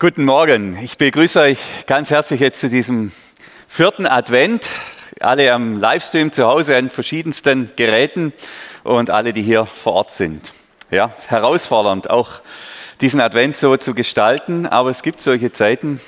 Guten 0.00 0.24
Morgen. 0.24 0.78
Ich 0.82 0.96
begrüße 0.96 1.38
euch 1.40 1.58
ganz 1.86 2.10
herzlich 2.10 2.40
jetzt 2.40 2.60
zu 2.60 2.70
diesem 2.70 3.12
vierten 3.68 4.06
Advent. 4.06 4.64
Alle 5.20 5.52
am 5.52 5.78
Livestream 5.78 6.32
zu 6.32 6.46
Hause 6.46 6.74
an 6.74 6.88
verschiedensten 6.88 7.70
Geräten 7.76 8.32
und 8.82 9.10
alle, 9.10 9.34
die 9.34 9.42
hier 9.42 9.66
vor 9.66 9.92
Ort 9.92 10.12
sind. 10.12 10.54
Ja, 10.90 11.12
herausfordernd, 11.28 12.08
auch 12.08 12.40
diesen 13.02 13.20
Advent 13.20 13.58
so 13.58 13.76
zu 13.76 13.92
gestalten, 13.92 14.66
aber 14.66 14.88
es 14.88 15.02
gibt 15.02 15.20
solche 15.20 15.52
Zeiten, 15.52 16.00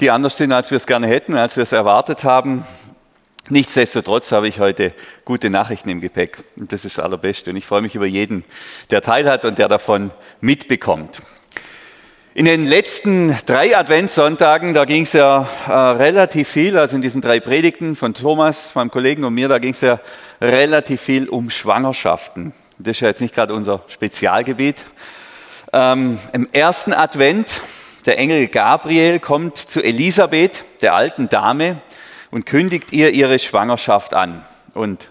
die 0.00 0.10
anders 0.10 0.36
sind, 0.36 0.50
als 0.50 0.72
wir 0.72 0.76
es 0.76 0.86
gerne 0.88 1.06
hätten, 1.06 1.36
als 1.36 1.54
wir 1.54 1.62
es 1.62 1.70
erwartet 1.70 2.24
haben. 2.24 2.66
Nichtsdestotrotz 3.48 4.32
habe 4.32 4.48
ich 4.48 4.58
heute 4.58 4.92
gute 5.24 5.50
Nachrichten 5.50 5.88
im 5.88 6.00
Gepäck 6.00 6.38
und 6.56 6.72
das 6.72 6.84
ist 6.84 6.98
das 6.98 7.04
Allerbeste 7.04 7.50
und 7.50 7.56
ich 7.58 7.64
freue 7.64 7.80
mich 7.80 7.94
über 7.94 8.06
jeden, 8.06 8.44
der 8.90 9.02
teilhat 9.02 9.44
und 9.44 9.58
der 9.58 9.68
davon 9.68 10.10
mitbekommt. 10.40 11.22
In 12.38 12.44
den 12.44 12.66
letzten 12.66 13.36
drei 13.46 13.76
Adventssonntagen, 13.76 14.72
da 14.72 14.84
ging 14.84 15.02
es 15.02 15.12
ja 15.12 15.48
äh, 15.66 15.72
relativ 15.72 16.48
viel, 16.48 16.78
also 16.78 16.94
in 16.94 17.02
diesen 17.02 17.20
drei 17.20 17.40
Predigten 17.40 17.96
von 17.96 18.14
Thomas, 18.14 18.76
meinem 18.76 18.92
Kollegen 18.92 19.24
und 19.24 19.34
mir, 19.34 19.48
da 19.48 19.58
ging 19.58 19.72
es 19.72 19.80
ja 19.80 19.98
relativ 20.40 21.00
viel 21.00 21.28
um 21.28 21.50
Schwangerschaften. 21.50 22.52
Das 22.78 22.92
ist 22.92 23.00
ja 23.00 23.08
jetzt 23.08 23.20
nicht 23.22 23.34
gerade 23.34 23.54
unser 23.54 23.82
Spezialgebiet. 23.88 24.86
Ähm, 25.72 26.20
Im 26.32 26.48
ersten 26.52 26.92
Advent, 26.92 27.60
der 28.06 28.18
Engel 28.18 28.46
Gabriel 28.46 29.18
kommt 29.18 29.56
zu 29.56 29.82
Elisabeth, 29.82 30.62
der 30.80 30.94
alten 30.94 31.28
Dame, 31.28 31.78
und 32.30 32.46
kündigt 32.46 32.92
ihr 32.92 33.10
ihre 33.10 33.40
Schwangerschaft 33.40 34.14
an. 34.14 34.44
Und 34.74 35.10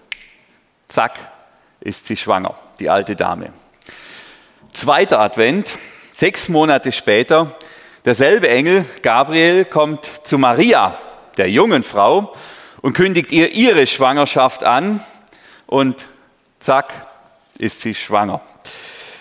zack, 0.88 1.12
ist 1.80 2.06
sie 2.06 2.16
schwanger, 2.16 2.54
die 2.80 2.88
alte 2.88 3.16
Dame. 3.16 3.52
Zweiter 4.72 5.20
Advent, 5.20 5.76
Sechs 6.20 6.48
Monate 6.48 6.90
später, 6.90 7.56
derselbe 8.04 8.48
Engel, 8.48 8.84
Gabriel, 9.02 9.64
kommt 9.64 10.04
zu 10.24 10.36
Maria, 10.36 10.98
der 11.36 11.48
jungen 11.48 11.84
Frau, 11.84 12.34
und 12.80 12.94
kündigt 12.94 13.30
ihr 13.30 13.52
ihre 13.52 13.86
Schwangerschaft 13.86 14.64
an 14.64 15.00
und 15.68 16.06
zack, 16.58 16.92
ist 17.58 17.82
sie 17.82 17.94
schwanger. 17.94 18.40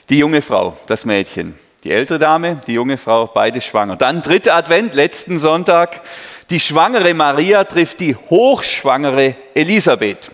Die 0.09 0.17
junge 0.17 0.41
Frau, 0.41 0.75
das 0.88 1.05
Mädchen. 1.05 1.53
Die 1.83 1.91
ältere 1.91 2.17
Dame, 2.17 2.59
die 2.66 2.73
junge 2.73 2.97
Frau, 2.97 3.27
beide 3.27 3.61
schwanger. 3.61 3.95
Dann 3.95 4.23
dritter 4.23 4.55
Advent, 4.55 4.95
letzten 4.95 5.38
Sonntag. 5.38 6.02
Die 6.50 6.59
schwangere 6.59 7.13
Maria 7.13 7.63
trifft 7.66 8.00
die 8.00 8.16
hochschwangere 8.16 9.35
Elisabeth. 9.53 10.31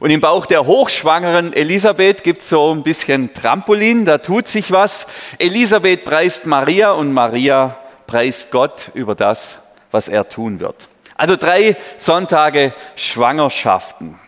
Und 0.00 0.08
im 0.08 0.22
Bauch 0.22 0.46
der 0.46 0.64
hochschwangeren 0.64 1.52
Elisabeth 1.52 2.24
gibt 2.24 2.40
es 2.40 2.48
so 2.48 2.74
ein 2.74 2.82
bisschen 2.82 3.34
Trampolin, 3.34 4.06
da 4.06 4.16
tut 4.16 4.48
sich 4.48 4.72
was. 4.72 5.06
Elisabeth 5.38 6.06
preist 6.06 6.46
Maria 6.46 6.92
und 6.92 7.12
Maria 7.12 7.76
preist 8.06 8.50
Gott 8.50 8.90
über 8.94 9.14
das, 9.14 9.60
was 9.90 10.08
er 10.08 10.26
tun 10.26 10.58
wird. 10.58 10.88
Also 11.16 11.36
drei 11.36 11.76
Sonntage 11.98 12.72
Schwangerschaften. 12.96 14.18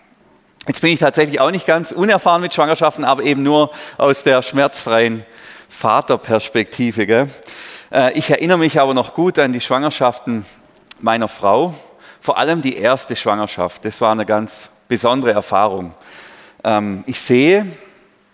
Jetzt 0.69 0.83
bin 0.83 0.93
ich 0.93 1.01
tatsächlich 1.01 1.41
auch 1.41 1.51
nicht 1.51 1.67
ganz 1.67 1.91
unerfahren 1.91 2.43
mit 2.43 2.53
Schwangerschaften, 2.53 3.07
aber 3.07 3.23
eben 3.23 3.43
nur 3.43 3.71
aus 3.97 4.25
der 4.25 4.43
schmerzfreien 4.43 5.25
Vaterperspektive. 5.71 7.07
Gell? 7.07 7.31
Äh, 7.91 8.13
ich 8.13 8.29
erinnere 8.29 8.59
mich 8.59 8.79
aber 8.79 8.93
noch 8.93 9.15
gut 9.15 9.39
an 9.39 9.55
die 9.55 9.61
Schwangerschaften 9.63 10.45
meiner 11.01 11.29
Frau, 11.29 11.73
vor 12.21 12.37
allem 12.37 12.61
die 12.61 12.77
erste 12.77 13.17
Schwangerschaft. 13.17 13.87
Das 13.87 14.03
war 14.03 14.13
eine 14.13 14.27
ganz 14.27 14.69
besondere 14.93 15.33
Erfahrung. 15.33 15.95
Ähm, 16.63 17.03
ich 17.07 17.19
sehe, 17.19 17.67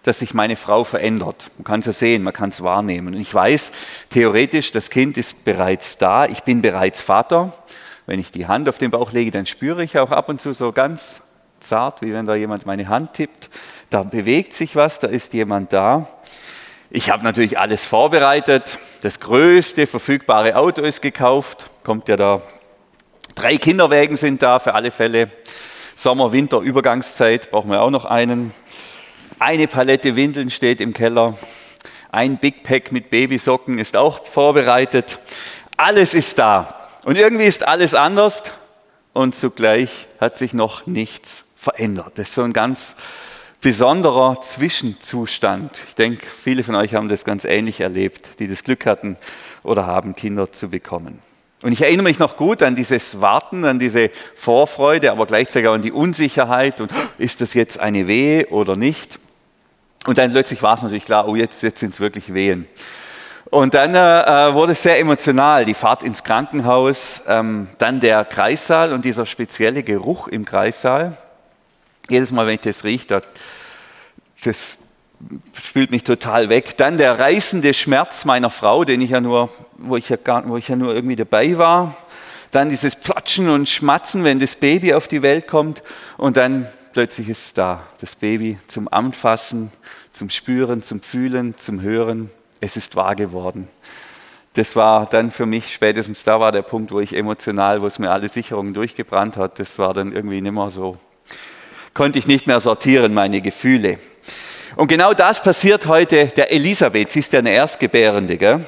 dass 0.03 0.19
sich 0.19 0.35
meine 0.35 0.57
Frau 0.57 0.83
verändert. 0.83 1.53
Man 1.57 1.63
kann 1.63 1.79
es 1.79 1.87
ja 1.87 1.93
sehen, 1.93 2.25
man 2.25 2.33
kann 2.33 2.49
es 2.49 2.65
wahrnehmen. 2.65 3.15
Und 3.15 3.21
ich 3.21 3.33
weiß, 3.33 3.71
theoretisch, 4.11 4.73
das 4.73 4.91
Kind 4.91 5.17
ist 5.17 5.45
bereits 5.45 5.99
da. 5.99 6.27
Ich 6.27 6.43
bin 6.43 6.61
bereits 6.61 7.01
Vater. 7.01 7.53
Wenn 8.07 8.19
ich 8.19 8.33
die 8.33 8.49
Hand 8.49 8.69
auf 8.69 8.79
den 8.79 8.91
Bauch 8.91 9.13
lege, 9.13 9.31
dann 9.31 9.47
spüre 9.47 9.85
ich 9.85 10.01
auch 10.01 10.11
ab 10.11 10.29
und 10.29 10.41
zu 10.41 10.53
so 10.53 10.73
ganz 10.73 11.23
zart, 11.61 12.03
wie 12.03 12.13
wenn 12.13 12.27
da 12.27 12.35
jemand 12.35 12.67
meine 12.67 12.89
Hand 12.89 13.13
tippt. 13.13 13.51
Da 13.91 14.03
bewegt 14.03 14.53
sich 14.53 14.75
was, 14.75 14.99
da 14.99 15.07
ist 15.07 15.33
jemand 15.33 15.73
da. 15.73 16.09
Ich 16.91 17.09
habe 17.09 17.23
natürlich 17.23 17.57
alles 17.57 17.87
vorbereitet. 17.87 18.81
Das 19.03 19.21
größte 19.21 19.87
verfügbare 19.87 20.57
Auto 20.57 20.83
ist 20.83 21.03
gekauft. 21.03 21.71
Kommt 21.85 22.09
ja 22.09 22.17
da. 22.17 22.43
Drei 23.37 23.59
Kinderwägen 23.59 24.17
sind 24.17 24.43
da 24.43 24.59
für 24.59 24.75
alle 24.75 24.91
Fälle. 24.91 25.31
Sommer, 25.99 26.31
Winter, 26.31 26.61
Übergangszeit 26.61 27.51
brauchen 27.51 27.73
wir 27.73 27.83
auch 27.83 27.91
noch 27.91 28.05
einen. 28.05 28.53
Eine 29.41 29.67
Palette 29.67 30.15
Windeln 30.15 30.49
steht 30.49 30.81
im 30.81 30.95
Keller. 30.95 31.37
Ein 32.13 32.39
Big 32.39 32.63
Pack 32.63 32.93
mit 32.93 33.11
Babysocken 33.11 33.81
ist 33.81 33.97
auch 33.97 34.25
vorbereitet. 34.25 35.19
Alles 35.77 36.15
ist 36.15 36.39
da. 36.39 36.79
Und 37.05 37.17
irgendwie 37.17 37.47
ist 37.47 37.67
alles 37.67 37.97
anders 37.97 38.45
und 39.13 39.35
zugleich 39.35 40.07
hat 40.21 40.39
sich 40.39 40.55
noch 40.55 40.87
nichts 40.87 41.47
verändert. 41.57 42.13
Das 42.15 42.29
ist 42.29 42.35
so 42.37 42.43
ein 42.45 42.53
ganz 42.53 42.95
besonderer 43.61 44.41
Zwischenzustand. 44.41 45.77
Ich 45.89 45.97
denke, 45.97 46.25
viele 46.29 46.63
von 46.63 46.77
euch 46.77 46.95
haben 46.95 47.09
das 47.09 47.25
ganz 47.25 47.45
ähnlich 47.45 47.81
erlebt, 47.81 48.39
die 48.39 48.47
das 48.47 48.63
Glück 48.63 48.87
hatten 48.87 49.17
oder 49.65 49.87
haben, 49.87 50.15
Kinder 50.15 50.53
zu 50.53 50.69
bekommen. 50.69 51.19
Und 51.63 51.73
ich 51.73 51.83
erinnere 51.83 52.05
mich 52.05 52.21
noch 52.21 52.37
gut 52.37 52.63
an 52.63 52.77
dieses 52.77 53.21
Warten, 53.21 53.65
an 53.65 53.79
diese 53.79 54.11
Vorfreude, 54.37 55.11
aber 55.11 55.27
gleichzeitig 55.27 55.69
auch 55.69 55.75
an 55.75 55.83
die 55.83 55.91
Unsicherheit 55.91 56.81
und 56.81 56.93
ist 57.19 57.41
das 57.41 57.55
jetzt 57.55 57.81
eine 57.81 58.07
Wehe 58.07 58.47
oder 58.49 58.77
nicht? 58.77 59.19
Und 60.07 60.19
dann 60.19 60.31
plötzlich 60.31 60.63
war 60.63 60.75
es 60.75 60.83
natürlich 60.83 61.05
klar, 61.05 61.27
oh 61.27 61.35
jetzt, 61.35 61.63
jetzt 61.63 61.81
sind 61.81 61.95
es 61.95 62.01
wirklich 62.01 62.33
Wehen. 62.33 62.69
Und 63.51 63.75
dann 63.75 63.95
äh, 63.95 64.55
wurde 64.55 64.73
es 64.73 64.83
sehr 64.83 64.99
emotional, 65.01 65.65
die 65.65 65.75
Fahrt 65.75 66.03
ins 66.03 66.23
Krankenhaus, 66.23 67.23
ähm, 67.27 67.69
dann 67.79 67.99
der 67.99 68.25
Kreissaal 68.25 68.93
und 68.93 69.05
dieser 69.05 69.27
spezielle 69.27 69.83
Geruch 69.83 70.29
im 70.29 70.45
Kreissaal. 70.45 71.17
Jedes 72.09 72.31
Mal, 72.31 72.47
wenn 72.47 72.55
ich 72.55 72.61
das 72.61 72.85
rieche, 72.85 73.23
das, 74.45 74.79
spült 75.53 75.91
mich 75.91 76.05
total 76.05 76.49
weg. 76.49 76.77
Dann 76.77 76.99
der 76.99 77.19
reißende 77.19 77.75
Schmerz 77.75 78.25
meiner 78.25 78.51
Frau, 78.51 78.85
den 78.85 79.01
ich 79.01 79.11
ja 79.11 79.21
nur, 79.21 79.51
wo 79.77 79.97
ich 79.97 80.09
ja, 80.09 80.17
gar, 80.17 80.49
wo 80.49 80.57
ich 80.57 80.69
ja 80.69 80.77
nur 80.77 80.95
irgendwie 80.95 81.17
dabei 81.17 81.59
war. 81.59 81.97
Dann 82.51 82.71
dieses 82.71 82.97
Platschen 82.97 83.51
und 83.51 83.69
Schmatzen, 83.69 84.25
wenn 84.25 84.39
das 84.39 84.57
Baby 84.57 84.95
auf 84.95 85.09
die 85.09 85.23
Welt 85.23 85.47
kommt. 85.47 85.83
Und 86.17 86.37
dann 86.37 86.67
plötzlich 86.93 87.29
ist 87.29 87.47
es 87.47 87.55
da, 87.55 87.83
das 88.01 88.17
Baby 88.17 88.59
zum 88.69 88.89
Anfassen, 88.91 89.71
zum 90.13 90.31
Spüren, 90.31 90.83
zum 90.83 91.03
Fühlen, 91.03 91.57
zum 91.59 91.83
Hören. 91.83 92.31
Es 92.61 92.77
ist 92.77 92.97
wahr 92.97 93.15
geworden. 93.15 93.69
Das 94.55 94.75
war 94.75 95.07
dann 95.07 95.31
für 95.31 95.47
mich 95.47 95.73
spätestens 95.73 96.25
da 96.25 96.41
war 96.41 96.51
der 96.51 96.63
Punkt, 96.63 96.91
wo 96.91 96.99
ich 96.99 97.15
emotional, 97.15 97.83
wo 97.83 97.87
es 97.87 97.99
mir 97.99 98.11
alle 98.11 98.29
Sicherungen 98.29 98.75
durchgebrannt 98.75 99.37
hat. 99.37 99.61
Das 99.61 99.79
war 99.79 99.95
dann 99.95 100.11
irgendwie 100.13 100.41
nicht 100.41 100.53
mehr 100.53 100.71
so. 100.71 100.97
Konnte 101.95 102.19
ich 102.19 102.27
nicht 102.27 102.47
mehr 102.47 102.61
sortieren, 102.61 103.15
meine 103.15 103.41
Gefühle. 103.41 103.99
Und 104.79 104.87
genau 104.87 105.13
das 105.13 105.43
passiert 105.43 105.89
heute 105.89 106.27
der 106.29 106.53
Elisabeth. 106.53 107.11
Sie 107.11 107.19
ist 107.19 107.33
ja 107.33 107.41
eine 107.41 107.51
Erstgebärende. 107.51 108.37
Gell? 108.39 108.65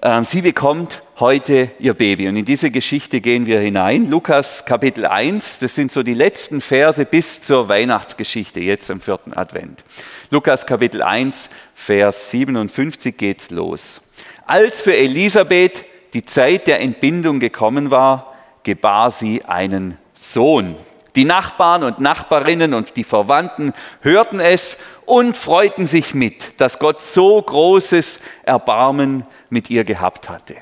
Ähm, 0.00 0.22
sie 0.22 0.42
bekommt 0.42 1.02
heute 1.18 1.72
ihr 1.80 1.94
Baby. 1.94 2.28
Und 2.28 2.36
in 2.36 2.44
diese 2.44 2.70
Geschichte 2.70 3.20
gehen 3.20 3.44
wir 3.44 3.58
hinein. 3.58 4.08
Lukas 4.08 4.64
Kapitel 4.64 5.04
1, 5.04 5.58
das 5.58 5.74
sind 5.74 5.90
so 5.90 6.04
die 6.04 6.14
letzten 6.14 6.60
Verse 6.60 7.04
bis 7.04 7.42
zur 7.42 7.68
Weihnachtsgeschichte, 7.68 8.60
jetzt 8.60 8.88
am 8.92 9.00
vierten 9.00 9.32
Advent. 9.32 9.82
Lukas 10.30 10.66
Kapitel 10.66 11.02
1, 11.02 11.50
Vers 11.74 12.30
57 12.30 13.16
geht's 13.16 13.50
los. 13.50 14.02
Als 14.46 14.82
für 14.82 14.96
Elisabeth 14.96 15.84
die 16.12 16.24
Zeit 16.24 16.68
der 16.68 16.80
Entbindung 16.80 17.40
gekommen 17.40 17.90
war, 17.90 18.36
gebar 18.62 19.10
sie 19.10 19.44
einen 19.44 19.98
Sohn. 20.14 20.76
Die 21.16 21.24
Nachbarn 21.24 21.84
und 21.84 22.00
Nachbarinnen 22.00 22.74
und 22.74 22.96
die 22.96 23.04
Verwandten 23.04 23.72
hörten 24.00 24.40
es 24.40 24.78
und 25.06 25.36
freuten 25.36 25.86
sich 25.86 26.14
mit, 26.14 26.60
dass 26.60 26.78
Gott 26.78 27.02
so 27.02 27.40
großes 27.40 28.20
Erbarmen 28.42 29.24
mit 29.48 29.70
ihr 29.70 29.84
gehabt 29.84 30.28
hatte. 30.28 30.56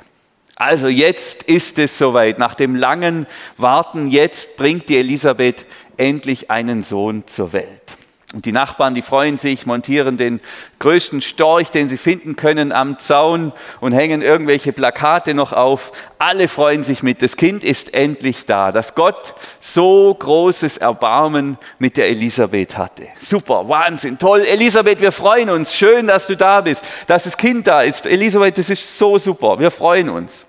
Also 0.56 0.88
jetzt 0.88 1.43
ist 1.44 1.78
es 1.78 1.96
soweit. 1.96 2.38
Nach 2.38 2.54
dem 2.54 2.76
langen 2.76 3.26
Warten, 3.56 4.08
jetzt 4.08 4.56
bringt 4.56 4.88
die 4.88 4.99
Elisabeth 4.99 5.66
endlich 5.96 6.50
einen 6.50 6.82
Sohn 6.82 7.26
zur 7.26 7.52
Welt. 7.52 7.96
Und 8.32 8.46
die 8.46 8.52
Nachbarn, 8.52 8.94
die 8.94 9.02
freuen 9.02 9.37
sich, 9.37 9.67
montieren 9.67 10.17
den 10.17 10.40
größten 10.79 11.20
Storch, 11.20 11.70
den 11.70 11.90
sie 11.90 11.99
finden 11.99 12.34
können, 12.34 12.73
am 12.73 12.99
Zaun 12.99 13.52
und 13.81 13.93
hängen 13.93 14.23
irgendwelche 14.23 14.73
Plakate 14.73 15.34
noch 15.34 15.52
auf. 15.52 15.93
Alle 16.19 16.49
freuen 16.49 16.82
sich 16.82 17.02
mit. 17.02 17.20
Das 17.20 17.37
Kind 17.37 17.62
ist 17.62 17.93
endlich 17.93 18.46
da, 18.46 18.73
dass 18.73 18.94
Gott 18.94 19.34
so 19.61 20.14
großes 20.14 20.79
Erbarmen 20.79 21.58
mit 21.79 21.99
der 21.99 22.08
Elisabeth 22.08 22.79
hatte. 22.79 23.08
Super, 23.20 23.69
Wahnsinn, 23.69 24.17
toll. 24.19 24.40
Elisabeth, 24.40 25.02
wir 25.02 25.12
freuen 25.12 25.50
uns. 25.50 25.75
Schön, 25.75 26.06
dass 26.06 26.26
du 26.26 26.35
da 26.35 26.62
bist, 26.62 26.85
dass 27.06 27.25
das 27.25 27.37
Kind 27.37 27.67
da 27.67 27.82
ist. 27.82 28.06
Elisabeth, 28.06 28.56
das 28.56 28.70
ist 28.70 28.96
so 28.96 29.19
super. 29.19 29.58
Wir 29.58 29.70
freuen 29.70 30.08
uns. 30.08 30.46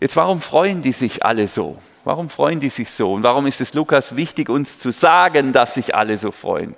Jetzt, 0.00 0.16
warum 0.16 0.40
freuen 0.40 0.82
die 0.82 0.92
sich 0.92 1.24
alle 1.24 1.46
so? 1.46 1.78
Warum 2.02 2.28
freuen 2.28 2.58
die 2.58 2.70
sich 2.70 2.90
so? 2.90 3.12
Und 3.12 3.22
warum 3.22 3.46
ist 3.46 3.60
es 3.60 3.74
Lukas 3.74 4.16
wichtig, 4.16 4.48
uns 4.48 4.78
zu 4.78 4.90
sagen, 4.90 5.52
dass 5.52 5.74
sich 5.74 5.94
alle 5.94 6.16
so 6.18 6.32
freuen? 6.32 6.76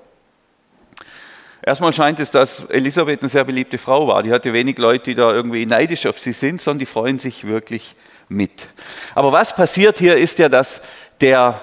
Erstmal 1.68 1.92
scheint 1.92 2.18
es, 2.18 2.30
dass 2.30 2.64
Elisabeth 2.70 3.20
eine 3.20 3.28
sehr 3.28 3.44
beliebte 3.44 3.76
Frau 3.76 4.06
war. 4.06 4.22
Die 4.22 4.32
hatte 4.32 4.54
wenig 4.54 4.78
Leute, 4.78 5.04
die 5.10 5.14
da 5.14 5.30
irgendwie 5.30 5.66
neidisch 5.66 6.06
auf 6.06 6.18
sie 6.18 6.32
sind, 6.32 6.62
sondern 6.62 6.78
die 6.78 6.86
freuen 6.86 7.18
sich 7.18 7.46
wirklich 7.46 7.94
mit. 8.30 8.68
Aber 9.14 9.32
was 9.32 9.54
passiert 9.54 9.98
hier 9.98 10.16
ist 10.16 10.38
ja, 10.38 10.48
dass 10.48 10.80
der, 11.20 11.60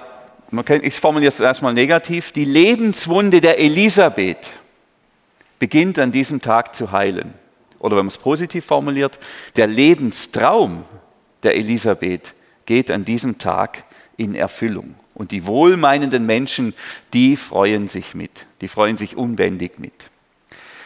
ich 0.80 0.94
formuliere 0.94 1.30
es 1.30 1.40
erstmal 1.40 1.74
negativ, 1.74 2.30
die 2.30 2.44
Lebenswunde 2.44 3.40
der 3.40 3.58
Elisabeth 3.58 4.48
beginnt 5.58 5.98
an 5.98 6.12
diesem 6.12 6.40
Tag 6.40 6.76
zu 6.76 6.92
heilen. 6.92 7.34
Oder 7.80 7.96
wenn 7.96 8.04
man 8.04 8.12
es 8.12 8.18
positiv 8.18 8.64
formuliert, 8.64 9.18
der 9.56 9.66
Lebenstraum 9.66 10.84
der 11.42 11.56
Elisabeth 11.56 12.32
geht 12.64 12.92
an 12.92 13.04
diesem 13.04 13.38
Tag 13.38 13.82
in 14.16 14.36
Erfüllung. 14.36 14.94
Und 15.16 15.30
die 15.30 15.46
wohlmeinenden 15.46 16.26
Menschen, 16.26 16.74
die 17.14 17.36
freuen 17.36 17.88
sich 17.88 18.14
mit, 18.14 18.46
die 18.60 18.68
freuen 18.68 18.98
sich 18.98 19.16
unbändig 19.16 19.78
mit. 19.78 19.94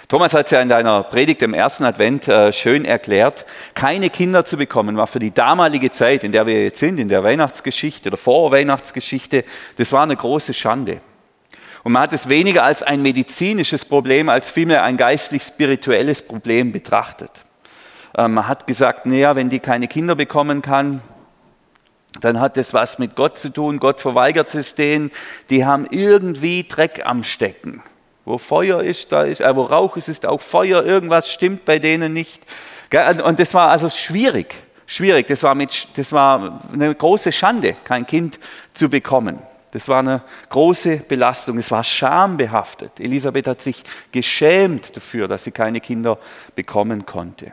Thomas 0.09 0.35
hat 0.35 0.47
es 0.47 0.53
ja 0.53 0.61
in 0.61 0.69
deiner 0.69 1.03
Predigt 1.03 1.43
im 1.43 1.53
ersten 1.53 1.85
Advent 1.85 2.29
äh, 2.29 2.53
schön 2.53 2.85
erklärt, 2.85 3.45
keine 3.75 4.09
Kinder 4.09 4.45
zu 4.45 4.57
bekommen 4.57 4.97
war 4.97 5.09
für 5.09 5.19
die 5.19 5.33
damalige 5.33 5.91
Zeit, 5.91 6.23
in 6.23 6.31
der 6.31 6.47
wir 6.47 6.63
jetzt 6.63 6.79
sind, 6.79 7.01
in 7.01 7.09
der 7.09 7.25
Weihnachtsgeschichte 7.25 8.09
oder 8.09 8.17
Vorweihnachtsgeschichte, 8.17 9.45
das 9.77 9.93
war 9.93 10.05
eine 10.05 10.17
große 10.17 10.55
Schande. 10.55 11.01
Und 11.83 11.93
man 11.93 12.03
hat 12.03 12.13
es 12.13 12.29
weniger 12.29 12.63
als 12.63 12.85
ein 12.85 13.03
medizinisches 13.03 13.85
Problem, 13.85 14.29
als 14.29 14.51
vielmehr 14.51 14.85
ein 14.85 14.97
geistlich-spirituelles 14.97 16.23
Problem 16.23 16.71
betrachtet. 16.71 17.31
Äh, 18.17 18.29
man 18.29 18.47
hat 18.47 18.69
gesagt, 18.69 19.07
naja, 19.07 19.35
wenn 19.35 19.49
die 19.49 19.61
keine 19.61 19.89
Kinder 19.89 20.15
bekommen 20.15 20.63
kann, 20.63 21.03
dann 22.25 22.41
hat 22.41 22.57
das 22.57 22.75
was 22.75 22.99
mit 22.99 23.17
Gott 23.17 23.39
zu 23.39 23.51
tun. 23.51 23.79
Gott 23.79 24.01
verweigert 24.01 24.55
es 24.55 24.75
denen. 24.75 25.11
Die 25.49 25.65
haben 25.65 25.87
irgendwie 25.91 26.65
Dreck 26.65 27.03
am 27.05 27.25
Stecken. 27.25 27.83
Wo 28.25 28.39
Feuer 28.39 28.83
ist, 28.83 29.13
da 29.13 29.25
ist, 29.25 29.41
äh, 29.41 29.57
wo 29.57 29.63
Rauch 29.63 29.97
ist, 29.97 30.09
ist 30.09 30.27
auch 30.27 30.41
Feuer. 30.41 30.85
Irgendwas 30.85 31.31
stimmt 31.31 31.65
bei 31.65 31.79
denen 31.79 32.13
nicht. 32.13 32.43
Und 33.25 33.39
das 33.39 33.55
war 33.55 33.71
also 33.71 33.89
schwierig. 33.89 34.55
Schwierig. 34.87 35.27
Das 35.29 35.43
war, 35.43 35.55
mit, 35.55 35.89
das 35.97 36.13
war 36.13 36.61
eine 36.73 36.95
große 36.95 37.33
Schande, 37.33 37.77
kein 37.85 38.07
Kind 38.07 38.39
zu 38.73 38.89
bekommen. 38.89 39.41
Das 39.73 39.89
war 39.89 40.01
eine 40.01 40.23
große 40.49 40.99
Belastung. 41.09 41.59
Es 41.59 41.71
war 41.71 41.85
schambehaftet. 41.85 42.99
Elisabeth 42.99 43.47
hat 43.47 43.63
sich 43.63 43.85
geschämt 44.11 44.97
dafür, 44.97 45.29
dass 45.29 45.45
sie 45.45 45.53
keine 45.53 45.81
Kinder 45.81 46.19
bekommen 46.57 47.07
konnte. 47.07 47.53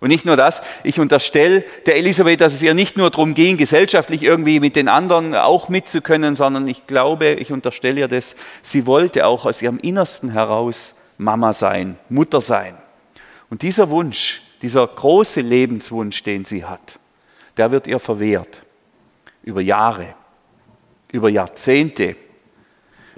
Und 0.00 0.08
nicht 0.08 0.24
nur 0.24 0.36
das, 0.36 0.62
ich 0.82 0.98
unterstelle 0.98 1.62
der 1.84 1.96
Elisabeth, 1.96 2.40
dass 2.40 2.54
es 2.54 2.62
ihr 2.62 2.72
nicht 2.72 2.96
nur 2.96 3.10
darum 3.10 3.34
ging, 3.34 3.58
gesellschaftlich 3.58 4.22
irgendwie 4.22 4.58
mit 4.58 4.74
den 4.74 4.88
anderen 4.88 5.34
auch 5.34 5.68
mitzukönnen, 5.68 6.36
sondern 6.36 6.66
ich 6.68 6.86
glaube, 6.86 7.32
ich 7.32 7.52
unterstelle 7.52 8.00
ihr 8.00 8.08
das, 8.08 8.34
sie 8.62 8.86
wollte 8.86 9.26
auch 9.26 9.44
aus 9.44 9.60
ihrem 9.60 9.78
Innersten 9.78 10.32
heraus 10.32 10.94
Mama 11.18 11.52
sein, 11.52 11.98
Mutter 12.08 12.40
sein. 12.40 12.78
Und 13.50 13.60
dieser 13.60 13.90
Wunsch, 13.90 14.40
dieser 14.62 14.86
große 14.86 15.42
Lebenswunsch, 15.42 16.22
den 16.22 16.46
sie 16.46 16.64
hat, 16.64 16.98
der 17.58 17.70
wird 17.70 17.86
ihr 17.86 17.98
verwehrt. 17.98 18.62
Über 19.42 19.60
Jahre, 19.60 20.14
über 21.12 21.28
Jahrzehnte 21.28 22.16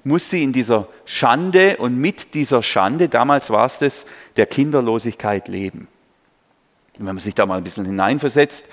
muss 0.04 0.30
sie 0.30 0.42
in 0.42 0.52
dieser 0.52 0.88
Schande 1.04 1.76
und 1.76 1.96
mit 1.96 2.34
dieser 2.34 2.62
Schande, 2.62 3.08
damals 3.08 3.50
war 3.50 3.66
es 3.66 3.78
das, 3.78 4.06
der 4.36 4.46
Kinderlosigkeit 4.46 5.46
leben. 5.46 5.86
Wenn 6.98 7.06
man 7.06 7.18
sich 7.18 7.34
da 7.34 7.46
mal 7.46 7.58
ein 7.58 7.64
bisschen 7.64 7.84
hineinversetzt, 7.84 8.66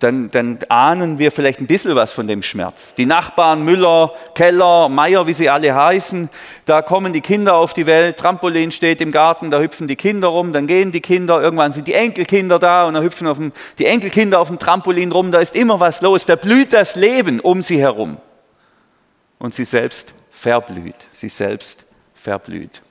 dann, 0.00 0.30
dann, 0.30 0.58
ahnen 0.68 1.18
wir 1.18 1.32
vielleicht 1.32 1.60
ein 1.60 1.66
bisschen 1.66 1.94
was 1.94 2.12
von 2.12 2.28
dem 2.28 2.42
Schmerz. 2.42 2.94
Die 2.94 3.06
Nachbarn 3.06 3.64
Müller, 3.64 4.12
Keller, 4.34 4.88
Meier, 4.88 5.26
wie 5.26 5.32
sie 5.32 5.48
alle 5.48 5.74
heißen, 5.74 6.28
da 6.66 6.82
kommen 6.82 7.12
die 7.12 7.22
Kinder 7.22 7.54
auf 7.54 7.72
die 7.72 7.86
Welt, 7.86 8.18
Trampolin 8.18 8.72
steht 8.72 9.00
im 9.00 9.10
Garten, 9.10 9.50
da 9.50 9.58
hüpfen 9.58 9.88
die 9.88 9.96
Kinder 9.96 10.28
rum, 10.28 10.52
dann 10.52 10.66
gehen 10.66 10.92
die 10.92 11.00
Kinder, 11.00 11.40
irgendwann 11.40 11.72
sind 11.72 11.88
die 11.88 11.94
Enkelkinder 11.94 12.58
da 12.58 12.86
und 12.86 12.94
dann 12.94 13.04
hüpfen 13.04 13.32
dem, 13.32 13.52
die 13.78 13.86
Enkelkinder 13.86 14.38
auf 14.38 14.48
dem 14.48 14.58
Trampolin 14.58 15.12
rum, 15.12 15.32
da 15.32 15.38
ist 15.38 15.56
immer 15.56 15.80
was 15.80 16.02
los, 16.02 16.26
da 16.26 16.36
blüht 16.36 16.72
das 16.72 16.96
Leben 16.96 17.40
um 17.40 17.62
sie 17.62 17.78
herum. 17.78 18.18
Und 19.38 19.54
sie 19.54 19.64
selbst 19.64 20.14
verblüht, 20.30 21.08
sie 21.12 21.28
selbst 21.28 21.86
verblüht. 22.14 22.82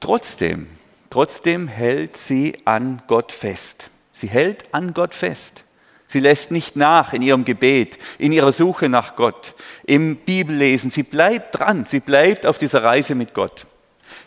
Trotzdem 0.00 0.68
Trotzdem 1.10 1.68
hält 1.68 2.16
sie 2.16 2.58
an 2.64 3.02
Gott 3.06 3.32
fest. 3.32 3.90
Sie 4.12 4.28
hält 4.28 4.64
an 4.72 4.94
Gott 4.94 5.14
fest. 5.14 5.64
Sie 6.06 6.20
lässt 6.20 6.50
nicht 6.50 6.74
nach 6.74 7.12
in 7.12 7.22
ihrem 7.22 7.44
Gebet, 7.44 7.98
in 8.18 8.32
ihrer 8.32 8.52
Suche 8.52 8.88
nach 8.88 9.14
Gott, 9.14 9.54
im 9.84 10.16
Bibellesen. 10.16 10.90
Sie 10.90 11.02
bleibt 11.02 11.58
dran, 11.58 11.84
sie 11.86 12.00
bleibt 12.00 12.46
auf 12.46 12.56
dieser 12.56 12.82
Reise 12.82 13.14
mit 13.14 13.34
Gott. 13.34 13.66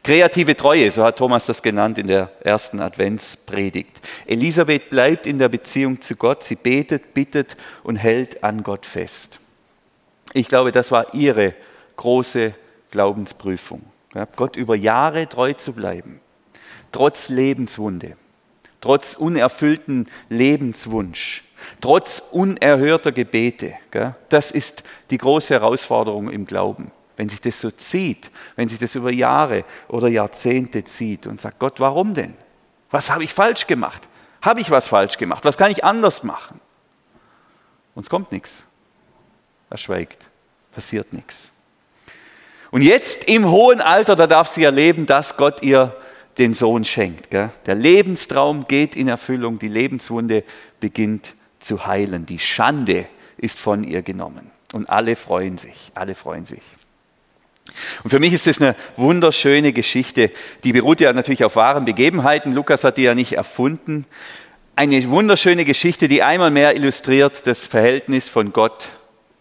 Kreative 0.04 0.56
Treue, 0.56 0.89
so 0.92 1.04
hat 1.04 1.18
Thomas 1.18 1.48
das 1.48 1.62
genannt 1.62 1.98
in 1.98 2.07
der 2.07 2.31
ersten 2.44 2.80
Adventspredigt. 2.80 4.00
Elisabeth 4.27 4.92
bleibt 4.92 5.25
in 5.25 5.39
der 5.39 5.50
Beziehung 5.50 6.01
zu 6.01 6.16
Gott, 6.16 6.44
sie 6.44 6.56
betet, 6.56 7.16
bittet 7.16 7.57
und 7.84 7.95
hält 7.95 8.44
an 8.44 8.63
Gott 8.63 8.86
fest. 8.86 9.39
Ich 10.34 10.48
glaube, 10.48 10.72
das 10.72 10.92
war 10.92 11.13
ihre 11.13 11.56
große 11.98 12.54
Glaubensprüfung. 12.92 13.81
Gott 14.36 14.56
über 14.56 14.75
Jahre 14.75 15.27
treu 15.27 15.54
zu 15.54 15.74
bleiben 15.74 16.22
trotz 16.91 17.29
Lebenswunde, 17.29 18.15
trotz 18.79 19.13
unerfüllten 19.13 20.07
Lebenswunsch, 20.29 21.43
trotz 21.79 22.21
unerhörter 22.31 23.11
Gebete. 23.11 23.73
Das 24.29 24.51
ist 24.51 24.83
die 25.09 25.17
große 25.17 25.53
Herausforderung 25.53 26.29
im 26.29 26.45
Glauben. 26.45 26.91
Wenn 27.17 27.29
sich 27.29 27.41
das 27.41 27.59
so 27.59 27.69
zieht, 27.69 28.31
wenn 28.55 28.67
sich 28.67 28.79
das 28.79 28.95
über 28.95 29.11
Jahre 29.11 29.63
oder 29.88 30.07
Jahrzehnte 30.07 30.83
zieht 30.83 31.27
und 31.27 31.39
sagt, 31.39 31.59
Gott, 31.59 31.79
warum 31.79 32.13
denn? 32.13 32.33
Was 32.89 33.11
habe 33.11 33.23
ich 33.23 33.33
falsch 33.33 33.67
gemacht? 33.67 34.07
Habe 34.41 34.59
ich 34.61 34.71
was 34.71 34.88
falsch 34.88 35.17
gemacht? 35.17 35.45
Was 35.45 35.57
kann 35.57 35.71
ich 35.71 35.83
anders 35.83 36.23
machen? 36.23 36.59
Und 37.93 38.03
es 38.03 38.09
kommt 38.09 38.31
nichts. 38.31 38.65
Er 39.69 39.77
schweigt. 39.77 40.25
Passiert 40.71 41.13
nichts. 41.13 41.51
Und 42.71 42.81
jetzt 42.81 43.25
im 43.25 43.49
hohen 43.49 43.81
Alter, 43.81 44.15
da 44.15 44.27
darf 44.27 44.47
sie 44.47 44.63
erleben, 44.63 45.05
dass 45.05 45.35
Gott 45.35 45.61
ihr 45.61 45.95
den 46.38 46.54
Sohn 46.54 46.86
schenkt. 46.86 47.30
Gell? 47.31 47.50
Der 47.66 47.75
Lebenstraum 47.75 48.68
geht 48.68 48.95
in 48.95 49.07
Erfüllung, 49.07 49.60
die 49.60 49.68
Lebenswunde 49.68 50.44
beginnt 50.80 51.36
zu 51.60 51.86
heilen, 51.86 52.25
die 52.25 52.39
Schande 52.39 53.06
ist 53.38 53.60
von 53.60 53.83
ihr 53.83 54.01
genommen. 54.01 54.51
Und 54.74 54.89
alle 54.89 55.16
freuen 55.16 55.57
sich, 55.57 55.92
alle 55.95 56.16
freuen 56.16 56.45
sich. 56.45 56.62
Und 58.04 58.10
für 58.10 58.19
mich 58.19 58.33
ist 58.33 58.48
das 58.48 58.60
eine 58.62 58.75
wunderschöne 58.95 59.74
Geschichte, 59.74 60.31
die 60.63 60.74
beruht 60.74 61.01
ja 61.01 61.13
natürlich 61.13 61.44
auf 61.44 61.56
wahren 61.56 61.86
Begebenheiten. 61.86 62.54
Lukas 62.54 62.84
hat 62.84 62.98
die 62.98 63.04
ja 63.04 63.16
nicht 63.16 63.34
erfunden. 63.34 64.06
Eine 64.75 65.10
wunderschöne 65.10 65.66
Geschichte, 65.66 66.07
die 66.07 66.24
einmal 66.24 66.51
mehr 66.51 66.75
illustriert 66.75 67.46
das 67.46 67.67
Verhältnis 67.67 68.29
von 68.29 68.53
Gott 68.53 68.89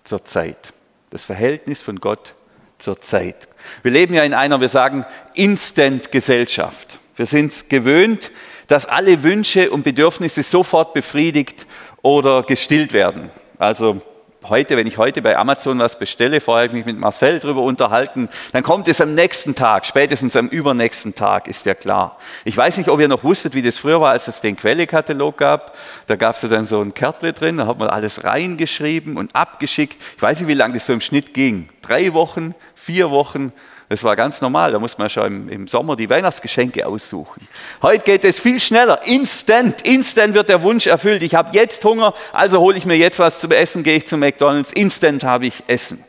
zur 0.05 0.25
Zeit. 0.25 0.73
Das 1.11 1.25
Verhältnis 1.25 1.83
von 1.83 2.01
Gott 2.01 2.35
zur 2.81 3.01
Zeit. 3.01 3.49
Wir 3.83 3.93
leben 3.93 4.15
ja 4.15 4.25
in 4.25 4.35
einer, 4.35 4.61
wir 4.61 4.69
sagen, 4.69 5.05
Instant-Gesellschaft. 5.35 6.99
Wir 7.17 7.27
sind 7.27 7.53
es 7.53 7.69
gewöhnt, 7.69 8.31
dass 8.67 8.87
alle 8.87 9.23
Wünsche 9.23 9.71
und 9.71 9.83
Bedürfnisse 9.83 10.43
sofort 10.43 10.95
befriedigt 10.95 11.67
oder 12.03 12.43
gestillt 12.43 12.93
werden. 12.93 13.31
Also 13.59 14.01
heute, 14.45 14.77
wenn 14.77 14.87
ich 14.87 14.99
heute 14.99 15.23
bei 15.23 15.37
Amazon 15.37 15.79
was 15.79 15.99
bestelle, 15.99 16.41
vorher 16.41 16.69
habe 16.69 16.79
ich 16.79 16.85
mich 16.85 16.93
mit 16.93 17.01
Marcel 17.01 17.41
darüber 17.41 17.63
unterhalten, 17.63 18.29
dann 18.53 18.63
kommt 18.63 18.89
es 18.89 19.01
am 19.01 19.15
nächsten 19.15 19.55
Tag, 19.55 19.85
spätestens 19.85 20.37
am 20.37 20.49
übernächsten 20.49 21.15
Tag, 21.15 21.49
ist 21.49 21.67
ja 21.67 21.75
klar. 21.75 22.19
Ich 22.45 22.57
weiß 22.57 22.79
nicht, 22.79 22.89
ob 22.89 23.01
ihr 23.01 23.09
noch 23.09 23.25
wusstet, 23.25 23.55
wie 23.55 23.63
das 23.63 23.79
früher 23.79 24.01
war, 24.01 24.13
als 24.13 24.29
es 24.29 24.41
den 24.41 24.57
Quellekatalog 24.57 25.37
gab. 25.37 25.77
Da 26.07 26.17
gab 26.17 26.37
es 26.37 26.43
ja 26.43 26.49
dann 26.49 26.67
so 26.67 26.81
ein 26.81 26.95
Kärtle 26.95 27.33
drin, 27.33 27.59
da 27.59 27.67
hat 27.67 27.79
man 27.79 27.89
alles 27.89 28.25
reingeschrieben 28.25 29.17
und 29.17 29.35
abgeschickt. 29.35 30.01
Ich 30.17 30.23
weiß 30.23 30.41
nicht, 30.41 30.49
wie 30.49 30.55
lange 30.55 30.75
das 30.75 30.87
so 30.87 30.93
im 30.93 31.01
Schnitt 31.01 31.35
ging. 31.35 31.69
Drei 31.83 32.13
Wochen, 32.15 32.55
vier 32.75 33.11
Wochen. 33.11 33.53
Das 33.91 34.05
war 34.05 34.15
ganz 34.15 34.41
normal, 34.41 34.71
da 34.71 34.79
muss 34.79 34.99
man 34.99 35.11
schon 35.11 35.49
im, 35.49 35.67
Sommer 35.67 35.97
die 35.97 36.09
Weihnachtsgeschenke 36.09 36.87
aussuchen. 36.87 37.49
Heute 37.83 38.05
geht 38.05 38.25
es 38.25 38.39
viel 38.39 38.61
schneller, 38.61 39.05
instant, 39.05 39.83
instant 39.83 40.33
wird 40.33 40.49
der 40.49 40.63
Wunsch 40.63 40.87
erfüllt. 40.87 41.25
Ich 41.25 41.35
habe 41.35 41.51
jetzt 41.55 41.85
Hunger, 41.85 42.15
also 42.33 42.61
hole 42.61 42.77
ich 42.77 42.87
mir 42.87 42.97
jetzt 42.97 43.19
was 43.19 43.41
zum 43.41 43.51
Essen, 43.51 43.83
gehe 43.83 43.97
ich 43.97 44.07
zu 44.07 44.17
McDonald's, 44.17 44.73
instant 44.73 45.25
habe 45.25 45.47
ich 45.47 45.65
Essen. 45.67 46.05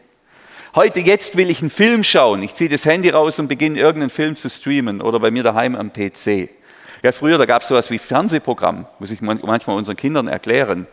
Heute, 0.76 1.00
jetzt 1.00 1.38
will 1.38 1.50
ich 1.50 1.62
einen 1.62 1.72
Film 1.72 2.04
schauen. 2.04 2.44
Ich 2.44 2.54
ziehe 2.54 2.70
das 2.70 2.86
Handy 2.86 3.10
raus 3.10 3.40
und 3.40 3.48
beginne 3.48 3.80
irgendeinen 3.80 4.12
Film 4.12 4.36
zu 4.36 4.48
streamen 4.48 5.02
oder 5.02 5.20
bei 5.20 5.32
mir 5.32 5.42
daheim 5.42 5.76
am 5.76 5.92
PC. 5.92 6.50
Ja, 7.04 7.12
früher, 7.12 7.40
da 7.40 7.46
gab 7.46 7.64
es 7.64 7.68
sowas 7.68 7.90
wie 7.90 7.98
Fernsehprogramm, 7.98 8.86
muss 9.00 9.10
ich 9.10 9.22
manchmal 9.22 9.76
unseren 9.76 9.98
Kindern 9.98 10.28
erklären. 10.28 10.86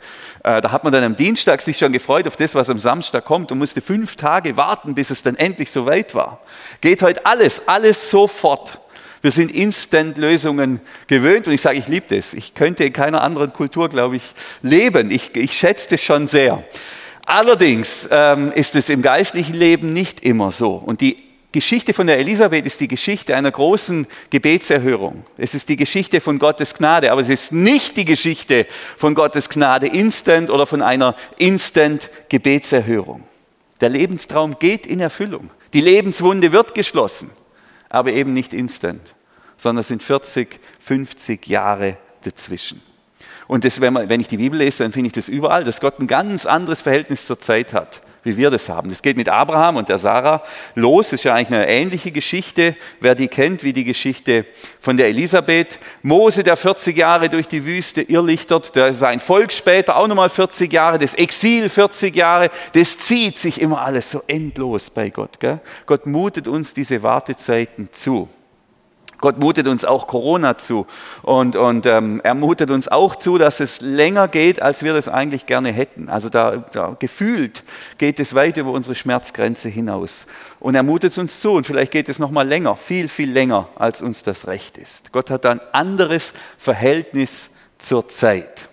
Äh, 0.43 0.63
da 0.63 0.73
hat 0.73 0.83
man 0.83 0.91
dann 0.91 1.05
am 1.05 1.17
Dienstag 1.17 1.61
sich 1.61 1.77
schon 1.77 1.93
gefreut 1.93 2.27
auf 2.27 2.37
das, 2.37 2.55
was 2.55 2.71
am 2.71 2.79
Samstag 2.79 3.27
kommt 3.27 3.53
und 3.53 3.59
musste 3.59 3.83
fünf 3.83 4.17
Tage 4.17 4.57
warten, 4.57 4.95
bis 4.95 5.11
es 5.11 5.23
dann 5.23 5.37
endlich 5.37 5.71
so 5.71 5.85
weit 5.85 6.15
war. 6.15 6.41
Geht 6.81 7.03
heute 7.03 7.27
alles, 7.27 7.69
alles 7.69 8.09
sofort. 8.09 8.81
Wir 9.21 9.33
sind 9.33 9.51
Instant-Lösungen 9.51 10.81
gewöhnt 11.09 11.47
und 11.47 11.53
ich 11.53 11.61
sage, 11.61 11.77
ich 11.77 11.89
liebe 11.89 12.17
das. 12.17 12.33
Ich 12.33 12.55
könnte 12.55 12.85
in 12.85 12.93
keiner 12.95 13.21
anderen 13.21 13.53
Kultur, 13.53 13.91
glaube 13.91 14.17
ich, 14.17 14.35
leben. 14.63 15.11
Ich, 15.11 15.37
ich 15.37 15.53
schätze 15.53 15.91
das 15.91 16.01
schon 16.01 16.27
sehr. 16.27 16.65
Allerdings 17.27 18.09
ähm, 18.11 18.51
ist 18.53 18.77
es 18.77 18.89
im 18.89 19.03
geistlichen 19.03 19.55
Leben 19.55 19.93
nicht 19.93 20.21
immer 20.21 20.53
so. 20.53 20.73
Und 20.73 21.03
die 21.03 21.28
Geschichte 21.51 21.95
von 21.95 22.07
der 22.07 22.19
Elisabeth 22.19 22.67
ist 22.67 22.81
die 22.81 22.89
Geschichte 22.89 23.35
einer 23.35 23.51
großen 23.51 24.07
Gebetserhörung. 24.29 25.25
Es 25.39 25.55
ist 25.55 25.71
die 25.71 25.77
Geschichte 25.77 26.21
von 26.21 26.39
Gottes 26.39 26.75
Gnade, 26.75 27.11
aber 27.11 27.23
es 27.23 27.31
ist 27.31 27.53
nicht 27.53 27.97
die 27.97 28.05
Geschichte 28.05 28.67
von 28.99 29.15
Gottes 29.15 29.49
Gnade 29.49 29.87
instant 29.87 30.51
oder 30.51 30.67
von 30.67 30.83
einer 30.83 31.17
instant 31.39 32.11
Gebetserhörung. 32.29 33.25
Der 33.81 33.89
Lebenstraum 33.89 34.59
geht 34.59 34.87
in 34.87 35.01
Erfüllung. 35.01 35.49
Die 35.73 35.81
Lebenswunde 35.81 36.53
wird 36.53 36.75
geschlossen, 36.75 37.31
aber 37.89 38.13
eben 38.13 38.35
nicht 38.35 38.53
instant, 38.53 39.15
sondern 39.57 39.81
es 39.81 39.89
sind 39.89 40.03
40, 40.03 40.61
50 40.81 41.47
Jahre 41.47 41.97
dazwischen. 42.25 42.83
Und 43.47 43.65
das, 43.65 43.81
wenn, 43.81 43.95
man, 43.95 44.11
wenn 44.11 44.21
ich 44.21 44.29
die 44.29 44.37
Bibel 44.37 44.59
lese, 44.59 44.83
dann 44.83 44.93
finde 44.93 45.07
ich 45.07 45.15
das 45.15 45.31
überall, 45.31 45.65
dass 45.65 45.81
Gott 45.81 45.99
ein 45.99 46.07
ganz 46.07 46.45
anderes 46.45 46.83
Verhältnis 46.83 47.27
zur 47.27 47.41
Zeit 47.41 47.73
hat 47.73 48.03
wie 48.23 48.37
wir 48.37 48.51
das 48.51 48.69
haben. 48.69 48.89
Das 48.89 49.03
geht 49.03 49.17
mit 49.17 49.29
Abraham 49.29 49.77
und 49.77 49.89
der 49.89 49.99
Sarah 49.99 50.43
los. 50.75 51.07
Das 51.11 51.21
ist 51.21 51.25
ja 51.25 51.35
eigentlich 51.35 51.59
eine 51.59 51.69
ähnliche 51.69 52.11
Geschichte, 52.11 52.77
wer 53.01 53.15
die 53.15 53.29
kennt, 53.29 53.63
wie 53.63 53.73
die 53.73 53.85
Geschichte 53.85 54.47
von 54.81 54.97
der 54.97 55.09
Elisabeth. 55.09 55.79
Mose, 56.03 56.43
der 56.43 56.57
40 56.57 56.97
Jahre 56.97 57.29
durch 57.29 57.49
die 57.49 57.65
Wüste 57.65 58.03
irrlichtert, 58.03 58.75
der 58.75 58.95
sein 58.95 59.21
Volk 59.21 59.53
später 59.53 59.97
auch 59.97 60.07
nochmal 60.07 60.29
40 60.29 60.73
Jahre, 60.73 60.99
das 60.99 61.15
Exil 61.15 61.69
40 61.69 62.15
Jahre, 62.15 62.51
das 62.73 62.99
zieht 62.99 63.39
sich 63.39 63.61
immer 63.61 63.81
alles 63.81 64.11
so 64.11 64.23
endlos 64.27 64.91
bei 64.91 65.11
Gott. 65.11 65.41
Gell? 65.41 65.61
Gott 65.87 66.07
mutet 66.07 66.49
uns 66.49 66.75
diese 66.75 67.03
Wartezeiten 67.03 67.89
zu. 67.93 68.29
Gott 69.19 69.39
mutet 69.39 69.67
uns 69.67 69.85
auch 69.85 70.07
Corona 70.07 70.59
zu 70.59 70.87
und, 71.23 71.57
und 71.57 71.87
ähm, 71.87 72.21
er 72.23 72.35
mutet 72.35 72.71
uns 72.71 72.89
auch 72.89 73.17
zu, 73.17 73.39
dass 73.39 73.61
es 73.61 73.81
länger 73.81 74.29
geht, 74.29 74.63
als 74.63 74.83
wir 74.83 74.95
das 74.95 75.09
eigentlich 75.09 75.47
gerne 75.47 75.73
hätten. 75.73 76.09
Also 76.09 76.29
da, 76.29 76.65
da 76.73 76.97
gefühlt 76.99 77.65
geht 77.99 78.21
es 78.21 78.35
weit 78.35 78.57
über 78.57 78.71
unsere 78.71 78.95
Schmerzgrenze 78.95 79.69
hinaus. 79.69 80.27
Und 80.61 80.75
er 80.75 80.83
mutet 80.83 81.17
uns 81.19 81.41
zu 81.41 81.53
und 81.53 81.67
vielleicht 81.67 81.93
geht 81.93 82.09
es 82.09 82.19
noch 82.19 82.31
mal 82.31 82.47
länger, 82.47 82.77
viel, 82.77 83.09
viel 83.09 83.31
länger, 83.31 83.69
als 83.77 84.03
uns 84.03 84.23
das 84.23 84.47
recht 84.47 84.79
ist. 84.79 85.13
Gott 85.13 85.31
hat 85.31 85.47
ein 85.47 85.61
anderes 85.73 86.33
Verhältnis 86.57 87.51
zur 87.79 88.09
Zeit. 88.09 88.69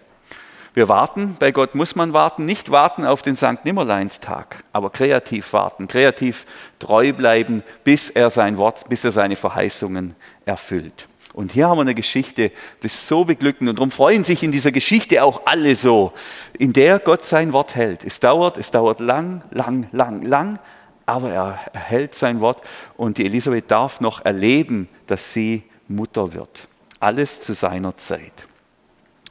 Wir 0.75 0.89
warten, 0.89 1.38
bei 1.39 1.53
Gott 1.53 1.74
muss 1.74 1.96
man 1.96 2.12
warten, 2.12 2.44
nicht 2.44 2.70
warten 2.70 3.05
auf 3.05 3.22
den 3.22 3.38
Sankt 3.38 3.63
Nimmerleinstag, 3.63 4.65
aber 4.74 4.89
kreativ 4.89 5.53
warten, 5.53 5.88
kreativ 5.88 6.46
treu 6.79 7.13
bleiben, 7.13 7.63
bis 7.86 8.10
er 8.10 8.29
sein 8.29 8.58
Wort, 8.58 8.89
bis 8.89 9.05
er 9.05 9.12
seine 9.12 9.38
Verheißungen 9.38 10.15
erfüllt. 10.44 11.08
Und 11.32 11.53
hier 11.53 11.70
haben 11.70 11.77
wir 11.77 11.84
eine 11.84 11.96
Geschichte, 11.96 12.51
das 12.82 12.94
ist 12.94 13.08
so 13.08 13.24
beglückend 13.24 13.70
und 13.70 13.77
darum 13.77 13.89
freuen 13.89 14.25
sich 14.25 14.44
in 14.44 14.51
dieser 14.51 14.74
Geschichte 14.74 15.24
auch 15.24 15.46
alle 15.46 15.77
so, 15.77 16.12
in 16.60 16.74
der 16.74 17.00
Gott 17.00 17.25
sein 17.25 17.53
Wort 17.53 17.75
hält. 17.75 18.03
Es 18.03 18.20
dauert, 18.20 18.58
es 18.58 18.70
dauert 18.70 19.00
lang, 19.00 19.46
lang, 19.51 19.88
lang, 19.94 20.24
lang, 20.24 20.60
aber 21.05 21.29
er 21.29 21.60
hält 21.72 22.15
sein 22.15 22.41
Wort 22.41 22.62
und 22.98 23.17
die 23.17 23.25
Elisabeth 23.25 23.72
darf 23.72 24.01
noch 24.01 24.25
erleben, 24.25 24.89
dass 25.08 25.32
sie 25.32 25.63
Mutter 25.88 26.34
wird. 26.34 26.67
Alles 27.00 27.39
zu 27.39 27.53
seiner 27.53 27.96
Zeit. 27.96 28.46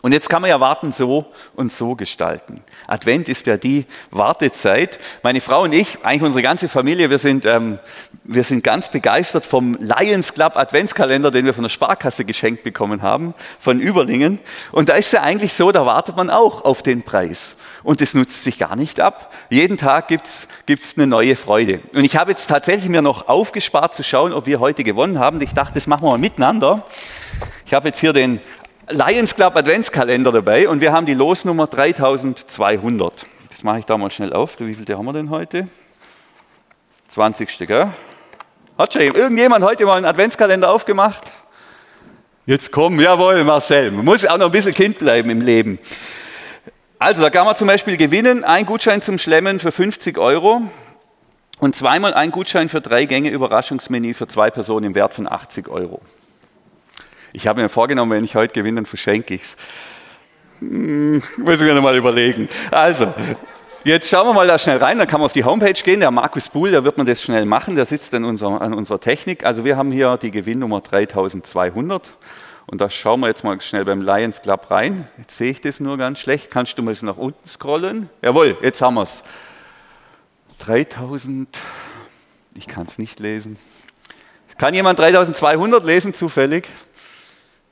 Und 0.04 0.12
jetzt 0.12 0.28
kann 0.28 0.42
man 0.42 0.50
ja 0.50 0.60
Warten 0.60 0.92
so 0.92 1.24
und 1.56 1.72
so 1.72 1.94
gestalten. 1.94 2.60
Advent 2.86 3.26
ist 3.30 3.46
ja 3.46 3.56
die 3.56 3.86
Wartezeit. 4.10 4.98
Meine 5.22 5.40
Frau 5.40 5.62
und 5.62 5.72
ich, 5.72 6.04
eigentlich 6.04 6.20
unsere 6.20 6.42
ganze 6.42 6.68
Familie, 6.68 7.08
wir 7.08 7.16
sind, 7.16 7.46
ähm, 7.46 7.78
wir 8.22 8.44
sind 8.44 8.62
ganz 8.62 8.90
begeistert 8.90 9.46
vom 9.46 9.78
Lions 9.80 10.34
Club 10.34 10.58
Adventskalender, 10.58 11.30
den 11.30 11.46
wir 11.46 11.54
von 11.54 11.62
der 11.62 11.70
Sparkasse 11.70 12.26
geschenkt 12.26 12.64
bekommen 12.64 13.00
haben, 13.00 13.32
von 13.58 13.80
Überlingen. 13.80 14.40
Und 14.72 14.90
da 14.90 14.96
ist 14.96 15.10
ja 15.14 15.22
eigentlich 15.22 15.54
so, 15.54 15.72
da 15.72 15.86
wartet 15.86 16.18
man 16.18 16.28
auch 16.28 16.66
auf 16.66 16.82
den 16.82 17.02
Preis. 17.02 17.56
Und 17.82 18.02
das 18.02 18.12
nutzt 18.12 18.42
sich 18.42 18.58
gar 18.58 18.76
nicht 18.76 19.00
ab. 19.00 19.32
Jeden 19.48 19.78
Tag 19.78 20.08
gibt's 20.08 20.48
gibt's 20.66 20.98
eine 20.98 21.06
neue 21.06 21.34
Freude. 21.34 21.80
Und 21.94 22.04
ich 22.04 22.18
habe 22.18 22.30
jetzt 22.30 22.48
tatsächlich 22.48 22.90
mir 22.90 23.00
noch 23.00 23.28
aufgespart 23.28 23.94
zu 23.94 24.02
schauen, 24.02 24.34
ob 24.34 24.44
wir 24.44 24.60
heute 24.60 24.84
gewonnen 24.84 25.18
haben. 25.18 25.40
Ich 25.40 25.54
dachte, 25.54 25.72
das 25.72 25.86
machen 25.86 26.02
wir 26.02 26.10
mal 26.10 26.18
miteinander. 26.18 26.84
Ich 27.64 27.72
habe 27.72 27.88
jetzt 27.88 28.00
hier 28.00 28.12
den 28.12 28.38
Lions 28.90 29.34
Club 29.34 29.56
Adventskalender 29.56 30.30
dabei 30.30 30.68
und 30.68 30.82
wir 30.82 30.92
haben 30.92 31.06
die 31.06 31.14
Losnummer 31.14 31.66
3200. 31.66 33.24
Das 33.48 33.62
mache 33.62 33.78
ich 33.78 33.86
da 33.86 33.96
mal 33.96 34.10
schnell 34.10 34.34
auf. 34.34 34.60
Wie 34.60 34.74
viele 34.74 34.98
haben 34.98 35.06
wir 35.06 35.14
denn 35.14 35.30
heute? 35.30 35.68
20. 37.08 37.66
Gell? 37.66 37.88
Hat 38.76 38.92
schon 38.92 39.02
irgendjemand 39.02 39.64
heute 39.64 39.86
mal 39.86 39.96
einen 39.96 40.04
Adventskalender 40.04 40.70
aufgemacht? 40.70 41.32
Jetzt 42.44 42.72
komm, 42.72 43.00
jawohl, 43.00 43.42
Marcel. 43.44 43.90
Man 43.90 44.04
muss 44.04 44.26
auch 44.26 44.36
noch 44.36 44.46
ein 44.46 44.52
bisschen 44.52 44.74
Kind 44.74 44.98
bleiben 44.98 45.30
im 45.30 45.40
Leben. 45.40 45.78
Also, 46.98 47.22
da 47.22 47.30
kann 47.30 47.46
man 47.46 47.56
zum 47.56 47.68
Beispiel 47.68 47.96
gewinnen, 47.96 48.44
ein 48.44 48.66
Gutschein 48.66 49.00
zum 49.00 49.16
Schlemmen 49.16 49.60
für 49.60 49.72
50 49.72 50.18
Euro 50.18 50.60
und 51.58 51.74
zweimal 51.74 52.12
ein 52.12 52.30
Gutschein 52.30 52.68
für 52.68 52.82
drei 52.82 53.06
Gänge 53.06 53.30
Überraschungsmenü 53.30 54.12
für 54.12 54.28
zwei 54.28 54.50
Personen 54.50 54.86
im 54.86 54.94
Wert 54.94 55.14
von 55.14 55.26
80 55.26 55.68
Euro. 55.68 56.02
Ich 57.36 57.48
habe 57.48 57.60
mir 57.60 57.68
vorgenommen, 57.68 58.12
wenn 58.12 58.22
ich 58.22 58.36
heute 58.36 58.54
gewinne, 58.54 58.76
dann 58.76 58.86
verschenke 58.86 59.34
ich 59.34 59.42
es. 59.42 59.56
Hm, 60.60 61.20
muss 61.38 61.60
ich 61.60 61.66
mir 61.66 61.74
nochmal 61.74 61.96
überlegen. 61.96 62.48
Also, 62.70 63.12
Jetzt 63.82 64.08
schauen 64.08 64.26
wir 64.26 64.32
mal 64.32 64.46
da 64.46 64.58
schnell 64.58 64.78
rein, 64.78 64.96
dann 64.96 65.06
kann 65.06 65.20
man 65.20 65.26
auf 65.26 65.34
die 65.34 65.44
Homepage 65.44 65.74
gehen. 65.74 66.00
Der 66.00 66.10
Markus 66.10 66.48
Buhl, 66.48 66.70
der 66.70 66.84
wird 66.84 66.96
man 66.96 67.06
das 67.06 67.20
schnell 67.20 67.44
machen, 67.44 67.76
der 67.76 67.84
sitzt 67.84 68.14
an 68.14 68.24
unserer, 68.24 68.62
an 68.62 68.72
unserer 68.72 68.98
Technik. 68.98 69.44
Also 69.44 69.66
wir 69.66 69.76
haben 69.76 69.90
hier 69.90 70.16
die 70.16 70.30
Gewinnnummer 70.30 70.80
3200 70.80 72.14
und 72.64 72.80
da 72.80 72.88
schauen 72.88 73.20
wir 73.20 73.26
jetzt 73.26 73.44
mal 73.44 73.60
schnell 73.60 73.84
beim 73.84 74.00
Lions 74.00 74.40
Club 74.40 74.70
rein. 74.70 75.06
Jetzt 75.18 75.36
sehe 75.36 75.50
ich 75.50 75.60
das 75.60 75.80
nur 75.80 75.98
ganz 75.98 76.20
schlecht. 76.20 76.50
Kannst 76.50 76.78
du 76.78 76.82
mal 76.82 76.96
nach 77.02 77.18
unten 77.18 77.46
scrollen? 77.46 78.08
Jawohl, 78.22 78.56
jetzt 78.62 78.80
haben 78.80 78.94
wir 78.94 79.02
es. 79.02 79.22
3000, 80.60 81.60
ich 82.54 82.68
kann 82.68 82.86
es 82.86 82.96
nicht 82.96 83.20
lesen. 83.20 83.58
Kann 84.56 84.72
jemand 84.72 84.98
3200 84.98 85.84
lesen 85.84 86.14
zufällig? 86.14 86.70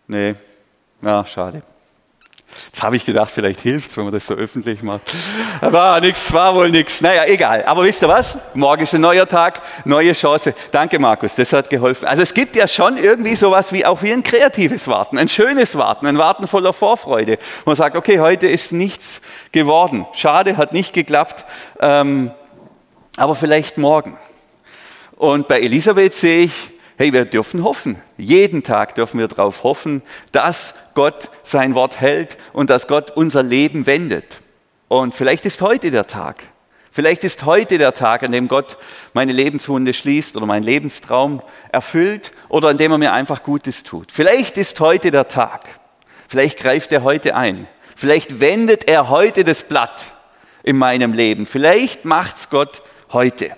Nee, 0.07 0.35
ja, 1.01 1.25
schade. 1.25 1.63
Jetzt 2.67 2.83
habe 2.83 2.97
ich 2.97 3.05
gedacht, 3.05 3.31
vielleicht 3.31 3.61
hilft 3.61 3.91
es, 3.91 3.97
wenn 3.97 4.05
man 4.05 4.13
das 4.13 4.27
so 4.27 4.35
öffentlich 4.35 4.83
macht. 4.83 5.11
War 5.61 6.01
nichts, 6.01 6.33
war 6.33 6.55
wohl 6.55 6.71
nichts. 6.71 7.01
Naja, 7.01 7.25
egal. 7.27 7.65
Aber 7.65 7.85
wisst 7.85 8.03
ihr 8.03 8.09
was? 8.09 8.39
Morgen 8.55 8.83
ist 8.83 8.95
ein 8.95 9.01
neuer 9.01 9.27
Tag, 9.27 9.63
neue 9.85 10.13
Chance. 10.13 10.55
Danke, 10.71 10.99
Markus, 10.99 11.35
das 11.35 11.53
hat 11.53 11.71
geholfen. 11.71 12.07
Also 12.07 12.23
es 12.23 12.35
gibt 12.35 12.57
ja 12.57 12.69
schon 12.69 12.99
irgendwie 12.99 13.37
sowas 13.37 13.73
wie 13.73 13.87
auch 13.87 14.03
wie 14.03 14.13
ein 14.13 14.23
kreatives 14.23 14.87
Warten, 14.89 15.19
ein 15.19 15.29
schönes 15.29 15.77
Warten, 15.79 16.07
ein 16.07 16.19
Warten 16.19 16.47
voller 16.47 16.73
Vorfreude. 16.73 17.39
Man 17.65 17.77
sagt, 17.77 17.97
okay, 17.97 18.21
heute 18.21 18.47
ist 18.47 18.73
nichts 18.73 19.23
geworden. 19.51 20.07
Schade, 20.13 20.57
hat 20.57 20.73
nicht 20.73 20.93
geklappt. 20.93 21.45
Ähm, 21.81 22.31
aber 23.17 23.35
vielleicht 23.35 23.79
morgen. 23.79 24.19
Und 25.17 25.49
bei 25.49 25.61
Elisabeth 25.61 26.15
sehe 26.15 26.45
ich, 26.45 26.53
hey, 27.03 27.13
wir 27.13 27.25
dürfen 27.25 27.65
hoffen. 27.65 28.01
Jeden 28.17 28.63
Tag 28.63 28.95
dürfen 28.95 29.19
wir 29.19 29.27
darauf 29.27 29.65
hoffen, 29.65 30.03
dass 30.31 30.77
Gott 30.95 31.31
sein 31.43 31.75
Wort 31.75 32.01
hält 32.01 32.39
und 32.53 32.71
dass 32.71 32.87
Gott 32.87 33.11
unser 33.11 33.43
Leben 33.43 33.87
wendet. 33.87 34.41
Und 34.87 35.13
vielleicht 35.13 35.45
ist 35.45 35.63
heute 35.63 35.91
der 35.91 36.07
Tag. 36.07 36.45
Vielleicht 36.93 37.25
ist 37.25 37.45
heute 37.45 37.79
der 37.79 37.93
Tag, 37.93 38.23
an 38.23 38.31
dem 38.31 38.47
Gott 38.47 38.79
meine 39.15 39.33
Lebenswunde 39.33 39.95
schließt 39.95 40.37
oder 40.37 40.47
meinen 40.47 40.63
Lebenstraum 40.63 41.43
erfüllt 41.73 42.31
oder 42.49 42.69
an 42.69 42.79
dem 42.79 42.93
er 42.93 42.99
mir 42.99 43.13
einfach 43.13 43.43
Gutes 43.43 43.83
tut. 43.83 44.13
Vielleicht 44.13 44.57
ist 44.57 44.79
heute 44.79 45.11
der 45.11 45.27
Tag. 45.27 45.81
Vielleicht 46.29 46.57
greift 46.57 46.93
er 46.93 47.03
heute 47.03 47.35
ein. 47.35 47.67
Vielleicht 47.97 48.39
wendet 48.39 48.89
er 48.89 49.09
heute 49.09 49.43
das 49.43 49.65
Blatt 49.65 50.13
in 50.63 50.79
meinem 50.79 51.15
Leben. 51.15 51.47
Vielleicht 51.47 52.05
macht 52.05 52.37
es 52.37 52.49
Gott 52.49 52.81
heute. 53.13 53.57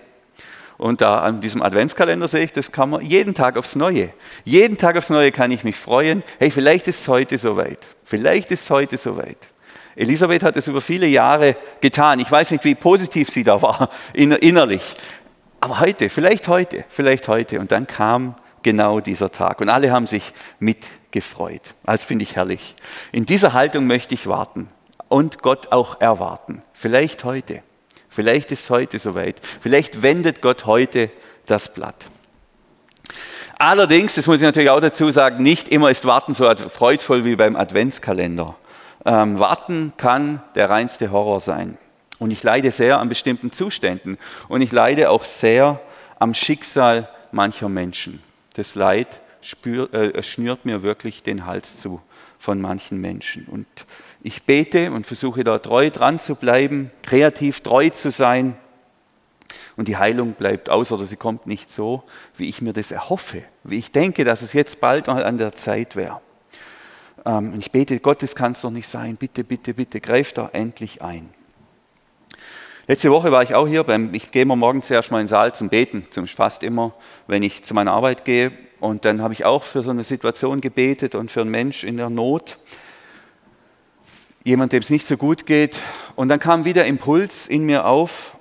Und 0.85 1.00
da 1.00 1.21
an 1.21 1.41
diesem 1.41 1.62
Adventskalender 1.62 2.29
sehe 2.29 2.45
ich, 2.45 2.53
das 2.53 2.71
kann 2.71 2.91
man 2.91 3.00
jeden 3.00 3.33
Tag 3.33 3.57
aufs 3.57 3.75
Neue. 3.75 4.11
Jeden 4.45 4.76
Tag 4.76 4.99
aufs 4.99 5.09
Neue 5.09 5.33
kann 5.33 5.50
ich 5.50 5.64
mich 5.64 5.76
freuen. 5.76 6.23
Hey, 6.38 6.50
vielleicht 6.50 6.87
ist 6.88 7.00
es 7.00 7.09
heute 7.09 7.38
soweit. 7.38 7.79
Vielleicht 8.05 8.50
ist 8.50 8.64
es 8.64 8.71
heute 8.71 8.99
soweit. 8.99 9.38
Elisabeth 9.97 10.43
hat 10.43 10.59
es 10.59 10.69
über 10.69 10.83
viele 10.83 11.07
Jahre 11.07 11.57
getan. 11.81 12.21
Ich 12.21 12.31
weiß 12.31 12.50
nicht, 12.50 12.64
wie 12.67 12.75
positiv 12.75 13.31
sie 13.31 13.45
da 13.45 13.62
war, 13.62 13.88
innerlich. 14.12 14.95
Aber 15.59 15.81
heute, 15.81 16.11
vielleicht 16.11 16.49
heute, 16.49 16.85
vielleicht 16.91 17.29
heute. 17.29 17.61
Und 17.61 17.73
dann 17.73 17.87
kam 17.87 18.37
genau 18.62 19.00
dieser 19.00 19.33
Tag. 19.33 19.62
Und 19.62 19.71
alle 19.71 19.91
haben 19.91 20.07
sich 20.07 20.35
mitgefreut. 20.59 21.75
Das 21.85 22.05
finde 22.05 22.25
ich 22.25 22.37
herrlich. 22.37 22.76
In 23.11 23.25
dieser 23.25 23.55
Haltung 23.55 23.87
möchte 23.87 24.12
ich 24.12 24.26
warten 24.26 24.69
und 25.09 25.41
Gott 25.41 25.73
auch 25.73 26.03
erwarten. 26.03 26.61
Vielleicht 26.75 27.25
heute. 27.25 27.62
Vielleicht 28.14 28.52
ist 28.52 28.64
es 28.64 28.71
heute 28.71 28.99
soweit. 29.00 29.40
Vielleicht 29.61 30.02
wendet 30.02 30.40
Gott 30.40 30.66
heute 30.66 31.11
das 31.47 31.75
Blatt. 31.75 32.06
Allerdings, 33.59 34.14
das 34.14 34.26
muss 34.28 34.37
ich 34.37 34.42
natürlich 34.42 34.71
auch 34.71 34.80
dazu 34.80 35.11
sagen, 35.11 35.42
nicht 35.42 35.68
immer 35.68 35.90
ist 35.90 36.04
Warten 36.04 36.33
so 36.33 36.49
freudvoll 36.54 37.25
wie 37.25 37.35
beim 37.35 37.56
Adventskalender. 37.56 38.54
Ähm, 39.04 39.40
Warten 39.40 39.92
kann 39.97 40.42
der 40.54 40.71
reinste 40.71 41.11
Horror 41.11 41.40
sein. 41.40 41.76
Und 42.21 42.30
ich 42.30 42.42
leide 42.44 42.71
sehr 42.71 43.00
an 43.00 43.09
bestimmten 43.09 43.52
Zuständen. 43.52 44.16
Und 44.49 44.62
ich 44.62 44.71
leide 44.71 45.11
auch 45.11 45.25
sehr 45.25 45.80
am 46.21 46.35
Schicksal 46.35 47.09
mancher 47.33 47.68
Menschen. 47.68 48.23
Das 48.54 48.76
Leid 48.76 49.21
spür, 49.40 49.92
äh, 49.92 50.23
schnürt 50.23 50.64
mir 50.64 50.83
wirklich 50.83 51.25
den 51.25 51.47
Hals 51.47 51.76
zu 51.76 52.00
von 52.38 52.61
manchen 52.61 53.00
Menschen. 53.00 53.47
Und 53.47 53.66
ich 54.25 54.45
bete 54.45 54.90
und 54.90 55.07
versuche 55.07 55.45
da 55.45 55.59
treu 55.59 55.90
dran 55.90 56.19
zu 56.19 56.35
bleiben, 56.35 56.90
kreativ 57.02 57.61
treu 57.61 57.90
zu 57.90 58.11
sein. 58.11 58.57
Und 59.76 59.87
die 59.87 59.99
Heilung 59.99 60.33
bleibt 60.33 60.71
aus 60.71 60.90
oder 60.93 61.04
sie 61.04 61.16
kommt 61.16 61.47
nicht 61.47 61.71
so, 61.71 62.04
wie 62.38 62.49
ich 62.49 62.62
mir 62.62 62.73
das 62.73 62.90
erhoffe, 62.90 63.43
wie 63.64 63.76
ich 63.76 63.93
denke, 63.93 64.25
dass 64.25 64.40
es 64.40 64.54
jetzt 64.54 64.81
bald 64.81 65.09
mal 65.09 65.25
an 65.25 65.37
der 65.37 65.52
Zeit 65.52 65.95
wäre. 65.95 66.23
Ähm, 67.26 67.52
und 67.52 67.59
ich 67.59 67.71
bete, 67.71 68.00
Gott, 68.00 68.23
das 68.23 68.35
kann 68.35 68.52
es 68.52 68.62
doch 68.62 68.71
nicht 68.71 68.88
sein. 68.88 69.16
Bitte, 69.16 69.45
bitte, 69.45 69.75
bitte, 69.75 70.00
greif 70.00 70.33
da 70.33 70.49
endlich 70.54 71.02
ein. 71.02 71.28
Letzte 72.87 73.11
Woche 73.11 73.31
war 73.31 73.43
ich 73.43 73.54
auch 73.54 73.69
hier, 73.69 73.85
beim, 73.85 74.14
ich 74.14 74.31
gehe 74.31 74.43
immer 74.43 74.57
morgens 74.57 74.87
zuerst 74.87 75.11
mal 75.11 75.19
in 75.19 75.25
den 75.25 75.28
Saal 75.28 75.54
zum 75.54 75.69
Beten, 75.69 76.07
zum 76.11 76.26
fast 76.28 76.62
immer, 76.62 76.95
wenn 77.26 77.43
ich 77.43 77.62
zu 77.62 77.75
meiner 77.75 77.93
Arbeit 77.93 78.25
gehe. 78.25 78.52
Und 78.81 79.04
dann 79.04 79.21
habe 79.21 79.35
ich 79.35 79.45
auch 79.45 79.64
für 79.64 79.83
so 79.83 79.90
eine 79.90 80.04
Situation 80.04 80.62
gebetet 80.62 81.14
und 81.14 81.31
für 81.31 81.43
einen 81.43 81.50
Mensch 81.50 81.85
in 81.85 81.99
der 81.99 82.09
Not, 82.09 82.57
jemand, 84.45 84.73
dem 84.73 84.83
es 84.83 84.91
nicht 84.91 85.07
so 85.07 85.17
gut 85.17 85.47
geht. 85.47 85.81
Und 86.15 86.29
dann 86.29 86.39
kam 86.39 86.65
wieder 86.65 86.85
Impuls 86.87 87.49
in 87.49 87.65
mir 87.65 87.87
auf, 87.87 88.37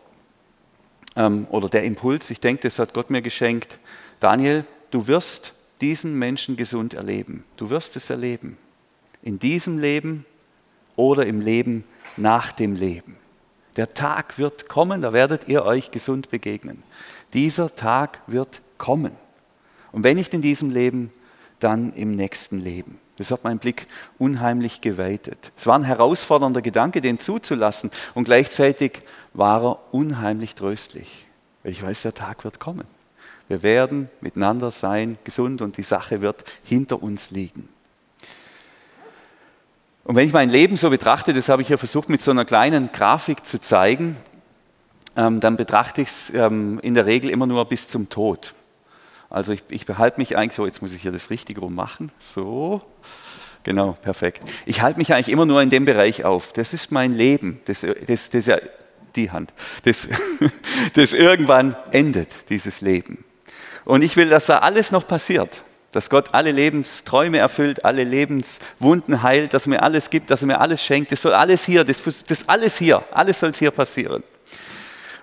ähm, 1.16 1.48
oder 1.50 1.70
der 1.70 1.84
Impuls, 1.84 2.30
ich 2.30 2.40
denke, 2.40 2.64
das 2.64 2.80
hat 2.80 2.94
Gott 2.94 3.10
mir 3.10 3.22
geschenkt. 3.22 3.80
Daniel, 4.20 4.66
du 4.92 5.08
wirst 5.08 5.54
diesen 5.82 6.18
Menschen 6.18 6.56
gesund 6.56 6.94
erleben. 6.94 7.44
Du 7.58 7.70
wirst 7.70 7.96
es 7.96 8.10
erleben. 8.10 8.58
In 9.22 9.40
diesem 9.40 9.80
Leben 9.80 10.26
oder 10.96 11.26
im 11.26 11.42
Leben 11.42 11.84
nach 12.18 12.52
dem 12.52 12.76
Leben. 12.76 13.18
Der 13.76 13.94
Tag 13.94 14.38
wird 14.38 14.70
kommen, 14.70 15.02
da 15.02 15.14
werdet 15.14 15.48
ihr 15.48 15.66
euch 15.66 15.90
gesund 15.92 16.30
begegnen. 16.30 16.84
Dieser 17.34 17.74
Tag 17.74 18.22
wird 18.28 18.62
kommen. 18.78 19.14
Und 19.92 20.04
wenn 20.04 20.18
nicht 20.18 20.34
in 20.34 20.42
diesem 20.42 20.70
Leben, 20.70 21.12
dann 21.60 21.94
im 21.94 22.12
nächsten 22.12 22.60
Leben. 22.60 23.00
Das 23.18 23.32
hat 23.32 23.44
meinen 23.44 23.60
Blick 23.60 23.88
unheimlich 24.18 24.82
geweitet. 24.82 25.52
Es 25.56 25.68
war 25.68 25.78
ein 25.78 25.84
herausfordernder 25.84 26.62
Gedanke, 26.62 27.00
den 27.00 27.20
zuzulassen. 27.20 27.92
Und 28.16 28.26
gleichzeitig 28.26 29.02
war 29.34 29.64
er 29.64 29.80
unheimlich 29.92 30.56
tröstlich. 30.56 31.28
Ich 31.64 31.84
weiß, 31.84 32.02
der 32.02 32.14
Tag 32.14 32.44
wird 32.44 32.60
kommen. 32.60 32.88
Wir 33.48 33.62
werden 33.62 34.10
miteinander 34.22 34.72
sein, 34.72 35.18
gesund 35.24 35.62
und 35.62 35.78
die 35.78 35.84
Sache 35.84 36.22
wird 36.22 36.44
hinter 36.64 37.04
uns 37.04 37.30
liegen. 37.30 37.70
Und 40.06 40.16
wenn 40.16 40.28
ich 40.28 40.34
mein 40.34 40.50
Leben 40.50 40.76
so 40.76 40.90
betrachte, 40.90 41.34
das 41.34 41.50
habe 41.50 41.62
ich 41.62 41.70
ja 41.70 41.78
versucht 41.78 42.10
mit 42.10 42.22
so 42.22 42.32
einer 42.32 42.46
kleinen 42.46 42.92
Grafik 42.92 43.46
zu 43.46 43.62
zeigen, 43.62 44.18
ähm, 45.16 45.40
dann 45.40 45.56
betrachte 45.56 46.02
ich 46.02 46.10
es 46.10 46.32
ähm, 46.34 46.80
in 46.82 46.94
der 46.94 47.06
Regel 47.06 47.30
immer 47.30 47.46
nur 47.46 47.64
bis 47.66 47.88
zum 47.88 48.10
Tod. 48.10 48.54
Also 49.34 49.52
ich, 49.52 49.64
ich 49.70 49.88
behalte 49.88 50.20
mich 50.20 50.38
eigentlich, 50.38 50.56
so 50.56 50.66
jetzt 50.68 50.84
muss 50.84 50.94
ich 50.94 51.02
hier 51.02 51.12
das 51.12 51.32
richtig 51.32 51.60
rum 51.60 51.74
machen, 51.74 52.12
so, 52.20 52.84
genau, 53.64 53.98
perfekt. 54.00 54.44
Ich 54.68 54.84
halte 54.84 55.00
mich 55.00 55.12
eigentlich 55.12 55.30
immer 55.30 55.48
nur 55.48 55.60
in 55.64 55.72
dem 55.72 55.86
Bereich 55.86 56.24
auf. 56.24 56.54
Das 56.54 56.72
ist 56.72 56.92
mein 56.92 57.14
Leben, 57.18 57.60
das, 57.66 57.84
das, 58.06 58.30
das 58.30 58.46
ja 58.46 58.60
die 59.16 59.32
Hand, 59.32 59.52
das, 59.86 60.08
das 60.94 61.14
irgendwann 61.14 61.76
endet, 61.92 62.30
dieses 62.50 62.82
Leben. 62.82 63.26
Und 63.86 64.04
ich 64.04 64.16
will, 64.18 64.30
dass 64.30 64.46
da 64.46 64.60
alles 64.60 64.92
noch 64.92 65.08
passiert 65.08 65.64
dass 65.92 66.10
Gott 66.10 66.34
alle 66.34 66.52
Lebensträume 66.52 67.38
erfüllt, 67.38 67.86
alle 67.86 68.04
Lebenswunden 68.04 69.22
heilt, 69.22 69.54
dass 69.54 69.68
er 69.68 69.70
mir 69.70 69.84
alles 69.84 70.10
gibt, 70.10 70.32
dass 70.32 70.42
er 70.42 70.48
mir 70.48 70.60
alles 70.60 70.84
schenkt. 70.84 71.12
Das 71.12 71.22
soll 71.22 71.34
alles 71.34 71.66
hier, 71.66 71.84
das, 71.84 72.02
das 72.28 72.50
alles 72.50 72.80
hier, 72.80 73.04
alles 73.12 73.40
soll 73.40 73.54
hier 73.54 73.70
passieren. 73.70 74.24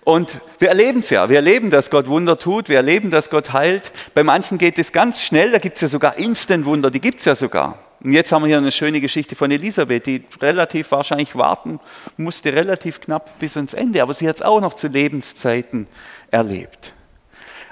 Und 0.05 0.41
wir 0.59 0.69
erleben 0.69 1.01
es 1.01 1.11
ja, 1.11 1.29
wir 1.29 1.37
erleben, 1.37 1.71
dass 1.71 1.91
Gott 1.91 2.07
Wunder 2.07 2.39
tut, 2.39 2.69
wir 2.69 2.77
erleben, 2.77 3.11
dass 3.11 3.29
Gott 3.29 3.53
heilt. 3.53 3.93
Bei 4.15 4.25
manchen 4.25 4.57
geht 4.57 4.79
es 4.79 4.93
ganz 4.93 5.23
schnell, 5.23 5.53
da 5.53 5.59
gibt 5.59 5.77
es 5.77 5.83
ja 5.83 5.89
sogar 5.89 6.19
Instant-Wunder, 6.19 6.91
die 6.91 7.01
gibt 7.01 7.19
es 7.19 7.27
ja 7.27 7.35
sogar. 7.35 7.79
Und 8.03 8.13
jetzt 8.13 8.33
haben 8.33 8.43
wir 8.43 8.49
hier 8.49 8.57
eine 8.57 8.73
schöne 8.73 9.01
Geschichte 9.01 9.37
von 9.37 9.51
Elisabeth, 9.51 10.07
die 10.07 10.25
relativ 10.41 10.91
wahrscheinlich 10.91 11.37
warten 11.37 11.81
musste, 12.17 12.53
relativ 12.53 13.01
knapp 13.01 13.39
bis 13.39 13.57
ans 13.57 13.75
Ende, 13.75 14.03
aber 14.03 14.15
sie 14.15 14.27
hat 14.27 14.37
es 14.37 14.43
auch 14.43 14.61
noch 14.61 14.75
zu 14.75 14.89
Lebenszeiten 14.89 15.87
erlebt. 16.31 16.95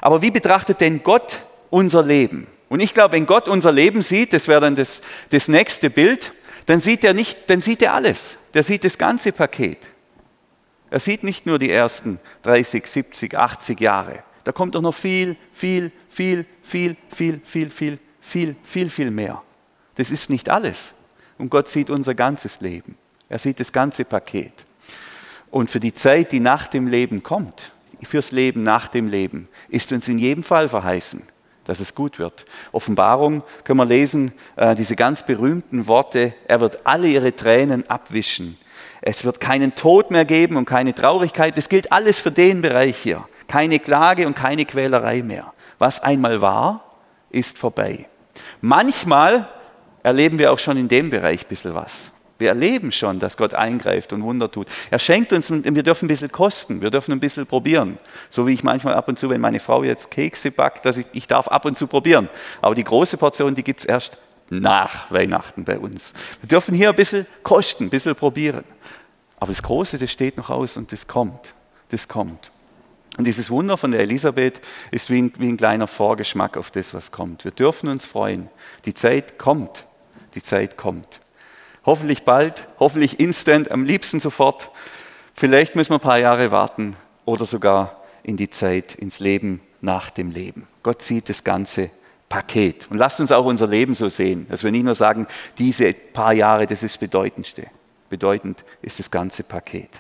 Aber 0.03 0.21
wie 0.21 0.31
betrachtet 0.31 0.83
denn 0.83 1.03
Gott 1.03 1.41
unser 1.71 2.03
Leben? 2.03 2.47
Und 2.69 2.81
ich 2.81 2.93
glaube, 2.93 3.13
wenn 3.13 3.25
Gott 3.25 3.49
unser 3.49 3.73
Leben 3.73 4.03
sieht, 4.03 4.35
das 4.35 4.49
wäre 4.49 4.61
dann 4.61 4.77
das, 4.77 5.01
das 5.31 5.49
nächste 5.49 5.89
Bild, 5.89 6.33
dann 6.67 6.81
sieht 6.81 7.05
er 7.05 7.15
nicht, 7.15 7.49
dann 7.49 7.63
sieht 7.63 7.81
er 7.81 7.95
alles. 7.95 8.37
Der 8.53 8.63
sieht 8.63 8.85
das 8.85 8.99
ganze 8.99 9.33
Paket. 9.33 9.89
Er 10.91 11.01
sieht 11.01 11.23
nicht 11.23 11.47
nur 11.47 11.59
die 11.59 11.71
ersten 11.71 12.19
30, 12.43 12.87
70, 12.87 13.37
80 13.37 13.81
Jahre. 13.81 14.23
Da 14.45 14.53
kommt 14.53 14.75
doch 14.75 14.81
noch 14.81 14.95
viel, 14.95 15.37
viel, 15.53 15.93
viel, 16.09 16.47
viel, 16.63 16.97
viel, 17.11 17.41
viel, 17.45 17.71
viel, 17.71 17.99
viel, 18.21 18.57
viel, 18.63 18.91
viel 18.91 19.11
mehr. 19.11 19.43
Das 19.97 20.11
ist 20.11 20.31
nicht 20.31 20.49
alles. 20.49 20.95
Und 21.37 21.51
Gott 21.51 21.69
sieht 21.69 21.91
unser 21.91 22.15
ganzes 22.15 22.61
Leben. 22.61 22.97
Er 23.29 23.39
sieht 23.39 23.61
das 23.61 23.73
ganze 23.73 24.05
Paket. 24.05 24.65
Und 25.51 25.71
für 25.71 25.81
die 25.81 25.95
Zeit, 25.95 26.33
die 26.33 26.41
nach 26.41 26.67
dem 26.67 26.87
Leben 26.87 27.23
kommt, 27.23 27.73
fürs 28.03 28.33
Leben 28.33 28.63
nach 28.63 28.89
dem 28.89 29.09
Leben, 29.09 29.49
ist 29.69 29.93
uns 29.93 30.09
in 30.09 30.19
jedem 30.19 30.43
Fall 30.43 30.69
verheißen, 30.69 31.23
dass 31.65 31.81
es 31.81 31.95
gut 31.95 32.19
wird. 32.19 32.47
Offenbarung 32.73 33.43
können 33.65 33.79
wir 33.79 33.85
lesen, 33.85 34.33
äh, 34.57 34.75
diese 34.75 34.97
ganz 34.97 35.25
berühmten 35.25 35.87
Worte, 35.87 36.35
er 36.47 36.61
wird 36.61 36.87
alle 36.87 37.09
ihre 37.09 37.35
Tränen 37.35 37.89
abwischen. 37.89 38.57
Es 39.01 39.25
wird 39.25 39.41
keinen 39.41 39.75
Tod 39.75 40.11
mehr 40.11 40.25
geben 40.25 40.57
und 40.57 40.65
keine 40.65 40.95
Traurigkeit. 40.95 41.57
Das 41.57 41.69
gilt 41.69 41.93
alles 41.93 42.21
für 42.21 42.31
den 42.31 42.63
Bereich 42.63 42.97
hier. 42.97 43.27
Keine 43.47 43.79
Klage 43.79 44.27
und 44.27 44.35
keine 44.35 44.65
Quälerei 44.65 45.23
mehr. 45.23 45.53
Was 45.79 46.03
einmal 46.03 46.43
war, 46.43 46.85
ist 47.31 47.59
vorbei. 47.59 48.07
Manchmal 48.61 49.49
erleben 50.03 50.39
wir 50.39 50.53
auch 50.53 50.59
schon 50.59 50.77
in 50.77 50.89
dem 50.89 51.11
Bereich 51.11 51.45
ein 51.45 51.49
bisschen 51.49 51.75
was. 51.75 52.13
Wir 52.39 52.51
erleben 52.51 52.93
schon, 52.93 53.19
dass 53.19 53.37
Gott 53.37 53.53
eingreift 53.53 54.13
und 54.13 54.23
Wunder 54.23 54.51
tut. 54.51 54.69
Er 54.93 55.01
schenkt 55.01 55.33
uns, 55.33 55.51
wir 55.51 55.83
dürfen 55.83 56.05
ein 56.05 56.09
bisschen 56.09 56.31
kosten, 56.31 56.81
wir 56.81 56.91
dürfen 56.91 57.11
ein 57.11 57.19
bisschen 57.19 57.47
probieren. 57.47 57.99
So 58.31 58.47
wie 58.47 58.53
ich 58.53 58.63
manchmal 58.63 58.95
ab 58.95 59.09
und 59.09 59.19
zu, 59.19 59.29
wenn 59.29 59.41
meine 59.41 59.59
Frau 59.59 59.83
jetzt 59.83 60.11
Kekse 60.13 60.53
backt, 60.53 60.85
dass 60.85 60.99
ich, 60.99 61.07
ich 61.13 61.27
darf 61.27 61.49
ab 61.49 61.65
und 61.65 61.77
zu 61.77 61.89
probieren. 61.89 62.29
Aber 62.63 62.77
die 62.77 62.85
große 62.85 63.17
Portion, 63.17 63.57
die 63.57 63.65
gibt 63.65 63.81
es 63.81 63.87
erst 63.87 64.19
nach 64.51 65.11
Weihnachten 65.11 65.65
bei 65.65 65.79
uns. 65.79 66.15
Wir 66.41 66.49
dürfen 66.49 66.75
hier 66.75 66.91
ein 66.91 66.97
bisschen 66.97 67.27
kosten, 67.43 67.85
ein 67.85 67.91
bisschen 67.91 68.15
probieren. 68.15 68.65
Aber 69.39 69.53
das 69.53 69.63
Große, 69.63 69.99
das 69.99 70.11
steht 70.11 70.37
noch 70.37 70.51
aus 70.51 70.77
und 70.77 70.93
das 70.93 71.07
kommt. 71.07 71.55
Das 71.91 72.09
kommt. 72.09 72.51
Und 73.17 73.25
dieses 73.25 73.51
Wunder 73.51 73.77
von 73.77 73.91
der 73.91 74.01
Elisabeth 74.01 74.61
ist 74.91 75.11
wie 75.11 75.23
ein, 75.23 75.33
wie 75.39 75.49
ein 75.49 75.57
kleiner 75.57 75.87
Vorgeschmack 75.87 76.57
auf 76.57 76.71
das, 76.71 76.95
was 76.95 77.11
kommt. 77.11 77.45
Wir 77.45 77.51
dürfen 77.51 77.89
uns 77.89 78.07
freuen. 78.07 78.49
Die 78.85 78.95
Zeit 78.95 79.39
kommt. 79.39 79.87
Die 80.35 80.43
Zeit 80.43 80.77
kommt. 80.77 81.21
Hoffentlich 81.85 82.25
bald, 82.25 82.69
hoffentlich 82.79 83.19
instant, 83.19 83.71
am 83.71 83.85
liebsten 83.85 84.21
sofort. 84.21 84.71
Vielleicht 85.33 85.75
müssen 85.75 85.91
wir 85.91 85.99
ein 85.99 86.01
paar 86.01 86.19
Jahre 86.19 86.51
warten 86.51 86.97
oder 87.25 87.47
sogar 87.47 88.03
in 88.23 88.37
die 88.37 88.51
Zeit, 88.51 88.95
ins 88.95 89.21
Leben 89.21 89.63
nach 89.81 90.11
dem 90.11 90.31
Leben. 90.31 90.69
Gott 90.83 91.03
sieht 91.03 91.29
das 91.29 91.45
ganze 91.45 91.91
Paket. 92.29 92.91
Und 92.91 92.99
lasst 92.99 93.21
uns 93.21 93.33
auch 93.33 93.45
unser 93.45 93.67
Leben 93.67 93.95
so 93.95 94.09
sehen, 94.09 94.47
dass 94.51 94.65
wir 94.65 94.71
nicht 94.71 94.85
nur 94.85 94.95
sagen, 94.95 95.27
diese 95.59 95.93
paar 95.93 96.33
Jahre, 96.33 96.67
das 96.67 96.83
ist 96.83 96.95
das 96.95 96.99
Bedeutendste. 96.99 97.67
Bedeutend 98.11 98.65
ist 98.83 98.99
das 98.99 99.11
ganze 99.11 99.43
Paket. 99.43 99.91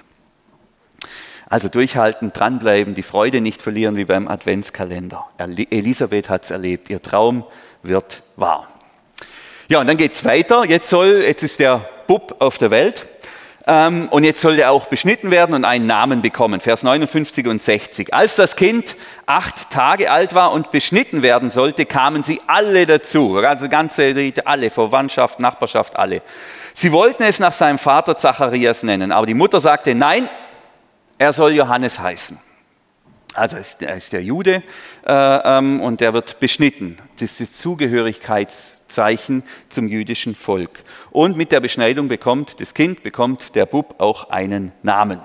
Also 1.48 1.68
durchhalten, 1.68 2.32
dranbleiben, 2.32 2.94
die 2.94 3.02
Freude 3.02 3.40
nicht 3.40 3.62
verlieren 3.62 3.96
wie 3.96 4.04
beim 4.04 4.28
Adventskalender. 4.28 5.26
Elisabeth 5.38 6.28
hat 6.28 6.44
es 6.44 6.50
erlebt, 6.50 6.90
ihr 6.90 7.00
Traum 7.00 7.44
wird 7.82 8.22
wahr. 8.36 8.68
Ja, 9.68 9.80
und 9.80 9.86
dann 9.86 9.96
geht 9.96 10.12
es 10.12 10.24
weiter. 10.24 10.64
Jetzt 10.64 10.88
soll, 10.88 11.22
jetzt 11.26 11.42
ist 11.42 11.60
der 11.60 11.88
Bub 12.06 12.36
auf 12.40 12.58
der 12.58 12.70
Welt 12.70 13.06
und 13.68 14.24
jetzt 14.24 14.40
soll 14.40 14.58
er 14.58 14.70
auch 14.70 14.86
beschnitten 14.86 15.30
werden 15.30 15.54
und 15.54 15.66
einen 15.66 15.84
Namen 15.84 16.22
bekommen. 16.22 16.60
Vers 16.60 16.82
59 16.82 17.46
und 17.46 17.60
60. 17.60 18.14
Als 18.14 18.34
das 18.34 18.56
Kind 18.56 18.96
acht 19.26 19.68
Tage 19.68 20.10
alt 20.10 20.34
war 20.34 20.52
und 20.52 20.70
beschnitten 20.70 21.20
werden 21.20 21.50
sollte, 21.50 21.84
kamen 21.84 22.22
sie 22.22 22.40
alle 22.46 22.86
dazu. 22.86 23.36
Also 23.36 23.68
ganze 23.68 24.32
alle, 24.46 24.70
Verwandtschaft, 24.70 25.38
Nachbarschaft, 25.38 25.96
alle. 25.96 26.22
Sie 26.72 26.92
wollten 26.92 27.24
es 27.24 27.40
nach 27.40 27.52
seinem 27.52 27.78
Vater 27.78 28.16
Zacharias 28.16 28.84
nennen, 28.84 29.12
aber 29.12 29.26
die 29.26 29.34
Mutter 29.34 29.60
sagte, 29.60 29.94
nein, 29.94 30.30
er 31.18 31.34
soll 31.34 31.52
Johannes 31.52 31.98
heißen. 31.98 32.38
Also 33.34 33.58
er 33.80 33.96
ist 33.96 34.12
der 34.12 34.22
Jude 34.22 34.62
äh, 35.06 35.12
ähm, 35.12 35.80
und 35.82 36.00
der 36.00 36.14
wird 36.14 36.40
beschnitten. 36.40 36.96
Das 37.16 37.32
ist 37.32 37.40
das 37.40 37.52
Zugehörigkeits 37.58 38.77
Zeichen 38.88 39.42
zum 39.68 39.88
jüdischen 39.88 40.34
Volk. 40.34 40.82
Und 41.10 41.36
mit 41.36 41.52
der 41.52 41.60
Beschneidung 41.60 42.08
bekommt 42.08 42.60
das 42.60 42.74
Kind, 42.74 43.02
bekommt 43.02 43.54
der 43.54 43.66
Bub 43.66 43.96
auch 43.98 44.30
einen 44.30 44.72
Namen. 44.82 45.20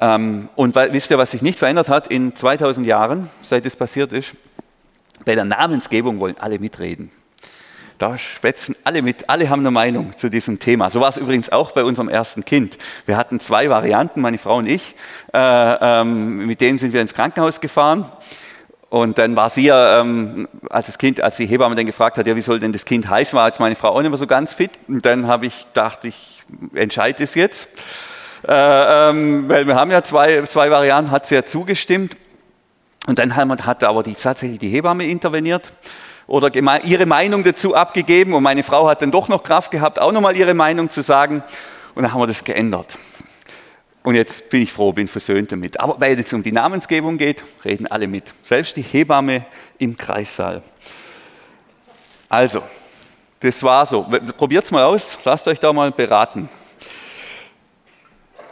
Ähm, 0.00 0.48
und 0.54 0.74
wisst 0.74 1.10
ihr, 1.10 1.18
was 1.18 1.32
sich 1.32 1.42
nicht 1.42 1.58
verändert 1.58 1.88
hat 1.88 2.08
in 2.08 2.36
2000 2.36 2.86
Jahren, 2.86 3.28
seit 3.42 3.66
es 3.66 3.76
passiert 3.76 4.12
ist? 4.12 4.34
Bei 5.24 5.34
der 5.34 5.44
Namensgebung 5.44 6.20
wollen 6.20 6.36
alle 6.38 6.58
mitreden. 6.58 7.10
Da 7.98 8.16
schwätzen 8.16 8.76
alle 8.84 9.02
mit, 9.02 9.28
alle 9.28 9.50
haben 9.50 9.60
eine 9.60 9.72
Meinung 9.72 10.16
zu 10.16 10.28
diesem 10.28 10.60
Thema. 10.60 10.88
So 10.88 11.00
war 11.00 11.08
es 11.08 11.16
übrigens 11.16 11.50
auch 11.50 11.72
bei 11.72 11.82
unserem 11.82 12.08
ersten 12.08 12.44
Kind. 12.44 12.78
Wir 13.06 13.16
hatten 13.16 13.40
zwei 13.40 13.68
Varianten, 13.70 14.20
meine 14.20 14.38
Frau 14.38 14.58
und 14.58 14.66
ich. 14.66 14.94
Äh, 15.34 15.38
ähm, 15.38 16.46
mit 16.46 16.60
denen 16.60 16.78
sind 16.78 16.92
wir 16.92 17.00
ins 17.00 17.12
Krankenhaus 17.12 17.60
gefahren. 17.60 18.06
Und 18.90 19.18
dann 19.18 19.36
war 19.36 19.50
sie 19.50 19.66
ja, 19.66 20.00
ähm, 20.00 20.48
als 20.70 20.86
das 20.86 20.96
Kind, 20.96 21.20
als 21.20 21.36
die 21.36 21.46
Hebamme 21.46 21.74
dann 21.74 21.84
gefragt 21.84 22.16
hat, 22.16 22.26
ja, 22.26 22.34
wie 22.36 22.40
soll 22.40 22.58
denn 22.58 22.72
das 22.72 22.86
Kind 22.86 23.08
heißen, 23.08 23.36
war 23.36 23.46
jetzt 23.46 23.60
meine 23.60 23.76
Frau 23.76 23.90
auch 23.90 24.00
nicht 24.00 24.10
mehr 24.10 24.18
so 24.18 24.26
ganz 24.26 24.54
fit. 24.54 24.70
Und 24.88 25.04
dann 25.04 25.26
habe 25.26 25.46
ich 25.46 25.66
gedacht, 25.66 26.04
ich 26.04 26.42
entscheide 26.74 27.22
es 27.22 27.34
jetzt. 27.34 27.68
Äh, 28.46 29.10
ähm, 29.10 29.48
weil 29.48 29.66
wir 29.66 29.74
haben 29.74 29.90
ja 29.90 30.02
zwei, 30.02 30.42
zwei 30.42 30.70
Varianten, 30.70 31.10
hat 31.10 31.26
sie 31.26 31.34
ja 31.34 31.44
zugestimmt. 31.44 32.16
Und 33.06 33.18
dann 33.18 33.36
hat 33.36 33.84
aber 33.84 34.02
die, 34.02 34.14
tatsächlich 34.14 34.58
die 34.58 34.68
Hebamme 34.68 35.04
interveniert 35.04 35.70
oder 36.26 36.54
ihre 36.84 37.06
Meinung 37.06 37.42
dazu 37.42 37.74
abgegeben. 37.74 38.32
Und 38.32 38.42
meine 38.42 38.62
Frau 38.62 38.88
hat 38.88 39.02
dann 39.02 39.10
doch 39.10 39.28
noch 39.28 39.42
Kraft 39.42 39.70
gehabt, 39.70 39.98
auch 39.98 40.12
nochmal 40.12 40.36
ihre 40.36 40.54
Meinung 40.54 40.88
zu 40.88 41.02
sagen. 41.02 41.42
Und 41.94 42.02
dann 42.02 42.12
haben 42.12 42.20
wir 42.20 42.26
das 42.26 42.44
geändert. 42.44 42.96
Und 44.08 44.14
jetzt 44.14 44.48
bin 44.48 44.62
ich 44.62 44.72
froh, 44.72 44.90
bin 44.90 45.06
versöhnt 45.06 45.52
damit. 45.52 45.78
Aber 45.78 46.00
weil 46.00 46.18
es 46.18 46.32
um 46.32 46.42
die 46.42 46.50
Namensgebung 46.50 47.18
geht, 47.18 47.44
reden 47.62 47.86
alle 47.86 48.06
mit. 48.06 48.32
Selbst 48.42 48.74
die 48.74 48.80
Hebamme 48.80 49.44
im 49.76 49.98
Kreissaal. 49.98 50.62
Also, 52.26 52.62
das 53.38 53.62
war 53.62 53.84
so. 53.84 54.04
Probiert 54.38 54.64
es 54.64 54.70
mal 54.70 54.84
aus, 54.84 55.18
lasst 55.26 55.46
euch 55.46 55.60
da 55.60 55.74
mal 55.74 55.92
beraten. 55.92 56.48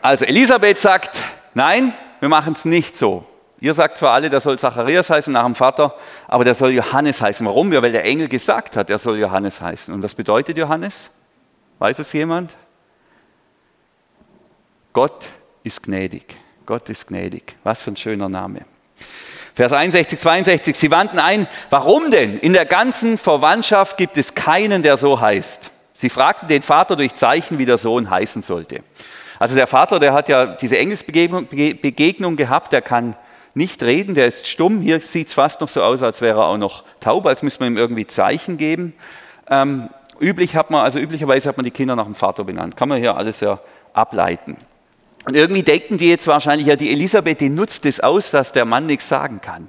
Also, 0.03 0.27
Elisabeth 0.27 0.77
sagt, 0.77 1.23
nein, 1.55 1.95
wir 2.21 2.29
machen 2.29 2.53
es 2.53 2.67
nicht 2.67 2.95
so. 2.95 3.25
Ihr 3.59 3.73
sagt 3.73 3.97
zwar 3.97 4.13
alle, 4.13 4.29
der 4.29 4.41
soll 4.41 4.59
Zacharias 4.59 5.09
heißen 5.09 5.33
nach 5.33 5.45
dem 5.45 5.55
Vater, 5.55 5.95
aber 6.29 6.45
der 6.45 6.55
soll 6.55 6.73
Johannes 6.73 7.23
heißen. 7.23 7.47
Warum? 7.47 7.73
Ja, 7.73 7.81
weil 7.81 7.93
der 7.93 8.05
Engel 8.05 8.29
gesagt 8.29 8.77
hat, 8.77 8.91
er 8.91 8.99
soll 8.99 9.19
Johannes 9.19 9.63
heißen. 9.63 9.95
Und 9.95 10.03
was 10.03 10.15
bedeutet 10.15 10.59
Johannes? 10.59 11.13
Weiß 11.79 11.99
es 11.99 12.13
jemand? 12.13 12.55
Gott 14.93 15.31
ist 15.67 15.83
gnädig. 15.83 16.37
Gott 16.65 16.89
ist 16.89 17.09
gnädig. 17.09 17.57
Was 17.65 17.83
für 17.83 17.91
ein 17.91 17.97
schöner 17.97 18.29
Name. 18.29 18.61
Vers 19.55 19.73
61, 19.73 20.21
62. 20.21 20.77
Sie 20.77 20.91
wandten 20.91 21.19
ein, 21.19 21.49
warum 21.71 22.11
denn? 22.11 22.39
In 22.39 22.53
der 22.53 22.67
ganzen 22.67 23.19
Verwandtschaft 23.19 23.97
gibt 23.97 24.17
es 24.17 24.35
keinen, 24.35 24.83
der 24.83 24.97
so 24.97 25.21
heißt. 25.21 25.73
Sie 25.93 26.09
fragten 26.09 26.47
den 26.47 26.63
Vater 26.63 26.95
durch 26.95 27.15
Zeichen, 27.15 27.59
wie 27.59 27.65
der 27.65 27.79
Sohn 27.79 28.11
heißen 28.11 28.43
sollte. 28.43 28.83
Also 29.39 29.55
der 29.55 29.67
Vater, 29.67 29.99
der 29.99 30.13
hat 30.13 30.29
ja 30.29 30.47
diese 30.47 30.79
Engelsbegegnung 30.79 32.37
gehabt, 32.37 32.73
der 32.73 32.83
kann 32.83 33.17
nicht 33.55 33.83
reden, 33.83 34.15
der 34.15 34.27
ist 34.27 34.47
stumm. 34.47 34.83
Hier 34.83 35.01
sieht 35.01 35.29
es 35.29 35.35
fast 35.35 35.61
noch 35.61 35.69
so 35.69 35.83
aus, 35.83 36.03
als 36.03 36.21
wäre 36.21 36.41
er 36.41 36.47
auch 36.47 36.59
noch 36.59 36.85
taub, 37.01 37.27
als 37.27 37.43
müsste 37.43 37.65
man 37.65 37.73
ihm 37.73 37.79
irgendwie 37.79 38.07
Zeichen 38.07 38.57
geben. 38.57 38.93
Ähm, 39.49 39.89
üblich 40.21 40.55
hat 40.55 40.71
man, 40.71 40.83
also 40.83 40.99
üblicherweise 40.99 41.49
hat 41.49 41.57
man 41.57 41.65
die 41.65 41.71
Kinder 41.71 41.97
nach 41.97 42.05
dem 42.05 42.15
Vater 42.15 42.45
benannt. 42.45 42.77
Kann 42.77 42.89
man 42.89 42.99
hier 42.99 43.17
alles 43.17 43.41
ja 43.41 43.59
ableiten. 43.95 44.59
Und 45.27 45.35
irgendwie 45.35 45.65
denken 45.65 45.99
die 45.99 46.09
jetzt 46.09 46.29
wahrscheinlich, 46.29 46.69
ja, 46.69 46.77
die 46.77 46.93
Elisabeth, 46.93 47.41
die 47.41 47.49
nutzt 47.49 47.85
es 47.85 47.99
aus, 47.99 48.31
dass 48.31 48.53
der 48.53 48.65
Mann 48.65 48.87
nichts 48.87 49.09
sagen 49.09 49.41
kann. 49.41 49.69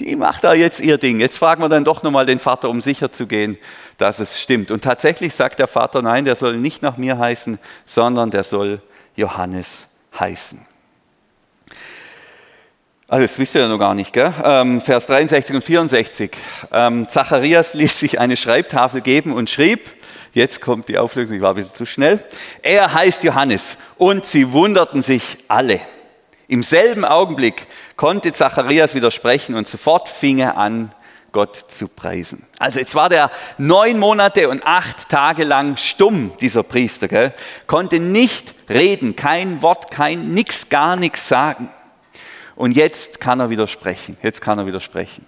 Die 0.00 0.16
macht 0.16 0.42
da 0.42 0.52
jetzt 0.52 0.80
ihr 0.80 0.98
Ding. 0.98 1.20
Jetzt 1.20 1.38
fragen 1.38 1.62
wir 1.62 1.68
dann 1.68 1.84
doch 1.84 2.02
nochmal 2.02 2.26
den 2.26 2.40
Vater, 2.40 2.68
um 2.68 2.80
sicher 2.80 3.12
zu 3.12 3.28
gehen, 3.28 3.56
dass 3.98 4.18
es 4.18 4.40
stimmt. 4.40 4.72
Und 4.72 4.82
tatsächlich 4.82 5.32
sagt 5.32 5.60
der 5.60 5.68
Vater, 5.68 6.02
nein, 6.02 6.24
der 6.24 6.34
soll 6.34 6.56
nicht 6.56 6.82
nach 6.82 6.96
mir 6.96 7.18
heißen, 7.18 7.60
sondern 7.86 8.32
der 8.32 8.42
soll 8.42 8.82
Johannes 9.14 9.86
heißen. 10.18 10.66
Also 13.06 13.22
das 13.22 13.38
wisst 13.38 13.54
ihr 13.54 13.60
ja 13.60 13.68
noch 13.68 13.78
gar 13.78 13.94
nicht, 13.94 14.12
gell? 14.12 14.34
Ähm, 14.42 14.80
Vers 14.80 15.06
63 15.06 15.54
und 15.54 15.62
64. 15.62 16.32
Ähm, 16.72 17.08
Zacharias 17.08 17.74
ließ 17.74 17.96
sich 17.96 18.18
eine 18.18 18.36
Schreibtafel 18.36 19.02
geben 19.02 19.32
und 19.34 19.50
schrieb, 19.50 19.92
jetzt 20.32 20.60
kommt 20.60 20.88
die 20.88 20.98
Auflösung, 20.98 21.36
ich 21.36 21.42
war 21.42 21.50
ein 21.50 21.56
bisschen 21.56 21.74
zu 21.74 21.86
schnell, 21.86 22.24
er 22.62 22.92
heißt 22.92 23.24
Johannes 23.24 23.76
und 23.96 24.26
sie 24.26 24.52
wunderten 24.52 25.02
sich 25.02 25.38
alle. 25.48 25.80
Im 26.48 26.62
selben 26.62 27.04
Augenblick 27.04 27.66
konnte 27.96 28.32
Zacharias 28.32 28.94
widersprechen 28.94 29.54
und 29.54 29.68
sofort 29.68 30.08
fing 30.08 30.38
er 30.40 30.56
an, 30.56 30.92
Gott 31.32 31.56
zu 31.56 31.86
preisen. 31.86 32.44
Also 32.58 32.80
jetzt 32.80 32.94
war 32.94 33.08
der 33.08 33.30
neun 33.56 33.98
Monate 33.98 34.48
und 34.48 34.66
acht 34.66 35.08
Tage 35.08 35.44
lang 35.44 35.76
stumm, 35.76 36.32
dieser 36.40 36.62
Priester, 36.62 37.08
gell? 37.08 37.32
konnte 37.66 38.00
nicht 38.00 38.54
reden, 38.68 39.16
kein 39.16 39.62
Wort, 39.62 39.90
kein 39.90 40.30
nix, 40.30 40.68
gar 40.68 40.96
nichts 40.96 41.28
sagen. 41.28 41.68
Und 42.56 42.72
jetzt 42.72 43.20
kann 43.20 43.40
er 43.40 43.48
widersprechen. 43.48 44.16
Jetzt 44.22 44.42
kann 44.42 44.58
er 44.58 44.66
widersprechen. 44.66 45.24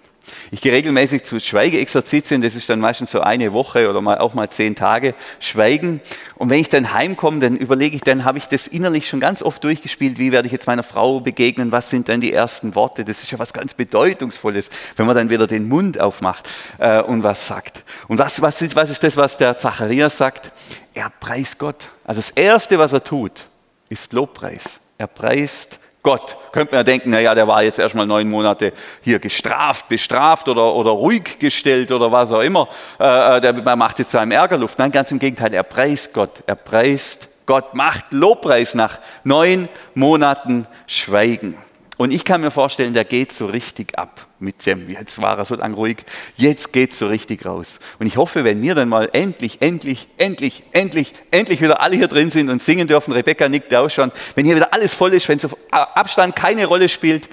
Ich 0.51 0.61
gehe 0.61 0.71
regelmäßig 0.71 1.23
zu 1.23 1.39
Schweigeexerzitien, 1.39 2.41
das 2.41 2.55
ist 2.55 2.69
dann 2.69 2.79
meistens 2.79 3.11
so 3.11 3.21
eine 3.21 3.53
Woche 3.53 3.89
oder 3.89 4.01
mal, 4.01 4.17
auch 4.17 4.33
mal 4.33 4.49
zehn 4.49 4.75
Tage 4.75 5.15
Schweigen. 5.39 6.01
Und 6.35 6.49
wenn 6.49 6.59
ich 6.59 6.69
dann 6.69 6.93
heimkomme, 6.93 7.39
dann 7.39 7.55
überlege 7.55 7.95
ich, 7.95 8.01
dann 8.01 8.25
habe 8.25 8.37
ich 8.37 8.47
das 8.47 8.67
innerlich 8.67 9.07
schon 9.07 9.19
ganz 9.19 9.41
oft 9.41 9.63
durchgespielt, 9.63 10.17
wie 10.17 10.31
werde 10.31 10.47
ich 10.47 10.51
jetzt 10.51 10.67
meiner 10.67 10.83
Frau 10.83 11.19
begegnen, 11.19 11.71
was 11.71 11.89
sind 11.89 12.09
dann 12.09 12.21
die 12.21 12.33
ersten 12.33 12.75
Worte. 12.75 13.05
Das 13.05 13.23
ist 13.23 13.31
ja 13.31 13.39
was 13.39 13.53
ganz 13.53 13.73
Bedeutungsvolles, 13.73 14.69
wenn 14.95 15.05
man 15.05 15.15
dann 15.15 15.29
wieder 15.29 15.47
den 15.47 15.67
Mund 15.67 15.99
aufmacht 15.99 16.49
äh, 16.79 17.01
und 17.01 17.23
was 17.23 17.47
sagt. 17.47 17.83
Und 18.07 18.19
was, 18.19 18.41
was, 18.41 18.61
ist, 18.61 18.75
was 18.75 18.89
ist 18.89 19.03
das, 19.03 19.17
was 19.17 19.37
der 19.37 19.57
Zacharias 19.57 20.17
sagt? 20.17 20.51
Er 20.93 21.09
preist 21.09 21.59
Gott. 21.59 21.87
Also 22.03 22.21
das 22.21 22.31
Erste, 22.31 22.77
was 22.79 22.93
er 22.93 23.03
tut, 23.03 23.45
ist 23.89 24.13
Lobpreis. 24.13 24.79
Er 24.97 25.07
preist 25.07 25.79
Gott. 26.03 26.37
Könnte 26.51 26.73
man 26.73 26.79
ja 26.79 26.83
denken, 26.83 27.09
naja, 27.09 27.33
der 27.33 27.47
war 27.47 27.63
jetzt 27.63 27.79
erstmal 27.79 28.05
neun 28.05 28.29
Monate 28.29 28.73
hier 29.01 29.19
gestraft, 29.19 29.87
bestraft 29.87 30.49
oder, 30.49 30.75
oder 30.75 30.91
ruhig 30.91 31.39
gestellt 31.39 31.91
oder 31.91 32.11
was 32.11 32.31
auch 32.33 32.41
immer. 32.41 32.67
Äh, 32.99 33.37
äh 33.37 33.41
der, 33.41 33.53
man 33.53 33.79
macht 33.79 33.99
jetzt 33.99 34.11
seinem 34.11 34.31
Ärger 34.31 34.57
Luft. 34.57 34.77
Nein, 34.77 34.91
ganz 34.91 35.11
im 35.11 35.19
Gegenteil, 35.19 35.53
er 35.53 35.63
preist 35.63 36.13
Gott. 36.13 36.43
Er 36.45 36.55
preist 36.55 37.29
Gott, 37.45 37.73
macht 37.73 38.11
Lobpreis 38.11 38.75
nach 38.75 38.99
neun 39.23 39.69
Monaten 39.95 40.67
Schweigen. 40.87 41.57
Und 41.97 42.11
ich 42.11 42.25
kann 42.25 42.41
mir 42.41 42.49
vorstellen, 42.49 42.93
der 42.93 43.05
geht 43.05 43.33
so 43.33 43.45
richtig 43.45 43.99
ab 43.99 44.25
mit 44.39 44.65
dem, 44.65 44.89
jetzt 44.89 45.21
war 45.21 45.37
er 45.37 45.45
so 45.45 45.55
lang 45.55 45.75
ruhig, 45.75 45.97
jetzt 46.35 46.73
geht 46.73 46.93
so 46.95 47.07
richtig 47.07 47.45
raus. 47.45 47.79
Und 47.99 48.07
ich 48.07 48.17
hoffe, 48.17 48.43
wenn 48.43 48.61
wir 48.63 48.73
dann 48.73 48.89
mal 48.89 49.09
endlich, 49.13 49.61
endlich, 49.61 50.07
endlich, 50.17 50.63
endlich, 50.71 51.13
endlich 51.29 51.61
wieder 51.61 51.81
alle 51.81 51.95
hier 51.95 52.07
drin 52.07 52.31
sind 52.31 52.49
und 52.49 52.63
singen 52.63 52.87
dürfen, 52.87 53.13
Rebecca 53.13 53.47
nickt 53.47 53.73
auch 53.75 53.89
schon, 53.89 54.11
wenn 54.35 54.45
hier 54.45 54.55
wieder 54.55 54.73
alles 54.73 54.95
voll 54.95 55.13
ist, 55.13 55.29
wenn 55.29 55.37
so 55.37 55.49
Abstand 55.69 56.35
keine 56.35 56.65
Rolle 56.65 56.89
spielt, 56.89 57.29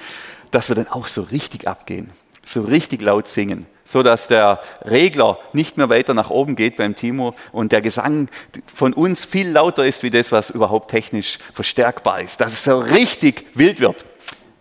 dass 0.51 0.68
wir 0.68 0.77
dann 0.77 0.88
auch 0.88 1.09
so 1.09 1.23
richtig 1.23 1.66
abgehen, 1.66 2.11
so 2.44 2.61
richtig 2.61 3.01
laut 3.01 3.29
singen, 3.29 3.64
so 3.85 4.03
dass 4.03 4.29
der 4.29 4.61
Regler 4.85 5.38
nicht 5.55 5.79
mehr 5.79 5.88
weiter 5.88 6.12
nach 6.12 6.29
oben 6.29 6.55
geht 6.55 6.77
beim 6.77 6.94
Timo 6.94 7.35
und 7.53 7.73
der 7.73 7.81
Gesang 7.81 8.29
von 8.66 8.92
uns 8.92 9.25
viel 9.25 9.49
lauter 9.49 9.87
ist 9.87 10.03
wie 10.03 10.11
das, 10.11 10.33
was 10.33 10.51
überhaupt 10.51 10.90
technisch 10.90 11.38
verstärkbar 11.55 12.20
ist, 12.20 12.42
dass 12.42 12.53
es 12.53 12.64
so 12.64 12.79
richtig 12.79 13.46
wild 13.55 13.81
wird. 13.81 14.05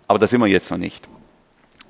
Aber 0.09 0.17
da 0.17 0.25
sind 0.25 0.41
wir 0.41 0.47
jetzt 0.47 0.71
noch 0.71 0.79
nicht. 0.79 1.07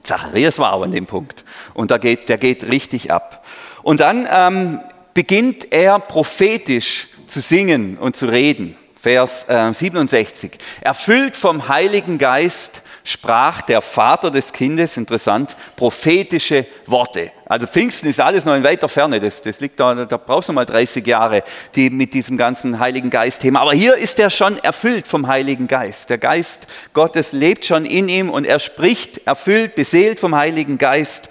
Zacharias 0.03 0.59
war 0.59 0.73
aber 0.73 0.83
an 0.83 0.91
dem 0.91 1.05
Punkt. 1.05 1.45
Und 1.73 1.89
da 1.89 1.97
geht, 1.97 2.27
der 2.27 2.37
geht 2.37 2.65
richtig 2.65 3.13
ab. 3.13 3.45
Und 3.81 4.01
dann 4.01 4.27
ähm, 4.29 4.81
beginnt 5.13 5.71
er 5.71 5.99
prophetisch 5.99 7.07
zu 7.27 7.39
singen 7.39 7.97
und 7.97 8.17
zu 8.17 8.25
reden. 8.25 8.75
Vers 8.93 9.47
äh, 9.47 9.73
67. 9.73 10.51
Erfüllt 10.81 11.37
vom 11.37 11.69
Heiligen 11.69 12.17
Geist 12.17 12.81
sprach 13.09 13.63
der 13.63 13.81
Vater 13.81 14.29
des 14.29 14.53
Kindes, 14.53 14.95
interessant, 14.95 15.55
prophetische 15.75 16.67
Worte. 16.85 17.31
Also 17.47 17.65
Pfingsten 17.65 18.07
ist 18.07 18.19
alles 18.19 18.45
noch 18.45 18.53
in 18.53 18.63
weiter 18.63 18.87
Ferne, 18.87 19.19
das, 19.19 19.41
das 19.41 19.59
liegt 19.59 19.79
da, 19.79 20.05
da 20.05 20.17
brauchst 20.17 20.49
du 20.49 20.53
mal 20.53 20.65
30 20.65 21.07
Jahre 21.07 21.43
die 21.73 21.89
mit 21.89 22.13
diesem 22.13 22.37
ganzen 22.37 22.77
Heiligen 22.77 23.09
Geist-Thema. 23.09 23.61
Aber 23.61 23.73
hier 23.73 23.95
ist 23.95 24.19
er 24.19 24.29
schon 24.29 24.59
erfüllt 24.59 25.07
vom 25.07 25.25
Heiligen 25.25 25.67
Geist. 25.67 26.11
Der 26.11 26.19
Geist 26.19 26.67
Gottes 26.93 27.31
lebt 27.31 27.65
schon 27.65 27.85
in 27.85 28.09
ihm 28.09 28.29
und 28.29 28.45
er 28.45 28.59
spricht, 28.59 29.25
erfüllt, 29.25 29.73
beseelt 29.73 30.19
vom 30.19 30.35
Heiligen 30.35 30.77
Geist, 30.77 31.29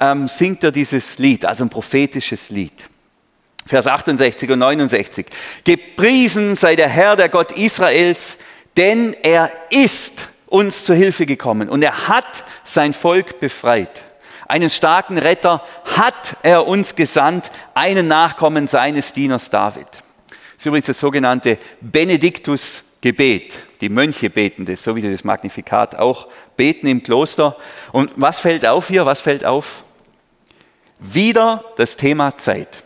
ähm, 0.00 0.28
singt 0.28 0.64
er 0.64 0.72
dieses 0.72 1.18
Lied, 1.18 1.44
also 1.44 1.62
ein 1.64 1.68
prophetisches 1.68 2.48
Lied. 2.48 2.88
Vers 3.66 3.86
68 3.86 4.50
und 4.50 4.60
69. 4.60 5.26
Gepriesen 5.64 6.56
sei 6.56 6.74
der 6.74 6.88
Herr, 6.88 7.16
der 7.16 7.28
Gott 7.28 7.52
Israels, 7.52 8.38
denn 8.78 9.14
er 9.22 9.50
ist 9.68 10.30
uns 10.48 10.84
zur 10.84 10.96
Hilfe 10.96 11.26
gekommen 11.26 11.68
und 11.68 11.82
er 11.82 12.08
hat 12.08 12.44
sein 12.64 12.92
Volk 12.92 13.40
befreit. 13.40 14.04
Einen 14.46 14.70
starken 14.70 15.18
Retter 15.18 15.62
hat 15.96 16.36
er 16.42 16.66
uns 16.66 16.96
gesandt, 16.96 17.50
einen 17.74 18.08
Nachkommen 18.08 18.66
seines 18.66 19.12
Dieners 19.12 19.50
David. 19.50 19.86
Das 19.88 20.60
ist 20.60 20.66
übrigens 20.66 20.86
das 20.86 20.98
sogenannte 20.98 21.58
Benediktus-Gebet. 21.82 23.60
Die 23.82 23.90
Mönche 23.90 24.30
beten 24.30 24.64
das, 24.64 24.82
so 24.82 24.96
wie 24.96 25.02
sie 25.02 25.12
das 25.12 25.22
Magnifikat 25.22 25.96
auch 25.96 26.28
beten 26.56 26.86
im 26.86 27.02
Kloster. 27.02 27.56
Und 27.92 28.10
was 28.16 28.40
fällt 28.40 28.66
auf 28.66 28.88
hier? 28.88 29.04
Was 29.04 29.20
fällt 29.20 29.44
auf? 29.44 29.84
Wieder 30.98 31.64
das 31.76 31.96
Thema 31.96 32.36
Zeit. 32.38 32.82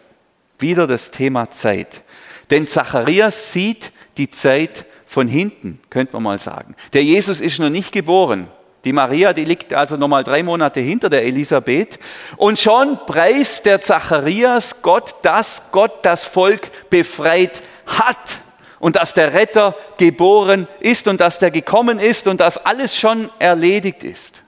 Wieder 0.58 0.86
das 0.86 1.12
Thema 1.12 1.50
Zeit. 1.50 2.02
Denn 2.50 2.66
Zacharias 2.66 3.52
sieht 3.52 3.92
die 4.16 4.30
Zeit 4.30 4.84
von 5.12 5.28
hinten, 5.28 5.78
könnte 5.90 6.14
man 6.14 6.22
mal 6.22 6.38
sagen. 6.38 6.74
Der 6.94 7.04
Jesus 7.04 7.42
ist 7.42 7.58
noch 7.58 7.68
nicht 7.68 7.92
geboren. 7.92 8.48
Die 8.84 8.94
Maria, 8.94 9.34
die 9.34 9.44
liegt 9.44 9.74
also 9.74 9.98
noch 9.98 10.08
mal 10.08 10.24
drei 10.24 10.42
Monate 10.42 10.80
hinter 10.80 11.10
der 11.10 11.24
Elisabeth. 11.24 11.98
Und 12.38 12.58
schon 12.58 12.98
preist 13.06 13.66
der 13.66 13.82
Zacharias 13.82 14.80
Gott, 14.80 15.16
dass 15.20 15.70
Gott 15.70 15.98
das 16.02 16.24
Volk 16.24 16.70
befreit 16.88 17.62
hat 17.86 18.40
und 18.78 18.96
dass 18.96 19.12
der 19.12 19.34
Retter 19.34 19.76
geboren 19.98 20.66
ist 20.80 21.06
und 21.06 21.20
dass 21.20 21.38
der 21.38 21.50
gekommen 21.50 21.98
ist 21.98 22.26
und 22.26 22.40
dass 22.40 22.56
alles 22.56 22.96
schon 22.96 23.28
erledigt 23.38 24.04
ist. 24.04 24.42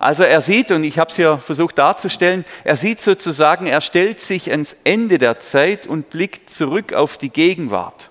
Also 0.00 0.24
er 0.24 0.42
sieht, 0.42 0.72
und 0.72 0.82
ich 0.82 0.98
habe 0.98 1.10
es 1.10 1.16
ja 1.18 1.38
versucht 1.38 1.78
darzustellen, 1.78 2.44
er 2.64 2.74
sieht 2.74 3.00
sozusagen, 3.00 3.68
er 3.68 3.80
stellt 3.80 4.20
sich 4.20 4.50
ans 4.50 4.76
Ende 4.82 5.18
der 5.18 5.38
Zeit 5.38 5.86
und 5.86 6.10
blickt 6.10 6.50
zurück 6.50 6.92
auf 6.92 7.16
die 7.16 7.30
Gegenwart. 7.30 8.07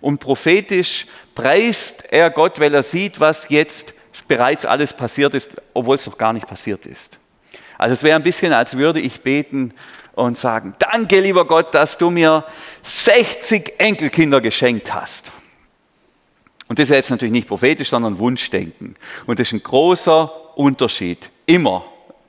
Und 0.00 0.18
prophetisch 0.18 1.06
preist 1.34 2.04
er 2.10 2.30
Gott, 2.30 2.58
weil 2.58 2.74
er 2.74 2.82
sieht, 2.82 3.20
was 3.20 3.48
jetzt 3.48 3.94
bereits 4.28 4.64
alles 4.64 4.92
passiert 4.92 5.34
ist, 5.34 5.50
obwohl 5.74 5.96
es 5.96 6.06
noch 6.06 6.16
gar 6.16 6.32
nicht 6.32 6.46
passiert 6.46 6.86
ist. 6.86 7.18
Also 7.78 7.94
es 7.94 8.02
wäre 8.02 8.16
ein 8.16 8.22
bisschen, 8.22 8.52
als 8.52 8.76
würde 8.76 9.00
ich 9.00 9.22
beten 9.22 9.72
und 10.14 10.36
sagen, 10.36 10.74
danke 10.78 11.20
lieber 11.20 11.46
Gott, 11.46 11.74
dass 11.74 11.96
du 11.98 12.10
mir 12.10 12.44
60 12.82 13.74
Enkelkinder 13.78 14.40
geschenkt 14.40 14.94
hast. 14.94 15.32
Und 16.68 16.78
das 16.78 16.84
ist 16.84 16.94
jetzt 16.94 17.10
natürlich 17.10 17.32
nicht 17.32 17.48
prophetisch, 17.48 17.90
sondern 17.90 18.18
Wunschdenken. 18.18 18.94
Und 19.26 19.38
das 19.38 19.48
ist 19.48 19.54
ein 19.54 19.62
großer 19.62 20.56
Unterschied, 20.56 21.30
immer 21.46 21.84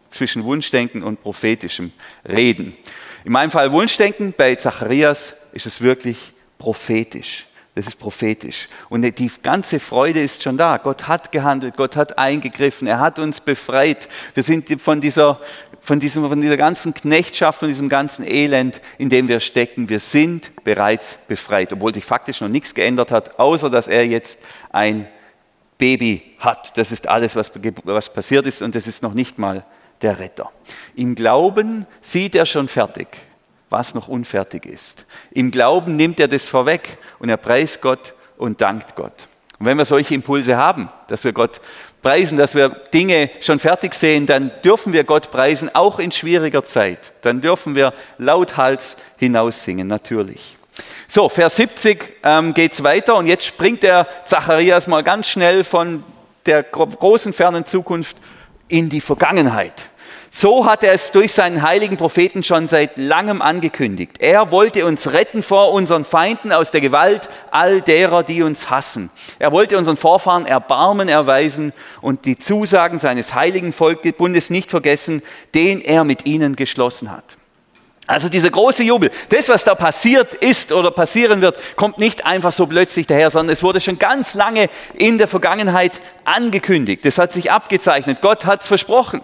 zwischen 0.10 0.44
Wunschdenken 0.44 1.04
und 1.04 1.22
prophetischem 1.22 1.92
Reden. 2.28 2.76
In 3.24 3.34
meinem 3.34 3.52
Fall 3.52 3.72
Wunschdenken, 3.72 4.34
bei 4.36 4.56
Zacharias 4.56 5.36
ist 5.54 5.68
es 5.68 5.82
wirklich 5.82 6.34
prophetisch. 6.58 7.46
Das 7.74 7.88
ist 7.88 8.00
prophetisch. 8.00 8.68
Und 8.90 9.04
die 9.04 9.32
ganze 9.42 9.80
Freude 9.80 10.22
ist 10.22 10.44
schon 10.44 10.58
da. 10.58 10.76
Gott 10.76 11.08
hat 11.08 11.32
gehandelt, 11.32 11.78
Gott 11.78 11.96
hat 11.96 12.18
eingegriffen, 12.18 12.86
er 12.86 13.00
hat 13.00 13.18
uns 13.18 13.40
befreit. 13.40 14.10
Wir 14.34 14.44
sind 14.44 14.70
von 14.82 15.00
dieser, 15.00 15.40
von, 15.80 16.02
diesem, 16.02 16.28
von 16.28 16.42
dieser 16.42 16.58
ganzen 16.58 16.94
Knechtschaft, 16.94 17.60
von 17.60 17.70
diesem 17.70 17.88
ganzen 17.88 18.28
Elend, 18.28 18.82
in 18.98 19.10
dem 19.10 19.30
wir 19.30 19.40
stecken. 19.40 19.88
Wir 19.88 20.02
sind 20.02 20.52
bereits 20.66 21.18
befreit, 21.30 21.72
obwohl 21.72 21.94
sich 21.94 22.04
faktisch 22.04 22.42
noch 22.42 22.50
nichts 22.50 22.76
geändert 22.76 23.10
hat, 23.10 23.40
außer 23.40 23.70
dass 23.70 23.88
er 23.88 24.06
jetzt 24.06 24.42
ein 24.72 25.08
Baby 25.78 26.36
hat. 26.40 26.78
Das 26.78 26.92
ist 26.92 27.08
alles, 27.08 27.38
was, 27.38 27.54
was 27.86 28.12
passiert 28.12 28.46
ist 28.48 28.62
und 28.62 28.76
das 28.76 28.86
ist 28.86 29.02
noch 29.02 29.14
nicht 29.14 29.40
mal 29.40 29.66
der 30.02 30.20
Retter. 30.20 30.52
Im 30.94 31.16
Glauben 31.16 31.86
sieht 32.02 32.36
er 32.36 32.46
schon 32.46 32.68
fertig 32.68 33.08
was 33.72 33.96
noch 33.96 34.08
unfertig 34.08 34.66
ist. 34.66 35.06
Im 35.32 35.50
Glauben 35.50 35.96
nimmt 35.96 36.20
er 36.20 36.28
das 36.28 36.48
vorweg 36.48 36.98
und 37.20 37.30
er 37.30 37.38
preist 37.38 37.82
Gott 37.82 38.14
und 38.38 38.62
dankt 38.62 38.96
Gott. 38.96 39.14
Und 39.60 39.66
wenn 39.66 39.78
wir 39.78 39.86
solche 39.86 40.14
Impulse 40.14 40.58
haben, 40.58 40.90
dass 41.08 41.24
wir 41.24 41.34
Gott 41.34 41.62
preisen, 42.02 42.38
dass 42.38 42.56
wir 42.56 42.70
Dinge 42.70 43.30
schon 43.42 43.60
fertig 43.60 43.94
sehen, 43.94 44.26
dann 44.26 44.52
dürfen 44.64 44.92
wir 44.92 45.04
Gott 45.04 45.32
preisen, 45.32 45.74
auch 45.74 46.00
in 46.00 46.12
schwieriger 46.12 46.64
Zeit. 46.64 47.14
Dann 47.22 47.42
dürfen 47.42 47.76
wir 47.76 47.94
lauthals 48.18 48.98
hinaussingen, 49.18 49.88
natürlich. 49.88 50.58
So, 51.08 51.30
Vers 51.30 51.58
70 51.58 52.04
ähm, 52.24 52.54
geht 52.54 52.74
es 52.74 52.84
weiter 52.84 53.16
und 53.16 53.28
jetzt 53.28 53.46
springt 53.46 53.84
der 53.84 54.08
Zacharias 54.26 54.88
mal 54.88 55.04
ganz 55.04 55.28
schnell 55.28 55.64
von 55.64 56.04
der 56.46 56.64
großen 56.64 57.34
fernen 57.34 57.66
Zukunft 57.66 58.18
in 58.68 58.90
die 58.90 59.02
Vergangenheit. 59.02 59.90
So 60.34 60.66
hat 60.66 60.82
er 60.86 60.94
es 60.94 61.12
durch 61.12 61.34
seinen 61.34 61.62
heiligen 61.62 61.98
Propheten 61.98 62.42
schon 62.42 62.66
seit 62.66 62.96
langem 62.96 63.42
angekündigt. 63.42 64.14
Er 64.20 64.50
wollte 64.50 64.86
uns 64.86 65.12
retten 65.12 65.44
vor 65.44 65.74
unseren 65.74 66.06
Feinden 66.06 66.54
aus 66.54 66.72
der 66.72 66.80
Gewalt 66.80 67.28
all 67.52 67.82
derer, 67.82 68.24
die 68.24 68.42
uns 68.42 68.70
hassen. 68.70 69.10
Er 69.40 69.52
wollte 69.52 69.78
unseren 69.78 69.98
Vorfahren 69.98 70.46
Erbarmen 70.46 71.10
erweisen 71.10 71.74
und 72.00 72.24
die 72.24 72.40
Zusagen 72.40 72.98
seines 72.98 73.36
heiligen 73.36 73.74
Volkbundes 73.74 74.50
nicht 74.50 74.72
vergessen, 74.72 75.22
den 75.54 75.82
er 75.82 76.06
mit 76.06 76.26
ihnen 76.26 76.56
geschlossen 76.56 77.12
hat. 77.12 77.36
Also 78.08 78.30
dieser 78.30 78.52
große 78.52 78.84
Jubel, 78.84 79.12
das, 79.30 79.50
was 79.50 79.66
da 79.66 79.76
passiert 79.76 80.34
ist 80.36 80.72
oder 80.72 80.92
passieren 80.92 81.42
wird, 81.42 81.60
kommt 81.76 81.98
nicht 81.98 82.26
einfach 82.26 82.54
so 82.54 82.68
plötzlich 82.68 83.06
daher, 83.06 83.32
sondern 83.32 83.52
es 83.52 83.64
wurde 83.64 83.82
schon 83.82 84.00
ganz 84.00 84.34
lange 84.34 84.70
in 84.94 85.18
der 85.18 85.28
Vergangenheit 85.28 86.02
angekündigt. 86.24 87.04
Das 87.04 87.18
hat 87.18 87.34
sich 87.34 87.52
abgezeichnet. 87.52 88.22
Gott 88.22 88.46
hat 88.46 88.62
es 88.62 88.70
versprochen. 88.70 89.22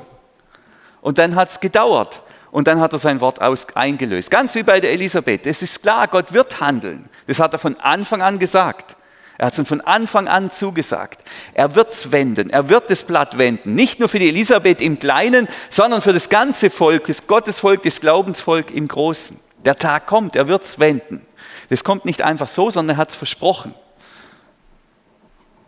Und 1.07 1.19
dann 1.19 1.35
hat 1.35 1.49
es 1.49 1.61
gedauert. 1.61 2.21
Und 2.51 2.67
dann 2.67 2.81
hat 2.81 2.91
er 2.91 2.99
sein 2.99 3.21
Wort 3.21 3.41
aus, 3.41 3.65
eingelöst. 3.75 4.29
Ganz 4.29 4.55
wie 4.55 4.63
bei 4.63 4.81
der 4.81 4.91
Elisabeth. 4.91 5.47
Es 5.47 5.61
ist 5.61 5.81
klar, 5.81 6.09
Gott 6.09 6.33
wird 6.33 6.59
handeln. 6.59 7.07
Das 7.27 7.39
hat 7.39 7.53
er 7.53 7.59
von 7.59 7.79
Anfang 7.79 8.21
an 8.21 8.39
gesagt. 8.39 8.97
Er 9.37 9.47
hat 9.47 9.57
es 9.57 9.65
von 9.65 9.79
Anfang 9.79 10.27
an 10.27 10.51
zugesagt. 10.51 11.23
Er 11.53 11.75
wird 11.75 11.93
es 11.93 12.11
wenden. 12.11 12.49
Er 12.49 12.67
wird 12.67 12.89
das 12.89 13.03
Blatt 13.03 13.37
wenden. 13.37 13.73
Nicht 13.73 14.01
nur 14.01 14.09
für 14.09 14.19
die 14.19 14.27
Elisabeth 14.27 14.81
im 14.81 14.99
Kleinen, 14.99 15.47
sondern 15.69 16.01
für 16.01 16.11
das 16.11 16.27
ganze 16.27 16.69
Volk, 16.69 17.07
das 17.07 17.25
Gottesvolk, 17.25 17.83
das 17.83 18.01
Glaubensvolk 18.01 18.71
im 18.71 18.89
Großen. 18.89 19.39
Der 19.63 19.77
Tag 19.77 20.07
kommt. 20.07 20.35
Er 20.35 20.49
wird 20.49 20.65
es 20.65 20.77
wenden. 20.77 21.25
Das 21.69 21.85
kommt 21.85 22.03
nicht 22.03 22.21
einfach 22.21 22.49
so, 22.49 22.69
sondern 22.69 22.97
er 22.97 22.99
hat 22.99 23.11
es 23.11 23.15
versprochen. 23.15 23.73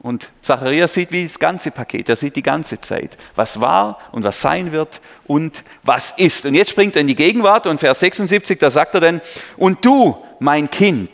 Und 0.02 0.32
Zacharias 0.42 0.94
sieht 0.94 1.12
wie 1.12 1.24
das 1.24 1.40
ganze 1.40 1.72
Paket, 1.72 2.08
er 2.08 2.16
sieht 2.16 2.36
die 2.36 2.44
ganze 2.44 2.80
Zeit, 2.80 3.18
was 3.36 3.60
war 3.60 4.00
und 4.14 4.24
was 4.24 4.40
sein 4.40 4.72
wird 4.72 5.02
und 5.28 5.64
was 5.84 6.12
ist. 6.16 6.46
Und 6.46 6.56
jetzt 6.56 6.72
springt 6.72 6.96
er 6.96 7.02
in 7.02 7.08
die 7.08 7.16
Gegenwart 7.16 7.68
und 7.68 7.80
Vers 7.80 8.00
76, 8.00 8.58
da 8.60 8.72
sagt 8.72 8.96
er 8.96 9.02
dann, 9.02 9.22
und 9.58 9.84
du, 9.84 10.18
mein 10.40 10.72
Kind, 10.72 11.10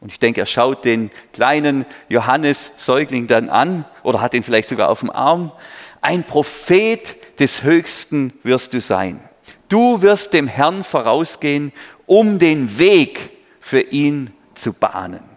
und 0.00 0.10
ich 0.10 0.18
denke, 0.18 0.40
er 0.40 0.46
schaut 0.46 0.84
den 0.84 1.10
kleinen 1.32 1.84
Johannes 2.08 2.72
Säugling 2.76 3.26
dann 3.26 3.48
an 3.48 3.84
oder 4.02 4.20
hat 4.20 4.34
ihn 4.34 4.42
vielleicht 4.42 4.68
sogar 4.68 4.88
auf 4.88 5.00
dem 5.00 5.10
Arm, 5.10 5.52
ein 6.00 6.24
Prophet 6.24 7.16
des 7.38 7.62
Höchsten 7.62 8.32
wirst 8.42 8.72
du 8.72 8.80
sein. 8.80 9.20
Du 9.68 10.02
wirst 10.02 10.32
dem 10.32 10.48
Herrn 10.48 10.82
vorausgehen, 10.82 11.72
um 12.06 12.38
den 12.38 12.78
Weg 12.78 13.30
für 13.60 13.80
ihn 13.80 14.32
zu 14.54 14.72
bahnen. 14.72 15.29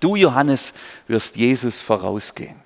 Du, 0.00 0.16
Johannes, 0.16 0.72
wirst 1.06 1.36
Jesus 1.36 1.82
vorausgehen. 1.82 2.56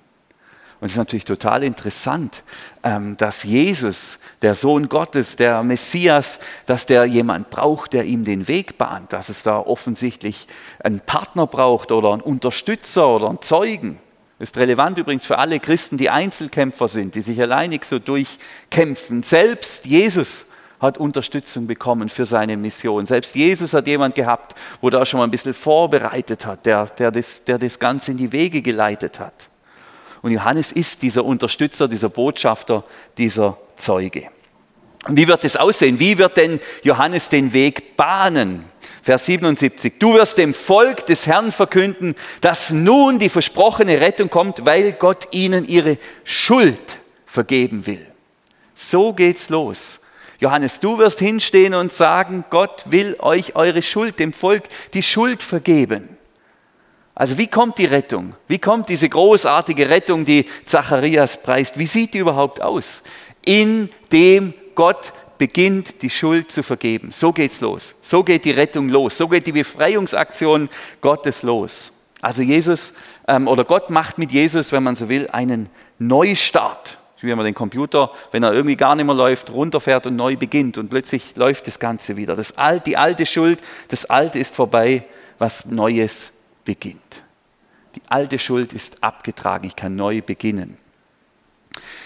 Und 0.79 0.87
es 0.87 0.91
ist 0.91 0.97
natürlich 0.97 1.25
total 1.25 1.63
interessant, 1.63 2.43
ähm, 2.83 3.15
dass 3.17 3.43
Jesus, 3.43 4.19
der 4.41 4.55
Sohn 4.55 4.89
Gottes, 4.89 5.35
der 5.35 5.63
Messias, 5.63 6.39
dass 6.65 6.85
der 6.85 7.05
jemand 7.05 7.49
braucht, 7.49 7.93
der 7.93 8.03
ihm 8.03 8.25
den 8.25 8.47
Weg 8.47 8.77
bahnt, 8.77 9.13
dass 9.13 9.29
es 9.29 9.41
da 9.41 9.57
offensichtlich 9.57 10.47
einen 10.83 10.99
Partner 10.99 11.47
braucht 11.47 11.91
oder 11.91 12.11
einen 12.11 12.21
Unterstützer 12.21 13.07
oder 13.07 13.29
einen 13.29 13.41
Zeugen. 13.41 13.99
Ist 14.37 14.57
relevant 14.57 14.97
übrigens 14.97 15.25
für 15.25 15.37
alle 15.37 15.61
Christen, 15.61 15.97
die 15.97 16.09
Einzelkämpfer 16.09 16.89
sind, 16.89 17.15
die 17.15 17.21
sich 17.21 17.39
alleinig 17.39 17.85
so 17.85 17.99
durchkämpfen. 17.99 19.23
Selbst 19.23 19.85
Jesus 19.85 20.47
hat 20.85 20.97
Unterstützung 20.97 21.67
bekommen 21.67 22.09
für 22.09 22.25
seine 22.25 22.57
Mission. 22.57 23.05
Selbst 23.05 23.35
Jesus 23.35 23.73
hat 23.73 23.87
jemand 23.87 24.15
gehabt, 24.15 24.55
wo 24.81 24.89
er 24.89 25.05
schon 25.05 25.19
mal 25.19 25.25
ein 25.25 25.31
bisschen 25.31 25.53
vorbereitet 25.53 26.45
hat, 26.45 26.65
der, 26.65 26.85
der, 26.85 27.11
das, 27.11 27.43
der 27.43 27.57
das 27.57 27.79
Ganze 27.79 28.11
in 28.11 28.17
die 28.17 28.31
Wege 28.31 28.61
geleitet 28.61 29.19
hat. 29.19 29.49
Und 30.21 30.31
Johannes 30.31 30.71
ist 30.71 31.01
dieser 31.01 31.23
Unterstützer, 31.23 31.87
dieser 31.87 32.09
Botschafter, 32.09 32.83
dieser 33.17 33.57
Zeuge. 33.75 34.29
Und 35.07 35.17
wie 35.17 35.27
wird 35.27 35.43
es 35.43 35.55
aussehen? 35.55 35.99
Wie 35.99 36.17
wird 36.17 36.37
denn 36.37 36.59
Johannes 36.83 37.29
den 37.29 37.53
Weg 37.53 37.95
bahnen? 37.95 38.65
Vers 39.03 39.27
77. 39.27 39.99
Du 39.99 40.15
wirst 40.15 40.39
dem 40.39 40.55
Volk 40.55 41.05
des 41.05 41.27
Herrn 41.27 41.51
verkünden, 41.51 42.15
dass 42.41 42.71
nun 42.71 43.19
die 43.19 43.29
versprochene 43.29 44.01
Rettung 44.01 44.31
kommt, 44.31 44.65
weil 44.65 44.93
Gott 44.93 45.27
ihnen 45.29 45.67
ihre 45.67 45.99
Schuld 46.23 46.99
vergeben 47.27 47.85
will. 47.85 48.03
So 48.73 49.13
geht's 49.13 49.49
los. 49.49 49.99
Johannes, 50.39 50.79
du 50.79 50.97
wirst 50.97 51.19
hinstehen 51.19 51.73
und 51.73 51.93
sagen, 51.93 52.45
Gott 52.49 52.83
will 52.87 53.15
euch 53.19 53.55
eure 53.55 53.81
Schuld, 53.81 54.19
dem 54.19 54.33
Volk 54.33 54.63
die 54.93 55.03
Schuld 55.03 55.43
vergeben. 55.43 56.09
Also 57.13 57.37
wie 57.37 57.47
kommt 57.47 57.77
die 57.77 57.85
Rettung? 57.85 58.35
Wie 58.47 58.59
kommt 58.59 58.89
diese 58.89 59.07
großartige 59.07 59.89
Rettung, 59.89 60.25
die 60.25 60.45
Zacharias 60.65 61.41
preist? 61.41 61.79
Wie 61.79 61.87
sieht 61.87 62.13
die 62.13 62.17
überhaupt 62.17 62.61
aus? 62.61 63.03
Indem 63.43 64.53
Gott 64.75 65.13
beginnt, 65.37 66.01
die 66.01 66.09
Schuld 66.09 66.51
zu 66.51 66.61
vergeben. 66.61 67.11
So 67.11 67.31
geht's 67.31 67.61
los. 67.61 67.95
So 68.01 68.23
geht 68.23 68.43
die 68.43 68.51
Rettung 68.51 68.89
los. 68.89 69.17
So 69.17 69.29
geht 69.29 69.47
die 69.47 69.53
Befreiungsaktion 69.53 70.69
Gottes 70.99 71.43
los. 71.43 71.93
Also 72.21 72.41
Jesus 72.41 72.93
ähm, 73.27 73.47
oder 73.47 73.63
Gott 73.63 73.89
macht 73.89 74.17
mit 74.17 74.31
Jesus, 74.31 74.71
wenn 74.71 74.83
man 74.83 74.95
so 74.95 75.07
will, 75.07 75.29
einen 75.31 75.69
Neustart 75.99 76.97
wie 77.21 77.33
man 77.33 77.45
den 77.45 77.55
Computer, 77.55 78.11
wenn 78.31 78.43
er 78.43 78.53
irgendwie 78.53 78.75
gar 78.75 78.95
nicht 78.95 79.05
mehr 79.05 79.15
läuft, 79.15 79.49
runterfährt 79.49 80.05
und 80.05 80.15
neu 80.15 80.35
beginnt 80.35 80.77
und 80.77 80.89
plötzlich 80.89 81.35
läuft 81.35 81.67
das 81.67 81.79
Ganze 81.79 82.17
wieder. 82.17 82.35
Das 82.35 82.57
Alte, 82.57 82.83
die 82.85 82.97
alte 82.97 83.25
Schuld, 83.25 83.59
das 83.87 84.05
Alte 84.05 84.39
ist 84.39 84.55
vorbei, 84.55 85.05
was 85.37 85.65
Neues 85.65 86.33
beginnt. 86.65 87.23
Die 87.95 88.01
alte 88.09 88.39
Schuld 88.39 88.73
ist 88.73 89.03
abgetragen, 89.03 89.67
ich 89.67 89.75
kann 89.75 89.95
neu 89.95 90.21
beginnen. 90.21 90.77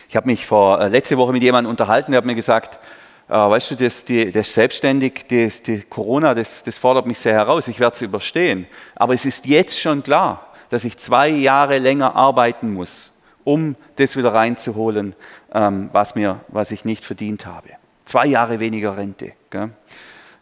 Ich 0.08 0.15
habe 0.15 0.28
mich 0.28 0.45
vor 0.45 0.82
äh, 0.82 0.88
letzte 0.88 1.17
Woche 1.17 1.32
mit 1.32 1.43
jemandem 1.43 1.69
unterhalten, 1.69 2.12
der 2.12 2.19
hat 2.19 2.26
mir 2.26 2.36
gesagt, 2.36 2.80
äh, 3.28 3.34
weißt 3.34 3.72
du, 3.72 3.76
das, 3.76 4.06
die, 4.06 4.32
das 4.32 4.54
selbstständig, 4.54 5.26
das, 5.28 5.62
die 5.62 5.82
Corona, 5.82 6.34
das, 6.34 6.63
das 6.63 6.78
fordert 6.78 7.06
mich 7.06 7.19
sehr 7.19 7.34
heraus, 7.34 7.67
ich 7.67 7.80
werde 7.80 7.95
es 7.95 8.02
überstehen. 8.02 8.67
Aber 8.95 9.13
es 9.13 9.26
ist 9.26 9.45
jetzt 9.45 9.80
schon 9.80 10.04
klar, 10.04 10.48
dass 10.69 10.84
ich 10.84 10.98
zwei 10.98 11.30
Jahre 11.30 11.78
länger 11.78 12.15
arbeiten 12.15 12.74
muss, 12.74 13.12
um 13.49 13.75
das 13.95 14.15
wieder 14.15 14.31
reinzuholen, 14.31 15.15
ähm, 15.51 15.89
was, 15.91 16.13
mir, 16.13 16.41
was 16.49 16.69
ich 16.69 16.85
nicht 16.85 17.03
verdient 17.03 17.47
habe. 17.47 17.69
Zwei 18.05 18.27
Jahre 18.27 18.59
weniger 18.59 18.95
Rente. 18.95 19.31
Gell? 19.49 19.71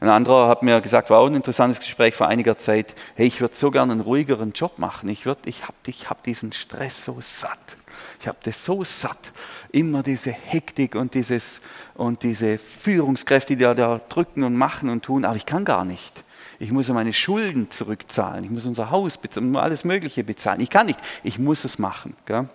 Ein 0.01 0.09
anderer 0.09 0.49
hat 0.49 0.61
mir 0.61 0.81
gesagt, 0.81 1.09
war 1.09 1.19
auch 1.19 1.27
ein 1.27 1.35
interessantes 1.35 1.79
Gespräch 1.79 2.15
vor 2.15 2.27
einiger 2.27 2.57
Zeit, 2.57 2.95
hey, 3.15 3.25
ich 3.25 3.39
würde 3.39 3.55
so 3.55 3.71
gerne 3.71 3.93
einen 3.93 4.01
ruhigeren 4.01 4.51
Job 4.51 4.77
machen. 4.77 5.07
Ich, 5.07 5.25
ich 5.45 5.63
habe 5.63 5.77
ich 5.85 6.09
hab 6.09 6.21
diesen 6.23 6.51
Stress 6.51 7.05
so 7.05 7.17
satt. 7.21 7.77
Ich 8.19 8.27
habe 8.27 8.37
das 8.43 8.65
so 8.65 8.83
satt. 8.83 9.31
Immer 9.71 10.03
diese 10.03 10.31
Hektik 10.31 10.95
und, 10.95 11.13
dieses, 11.13 11.61
und 11.95 12.23
diese 12.23 12.57
Führungskräfte, 12.57 13.55
die 13.55 13.63
da, 13.63 13.73
da 13.73 14.01
drücken 14.09 14.43
und 14.43 14.55
machen 14.55 14.89
und 14.89 15.03
tun, 15.03 15.23
aber 15.23 15.37
ich 15.37 15.45
kann 15.45 15.63
gar 15.63 15.85
nicht. 15.85 16.25
Ich 16.59 16.71
muss 16.71 16.89
meine 16.89 17.13
Schulden 17.13 17.71
zurückzahlen. 17.71 18.43
Ich 18.43 18.49
muss 18.49 18.65
unser 18.65 18.91
Haus 18.91 19.17
bezahlen, 19.17 19.55
alles 19.55 19.85
Mögliche 19.85 20.25
bezahlen. 20.25 20.59
Ich 20.59 20.69
kann 20.69 20.87
nicht. 20.87 20.99
Ich 21.23 21.39
muss 21.39 21.63
es 21.63 21.79
machen. 21.79 22.17
Gell? 22.25 22.49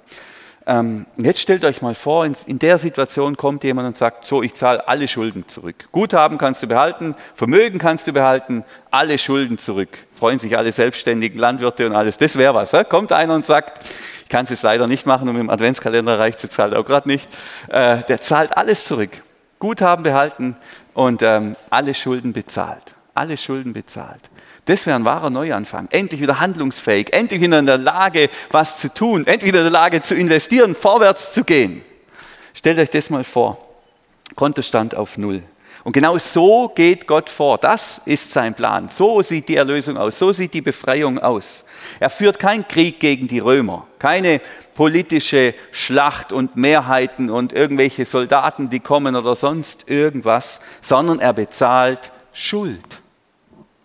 Ähm, 0.65 1.07
jetzt 1.17 1.41
stellt 1.41 1.65
euch 1.65 1.83
mal 1.83 1.95
vor, 1.95 2.25
in, 2.25 2.37
in, 2.47 2.59
der 2.59 2.79
Situation 2.79 3.37
kommt 3.37 3.65
jemand 3.65 3.89
und 3.89 3.97
sagt, 3.97 4.27
so, 4.27 4.43
ich 4.43 4.55
zahle 4.55 4.87
alle 4.87 5.09
Schulden 5.09 5.49
zurück. 5.49 5.89
Guthaben 5.91 6.39
kannst 6.39 6.63
du 6.63 6.69
behalten, 6.69 7.17
Vermögen 7.35 7.79
kannst 7.79 8.07
du 8.07 8.13
behalten, 8.13 8.65
alle 8.91 9.19
Schulden 9.19 9.59
zurück. 9.59 9.89
Freuen 10.15 10.39
sich 10.39 10.57
alle 10.57 10.71
selbstständigen 10.71 11.39
Landwirte 11.41 11.87
und 11.87 11.97
alles. 11.97 12.17
Das 12.17 12.39
wäre 12.39 12.55
was. 12.55 12.71
He? 12.71 12.85
Kommt 12.85 13.13
einer 13.13 13.35
und 13.35 13.45
sagt, 13.45 13.85
ich 14.23 14.29
kann 14.29 14.45
es 14.45 14.51
jetzt 14.51 14.63
leider 14.63 14.87
nicht 14.87 15.05
machen 15.05 15.27
mit 15.27 15.37
dem 15.37 15.51
Adventskalender 15.51 16.19
reicht 16.19 16.37
es 16.37 16.45
jetzt 16.45 16.59
halt 16.59 16.75
auch 16.75 16.85
gerade 16.85 17.09
nicht. 17.09 17.29
Äh, 17.69 17.99
der 18.09 18.21
zahlt 18.21 18.57
alles 18.57 18.85
zurück. 18.85 19.11
Guthaben 19.59 20.05
behalten 20.05 20.57
und 20.95 21.23
ähm, 21.23 21.57
alle 21.71 21.95
Schulden 21.95 22.33
bezahlt. 22.33 22.95
Alle 23.15 23.37
Schulden 23.37 23.73
bezahlt. 23.73 24.31
Das 24.65 24.87
wäre 24.87 24.97
ein 24.97 25.05
wahrer 25.05 25.31
Neuanfang. 25.31 25.89
Endlich 25.91 26.21
wieder 26.21 26.39
handlungsfähig, 26.39 27.13
endlich 27.13 27.41
wieder 27.41 27.59
in 27.59 27.67
der 27.67 27.79
Lage, 27.79 28.31
was 28.51 28.77
zu 28.77 28.93
tun, 28.93 29.27
endlich 29.27 29.53
wieder 29.53 29.61
in 29.61 29.65
der 29.65 29.73
Lage 29.73 30.03
zu 30.03 30.15
investieren, 30.15 30.75
vorwärts 30.75 31.33
zu 31.33 31.43
gehen. 31.43 31.83
Stellt 32.55 32.79
euch 32.79 32.91
das 32.91 33.11
mal 33.11 33.25
vor. 33.25 33.59
Kontostand 34.37 34.95
auf 34.95 35.19
Null. 35.19 35.43
Und 35.85 35.93
genau 35.93 36.17
so 36.17 36.69
geht 36.69 37.09
Gott 37.09 37.29
vor. 37.29 37.59
Das 37.59 38.01
ist 38.05 38.31
sein 38.31 38.55
Plan. 38.55 38.89
So 38.89 39.21
sieht 39.23 39.49
die 39.49 39.57
Erlösung 39.57 39.97
aus. 39.97 40.17
So 40.17 40.33
sieht 40.33 40.55
die 40.55 40.61
Befreiung 40.61 41.19
aus. 41.19 41.65
Er 41.99 42.09
führt 42.09 42.39
keinen 42.39 42.69
Krieg 42.69 43.01
gegen 43.01 43.27
die 43.27 43.41
Römer. 43.41 43.89
Keine 43.99 44.41
politische 44.75 45.55
Schlacht 45.73 46.33
und 46.33 46.55
Mehrheiten 46.57 47.31
und 47.31 47.53
irgendwelche 47.53 48.05
Soldaten, 48.05 48.71
die 48.71 48.81
kommen 48.81 49.17
oder 49.17 49.35
sonst 49.35 49.89
irgendwas, 49.89 50.61
sondern 50.81 51.19
er 51.19 51.33
bezahlt 51.33 52.13
Schuld. 52.33 53.02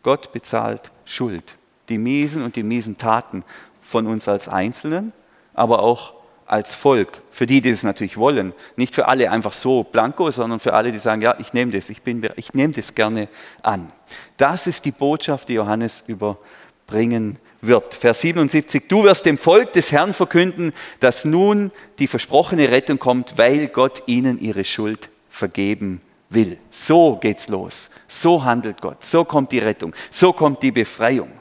Gott 0.08 0.32
bezahlt 0.32 0.90
Schuld. 1.04 1.44
Die 1.90 1.98
miesen 1.98 2.42
und 2.42 2.56
die 2.56 2.64
miesen 2.64 2.96
Taten 2.96 3.44
von 3.82 4.08
uns 4.08 4.30
als 4.30 4.48
Einzelnen, 4.48 5.12
aber 5.54 5.80
auch 5.80 6.14
als 6.46 6.74
Volk. 6.74 7.22
Für 7.30 7.46
die, 7.46 7.60
die 7.60 7.72
es 7.72 7.84
natürlich 7.84 8.16
wollen. 8.16 8.54
Nicht 8.78 8.96
für 8.96 9.10
alle 9.10 9.30
einfach 9.30 9.52
so 9.52 9.84
blanko, 9.84 10.32
sondern 10.32 10.62
für 10.62 10.72
alle, 10.72 10.94
die 10.94 11.00
sagen, 11.00 11.20
ja, 11.20 11.36
ich 11.40 11.52
nehme 11.52 11.74
das, 11.74 11.90
ich, 11.90 12.04
bin, 12.04 12.26
ich 12.38 12.54
nehme 12.54 12.74
das 12.74 12.96
gerne 12.96 13.28
an. 13.64 13.92
Das 14.38 14.66
ist 14.66 14.86
die 14.86 14.94
Botschaft, 14.94 15.50
die 15.50 15.56
Johannes 15.56 16.06
überbringen 16.08 17.38
wird. 17.60 17.94
Vers 17.94 18.22
77, 18.22 18.88
du 18.88 19.04
wirst 19.04 19.26
dem 19.26 19.38
Volk 19.38 19.74
des 19.74 19.92
Herrn 19.92 20.14
verkünden, 20.14 20.72
dass 21.02 21.26
nun 21.26 21.70
die 22.00 22.08
versprochene 22.08 22.72
Rettung 22.72 22.98
kommt, 22.98 23.38
weil 23.38 23.68
Gott 23.68 24.04
ihnen 24.06 24.40
ihre 24.40 24.64
Schuld 24.64 25.10
vergeben 25.28 26.00
will. 26.30 26.58
So 26.70 27.16
geht's 27.16 27.48
los. 27.48 27.90
So 28.08 28.44
handelt 28.44 28.82
Gott. 28.82 29.04
So 29.04 29.24
kommt 29.24 29.52
die 29.52 29.60
Rettung. 29.60 29.94
So 30.12 30.34
kommt 30.34 30.62
die 30.64 30.72
Befreiung. 30.72 31.32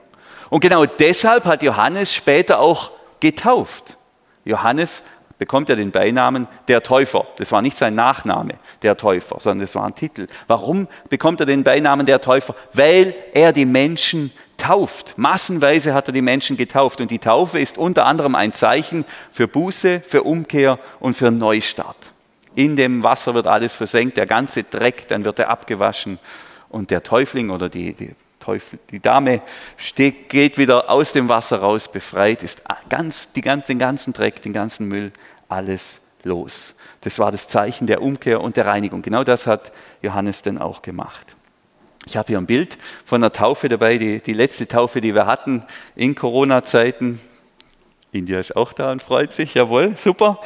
Und 0.51 0.61
genau 0.61 0.87
deshalb 0.87 1.44
hat 1.44 1.62
Johannes 1.62 2.14
später 2.14 2.61
auch 2.61 2.92
getauft. 3.20 3.96
Johannes 4.44 5.03
bekommt 5.38 5.68
ja 5.68 5.75
den 5.75 5.90
Beinamen 5.90 6.49
der 6.68 6.83
Täufer. 6.83 7.27
Das 7.37 7.53
war 7.53 7.62
nicht 7.62 7.77
sein 7.77 7.94
Nachname, 7.94 8.55
der 8.83 8.96
Täufer, 8.96 9.37
sondern 9.40 9.61
das 9.61 9.75
war 9.75 9.85
ein 9.85 9.94
Titel. 9.94 10.29
Warum 10.46 10.88
bekommt 11.11 11.40
er 11.40 11.46
den 11.46 11.64
Beinamen 11.64 12.07
der 12.07 12.20
Täufer? 12.20 12.55
Weil 12.72 13.14
er 13.35 13.53
die 13.53 13.66
Menschen 13.66 14.33
tauft. 14.57 15.18
Massenweise 15.18 15.94
hat 15.94 16.09
er 16.09 16.12
die 16.12 16.22
Menschen 16.22 16.57
getauft. 16.57 17.01
Und 17.01 17.11
die 17.11 17.18
Taufe 17.18 17.59
ist 17.59 17.77
unter 17.77 18.07
anderem 18.07 18.35
ein 18.35 18.53
Zeichen 18.53 19.05
für 19.31 19.49
Buße, 19.49 20.01
für 20.01 20.22
Umkehr 20.22 20.79
und 21.01 21.14
für 21.14 21.31
Neustart. 21.31 22.12
In 22.57 22.75
dem 22.75 23.03
Wasser 23.03 23.35
wird 23.35 23.47
alles 23.47 23.75
versenkt, 23.75 24.16
der 24.16 24.27
ganze 24.27 24.64
Dreck, 24.64 25.07
dann 25.09 25.25
wird 25.25 25.38
er 25.38 25.51
abgewaschen 25.51 26.19
und 26.71 26.90
der 26.90 27.03
Täufling 27.03 27.51
oder 27.51 27.69
die, 27.69 27.92
die, 27.92 28.16
Teufel, 28.40 28.79
die 28.90 28.99
Dame 29.01 29.42
steht, 29.77 30.31
geht 30.31 30.57
wieder 30.57 30.88
aus 30.88 31.12
dem 31.12 31.29
Wasser 31.29 31.59
raus, 31.59 31.90
befreit, 31.90 32.42
ist 32.42 32.62
ganz, 32.88 33.31
die, 33.33 33.42
den 33.42 33.79
ganzen 33.79 34.12
Dreck, 34.14 34.40
den 34.40 34.55
ganzen 34.55 34.88
Müll, 34.88 35.12
alles 35.49 36.01
los. 36.23 36.75
Das 37.03 37.19
war 37.19 37.31
das 37.31 37.47
Zeichen 37.47 37.87
der 37.87 38.01
Umkehr 38.01 38.40
und 38.40 38.57
der 38.57 38.66
Reinigung. 38.66 39.03
Genau 39.03 39.23
das 39.23 39.47
hat 39.47 39.71
Johannes 40.01 40.40
denn 40.42 40.59
auch 40.59 40.81
gemacht. 40.81 41.37
Ich 42.07 42.16
habe 42.16 42.29
hier 42.29 42.38
ein 42.38 42.47
Bild 42.47 42.79
von 43.05 43.23
einer 43.23 43.33
Taufe 43.33 43.69
dabei, 43.69 43.99
die, 43.99 44.21
die 44.21 44.33
letzte 44.33 44.66
Taufe, 44.66 45.03
die 45.03 45.14
wir 45.14 45.27
hatten 45.27 45.62
in 45.95 46.14
Corona-Zeiten. 46.14 47.21
India 48.12 48.40
ist 48.40 48.57
auch 48.57 48.73
da 48.73 48.92
und 48.92 49.03
freut 49.03 49.33
sich, 49.33 49.53
jawohl, 49.55 49.97
super. 49.97 50.40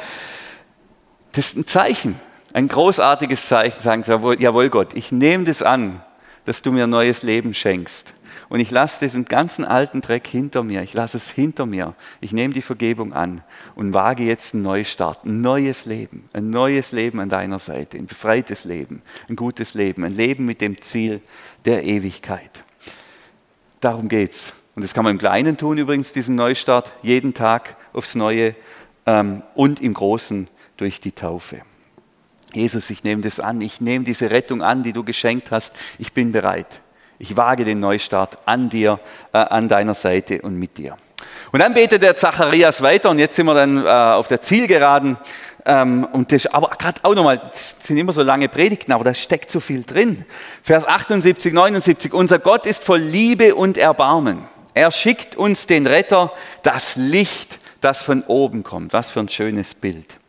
Das 1.33 1.47
ist 1.47 1.57
ein 1.57 1.67
Zeichen, 1.67 2.19
ein 2.53 2.67
großartiges 2.67 3.45
Zeichen, 3.45 3.79
sagen 3.81 4.03
sie, 4.03 4.11
jawohl 4.39 4.69
Gott, 4.69 4.93
ich 4.95 5.11
nehme 5.11 5.45
das 5.45 5.63
an, 5.63 6.01
dass 6.45 6.61
du 6.61 6.71
mir 6.71 6.87
neues 6.87 7.23
Leben 7.23 7.53
schenkst. 7.53 8.15
Und 8.49 8.59
ich 8.59 8.69
lasse 8.69 8.99
diesen 8.99 9.23
ganzen 9.23 9.63
alten 9.63 10.01
Dreck 10.01 10.27
hinter 10.27 10.61
mir. 10.61 10.81
Ich 10.81 10.93
lasse 10.93 11.15
es 11.15 11.29
hinter 11.29 11.65
mir. 11.65 11.95
Ich 12.19 12.33
nehme 12.33 12.53
die 12.53 12.61
Vergebung 12.61 13.13
an 13.13 13.41
und 13.75 13.93
wage 13.93 14.23
jetzt 14.23 14.53
einen 14.53 14.63
Neustart, 14.63 15.23
ein 15.23 15.39
neues 15.39 15.85
Leben, 15.85 16.27
ein 16.33 16.49
neues 16.49 16.91
Leben 16.91 17.21
an 17.21 17.29
deiner 17.29 17.59
Seite, 17.59 17.97
ein 17.97 18.07
befreites 18.07 18.65
Leben, 18.65 19.03
ein 19.29 19.37
gutes 19.37 19.73
Leben, 19.73 20.03
ein 20.03 20.17
Leben 20.17 20.43
mit 20.43 20.59
dem 20.59 20.81
Ziel 20.81 21.21
der 21.63 21.85
Ewigkeit. 21.85 22.65
Darum 23.79 24.09
geht's. 24.09 24.53
Und 24.75 24.83
das 24.83 24.93
kann 24.93 25.05
man 25.05 25.11
im 25.11 25.19
Kleinen 25.19 25.55
tun 25.55 25.77
übrigens, 25.77 26.11
diesen 26.11 26.35
Neustart, 26.35 26.91
jeden 27.03 27.33
Tag 27.33 27.77
aufs 27.93 28.15
Neue 28.15 28.53
ähm, 29.05 29.43
und 29.55 29.81
im 29.81 29.93
Großen 29.93 30.49
durch 30.81 30.99
die 30.99 31.11
Taufe. 31.11 31.61
Jesus, 32.53 32.89
ich 32.89 33.03
nehme 33.03 33.21
das 33.21 33.39
an, 33.39 33.61
ich 33.61 33.79
nehme 33.79 34.03
diese 34.03 34.29
Rettung 34.29 34.61
an, 34.61 34.83
die 34.83 34.93
du 34.93 35.03
geschenkt 35.03 35.51
hast, 35.51 35.73
ich 35.99 36.11
bin 36.11 36.31
bereit. 36.31 36.81
Ich 37.19 37.37
wage 37.37 37.65
den 37.65 37.79
Neustart 37.79 38.39
an 38.45 38.69
dir, 38.69 38.99
äh, 39.31 39.37
an 39.37 39.67
deiner 39.67 39.93
Seite 39.93 40.41
und 40.41 40.55
mit 40.55 40.77
dir. 40.79 40.97
Und 41.51 41.59
dann 41.59 41.75
betet 41.75 42.01
der 42.01 42.15
Zacharias 42.15 42.81
weiter 42.81 43.11
und 43.11 43.19
jetzt 43.19 43.35
sind 43.35 43.45
wir 43.45 43.53
dann 43.53 43.85
äh, 43.85 43.89
auf 43.89 44.27
der 44.27 44.41
Zielgeraden. 44.41 45.17
Ähm, 45.65 46.07
und 46.11 46.31
das, 46.31 46.47
aber 46.47 46.69
gerade 46.69 46.99
auch 47.03 47.13
nochmal, 47.13 47.37
das 47.37 47.75
sind 47.83 47.97
immer 47.97 48.11
so 48.11 48.23
lange 48.23 48.49
Predigten, 48.49 48.91
aber 48.91 49.03
da 49.03 49.13
steckt 49.13 49.51
so 49.51 49.59
viel 49.59 49.83
drin. 49.83 50.25
Vers 50.63 50.85
78, 50.85 51.53
79, 51.53 52.11
unser 52.11 52.39
Gott 52.39 52.65
ist 52.65 52.83
voll 52.83 53.01
Liebe 53.01 53.53
und 53.53 53.77
Erbarmen. 53.77 54.41
Er 54.73 54.89
schickt 54.91 55.35
uns 55.35 55.67
den 55.67 55.85
Retter, 55.85 56.33
das 56.63 56.95
Licht, 56.95 57.59
das 57.81 58.01
von 58.01 58.23
oben 58.23 58.63
kommt. 58.63 58.93
Was 58.93 59.11
für 59.11 59.19
ein 59.19 59.29
schönes 59.29 59.75
Bild. 59.75 60.20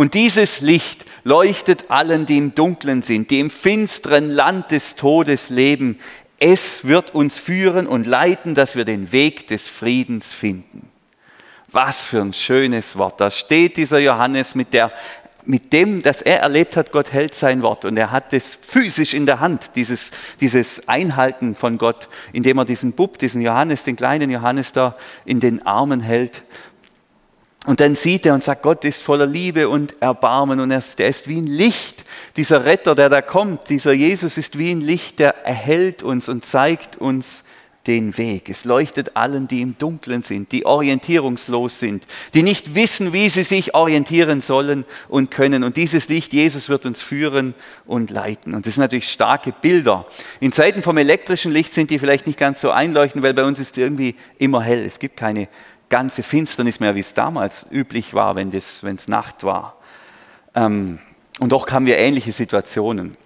Und 0.00 0.14
dieses 0.14 0.62
Licht 0.62 1.04
leuchtet 1.24 1.90
allen, 1.90 2.24
die 2.24 2.38
im 2.38 2.54
Dunklen 2.54 3.02
sind, 3.02 3.30
die 3.30 3.38
im 3.38 3.50
finsteren 3.50 4.30
Land 4.30 4.70
des 4.70 4.96
Todes 4.96 5.50
leben. 5.50 5.98
Es 6.38 6.86
wird 6.86 7.14
uns 7.14 7.36
führen 7.36 7.86
und 7.86 8.06
leiten, 8.06 8.54
dass 8.54 8.76
wir 8.76 8.86
den 8.86 9.12
Weg 9.12 9.48
des 9.48 9.68
Friedens 9.68 10.32
finden. 10.32 10.88
Was 11.68 12.06
für 12.06 12.22
ein 12.22 12.32
schönes 12.32 12.96
Wort. 12.96 13.20
Da 13.20 13.30
steht 13.30 13.76
dieser 13.76 13.98
Johannes 13.98 14.54
mit, 14.54 14.72
der, 14.72 14.90
mit 15.44 15.70
dem, 15.74 16.02
dass 16.02 16.22
er 16.22 16.40
erlebt 16.40 16.78
hat, 16.78 16.92
Gott 16.92 17.12
hält 17.12 17.34
sein 17.34 17.60
Wort. 17.60 17.84
Und 17.84 17.98
er 17.98 18.10
hat 18.10 18.32
es 18.32 18.54
physisch 18.54 19.12
in 19.12 19.26
der 19.26 19.40
Hand, 19.40 19.72
dieses, 19.74 20.12
dieses 20.40 20.88
Einhalten 20.88 21.54
von 21.54 21.76
Gott, 21.76 22.08
indem 22.32 22.56
er 22.56 22.64
diesen 22.64 22.94
Bub, 22.94 23.18
diesen 23.18 23.42
Johannes, 23.42 23.84
den 23.84 23.96
kleinen 23.96 24.30
Johannes 24.30 24.72
da 24.72 24.96
in 25.26 25.40
den 25.40 25.66
Armen 25.66 26.00
hält 26.00 26.42
und 27.66 27.80
dann 27.80 27.94
sieht 27.94 28.24
er 28.24 28.32
und 28.32 28.42
sagt, 28.42 28.62
Gott 28.62 28.84
ist 28.86 29.02
voller 29.02 29.26
Liebe 29.26 29.68
und 29.68 30.00
Erbarmen 30.00 30.60
und 30.60 30.70
er 30.70 30.78
ist, 30.78 30.98
ist 30.98 31.28
wie 31.28 31.40
ein 31.40 31.46
Licht. 31.46 32.06
Dieser 32.36 32.64
Retter, 32.64 32.94
der 32.94 33.10
da 33.10 33.20
kommt, 33.20 33.68
dieser 33.68 33.92
Jesus 33.92 34.38
ist 34.38 34.58
wie 34.58 34.70
ein 34.70 34.80
Licht, 34.80 35.18
der 35.18 35.44
erhält 35.44 36.02
uns 36.02 36.30
und 36.30 36.46
zeigt 36.46 36.96
uns 36.96 37.44
den 37.86 38.16
Weg. 38.18 38.50
Es 38.50 38.64
leuchtet 38.64 39.16
allen, 39.16 39.48
die 39.48 39.62
im 39.62 39.76
Dunkeln 39.78 40.22
sind, 40.22 40.52
die 40.52 40.66
orientierungslos 40.66 41.78
sind, 41.78 42.06
die 42.34 42.42
nicht 42.42 42.74
wissen, 42.74 43.12
wie 43.12 43.28
sie 43.30 43.42
sich 43.42 43.74
orientieren 43.74 44.42
sollen 44.42 44.84
und 45.08 45.30
können. 45.30 45.64
Und 45.64 45.76
dieses 45.76 46.08
Licht, 46.08 46.32
Jesus, 46.32 46.68
wird 46.68 46.84
uns 46.84 47.00
führen 47.00 47.54
und 47.86 48.10
leiten. 48.10 48.54
Und 48.54 48.66
das 48.66 48.74
sind 48.74 48.82
natürlich 48.82 49.10
starke 49.10 49.52
Bilder. 49.52 50.06
In 50.40 50.52
Zeiten 50.52 50.82
vom 50.82 50.98
elektrischen 50.98 51.52
Licht 51.52 51.72
sind 51.72 51.90
die 51.90 51.98
vielleicht 51.98 52.26
nicht 52.26 52.38
ganz 52.38 52.60
so 52.60 52.70
einleuchtend, 52.70 53.22
weil 53.22 53.34
bei 53.34 53.44
uns 53.44 53.58
ist 53.58 53.78
irgendwie 53.78 54.14
immer 54.38 54.62
hell. 54.62 54.84
Es 54.84 54.98
gibt 54.98 55.16
keine 55.16 55.48
ganze 55.90 56.22
Finsternis 56.22 56.80
mehr, 56.80 56.94
wie 56.94 57.00
es 57.00 57.12
damals 57.12 57.66
üblich 57.70 58.14
war, 58.14 58.36
wenn 58.36 58.50
es 58.52 59.08
Nacht 59.08 59.44
war. 59.44 59.76
Ähm, 60.54 61.00
und 61.38 61.50
doch 61.52 61.70
haben 61.70 61.86
wir 61.86 61.98
ähnliche 61.98 62.32
Situationen. 62.32 63.16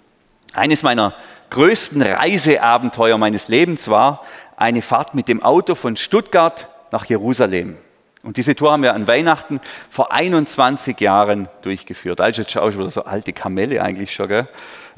Eines 0.53 0.83
meiner 0.83 1.15
größten 1.51 2.03
Reiseabenteuer 2.03 3.19
meines 3.19 3.49
Lebens 3.49 3.89
war 3.89 4.23
eine 4.57 4.83
Fahrt 4.83 5.15
mit 5.15 5.29
dem 5.29 5.43
Auto 5.43 5.75
von 5.75 5.97
Stuttgart 5.97 6.69
nach 6.91 7.05
Jerusalem. 7.07 7.77
Und 8.23 8.39
diese 8.39 8.55
Tour 8.55 8.73
haben 8.73 8.83
wir 8.83 8.95
an 8.95 9.07
Weihnachten 9.07 9.61
vor 9.91 10.13
21 10.13 10.99
Jahren 11.01 11.49
durchgeführt. 11.63 12.21
Also 12.21 12.43
jetzt 12.43 12.53
schaue 12.53 12.71
ich 12.71 12.79
wieder 12.79 12.91
so 12.91 13.05
alte 13.05 13.33
Kamelle 13.33 13.83
eigentlich 13.83 14.15
schon. 14.15 14.29
Gell? 14.29 14.49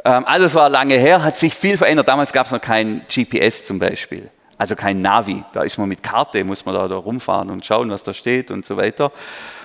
Ähm, 0.04 0.24
also 0.26 0.46
es 0.46 0.54
war 0.54 0.68
lange 0.68 0.96
her, 0.96 1.24
hat 1.24 1.36
sich 1.36 1.54
viel 1.54 1.76
verändert. 1.76 2.06
Damals 2.06 2.32
gab 2.32 2.46
es 2.46 2.52
noch 2.52 2.60
kein 2.60 3.04
GPS 3.12 3.64
zum 3.64 3.78
Beispiel. 3.78 4.30
Also 4.58 4.74
kein 4.74 5.02
Navi, 5.02 5.44
da 5.52 5.62
ist 5.62 5.76
man 5.76 5.88
mit 5.88 6.02
Karte, 6.02 6.42
muss 6.44 6.64
man 6.64 6.74
da, 6.74 6.88
da 6.88 6.96
rumfahren 6.96 7.50
und 7.50 7.64
schauen, 7.64 7.90
was 7.90 8.02
da 8.02 8.14
steht 8.14 8.50
und 8.50 8.64
so 8.64 8.76
weiter. 8.76 9.12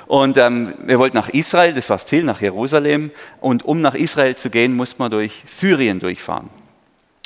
Und 0.08 0.38
ähm, 0.38 0.74
wir 0.84 1.00
wollten 1.00 1.16
nach 1.16 1.30
Israel, 1.30 1.74
das 1.74 1.90
war 1.90 1.96
das 1.96 2.06
Ziel, 2.06 2.24
nach 2.24 2.42
Jerusalem. 2.42 3.12
Und 3.40 3.64
um 3.64 3.82
nach 3.82 3.96
Israel 3.96 4.36
zu 4.36 4.50
gehen, 4.50 4.76
muss 4.76 5.00
man 5.00 5.10
durch 5.10 5.44
Syrien 5.46 6.00
durchfahren. 6.00 6.50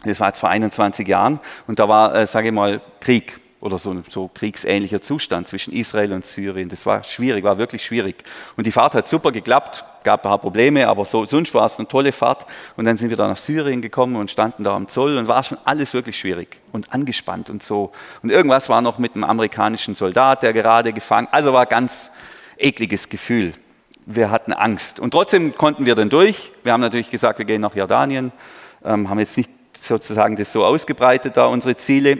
Das 0.04 0.20
war 0.20 0.28
jetzt 0.28 0.40
vor 0.40 0.50
21 0.50 1.08
Jahren 1.08 1.40
und 1.66 1.80
da 1.80 1.90
war, 1.90 2.14
äh, 2.14 2.28
sage 2.28 2.50
ich 2.50 2.54
mal, 2.54 2.82
Krieg 3.00 3.40
oder 3.66 3.80
so 3.80 3.90
ein 3.90 4.04
so 4.08 4.30
kriegsähnlicher 4.32 5.02
Zustand 5.02 5.48
zwischen 5.48 5.74
Israel 5.74 6.14
und 6.14 6.26
Syrien. 6.26 6.70
Das 6.70 6.86
war 6.86 7.04
schwierig, 7.04 7.44
war 7.44 7.58
wirklich 7.58 7.84
schwierig. 7.84 8.24
Und 8.56 8.68
die 8.68 8.72
Fahrt 8.72 8.94
hat 8.94 9.08
super 9.08 9.32
geklappt, 9.32 9.84
gab 10.04 10.20
ein 10.20 10.30
paar 10.30 10.38
Probleme, 10.38 10.88
aber 10.88 11.04
so, 11.06 11.26
sonst 11.26 11.52
war 11.56 11.66
es 11.66 11.80
eine 11.80 11.88
tolle 11.88 12.12
Fahrt. 12.12 12.46
Und 12.78 12.86
dann 12.86 12.96
sind 12.96 13.10
wir 13.10 13.18
da 13.18 13.28
nach 13.28 13.38
Syrien 13.38 13.82
gekommen 13.82 14.18
und 14.18 14.30
standen 14.30 14.64
da 14.64 14.76
am 14.76 14.88
Zoll 14.88 15.18
und 15.18 15.28
war 15.28 15.44
schon 15.44 15.58
alles 15.66 15.96
wirklich 15.96 16.18
schwierig 16.18 16.60
und 16.74 16.94
angespannt 16.94 17.50
und 17.50 17.64
so. 17.64 17.92
Und 18.22 18.30
irgendwas 18.30 18.70
war 18.70 18.84
noch 18.84 19.00
mit 19.00 19.16
einem 19.16 19.24
amerikanischen 19.24 19.96
Soldat, 19.96 20.44
der 20.44 20.54
gerade 20.54 20.94
gefangen, 20.94 21.28
also 21.32 21.52
war 21.52 21.66
ganz 21.66 22.12
ekliges 22.58 23.10
Gefühl. 23.10 23.54
Wir 24.06 24.30
hatten 24.30 24.54
Angst. 24.54 25.00
Und 25.00 25.10
trotzdem 25.10 25.58
konnten 25.58 25.88
wir 25.88 25.96
dann 25.96 26.12
durch. 26.12 26.52
Wir 26.64 26.72
haben 26.72 26.82
natürlich 26.82 27.10
gesagt, 27.10 27.40
wir 27.40 27.46
gehen 27.46 27.62
nach 27.62 27.76
Jordanien, 27.76 28.32
ähm, 28.84 29.10
haben 29.10 29.18
jetzt 29.18 29.38
nicht 29.38 29.50
sozusagen 29.82 30.36
das 30.36 30.52
so 30.52 30.64
ausgebreitet 30.64 31.36
da, 31.36 31.48
unsere 31.48 31.76
Ziele 31.76 32.20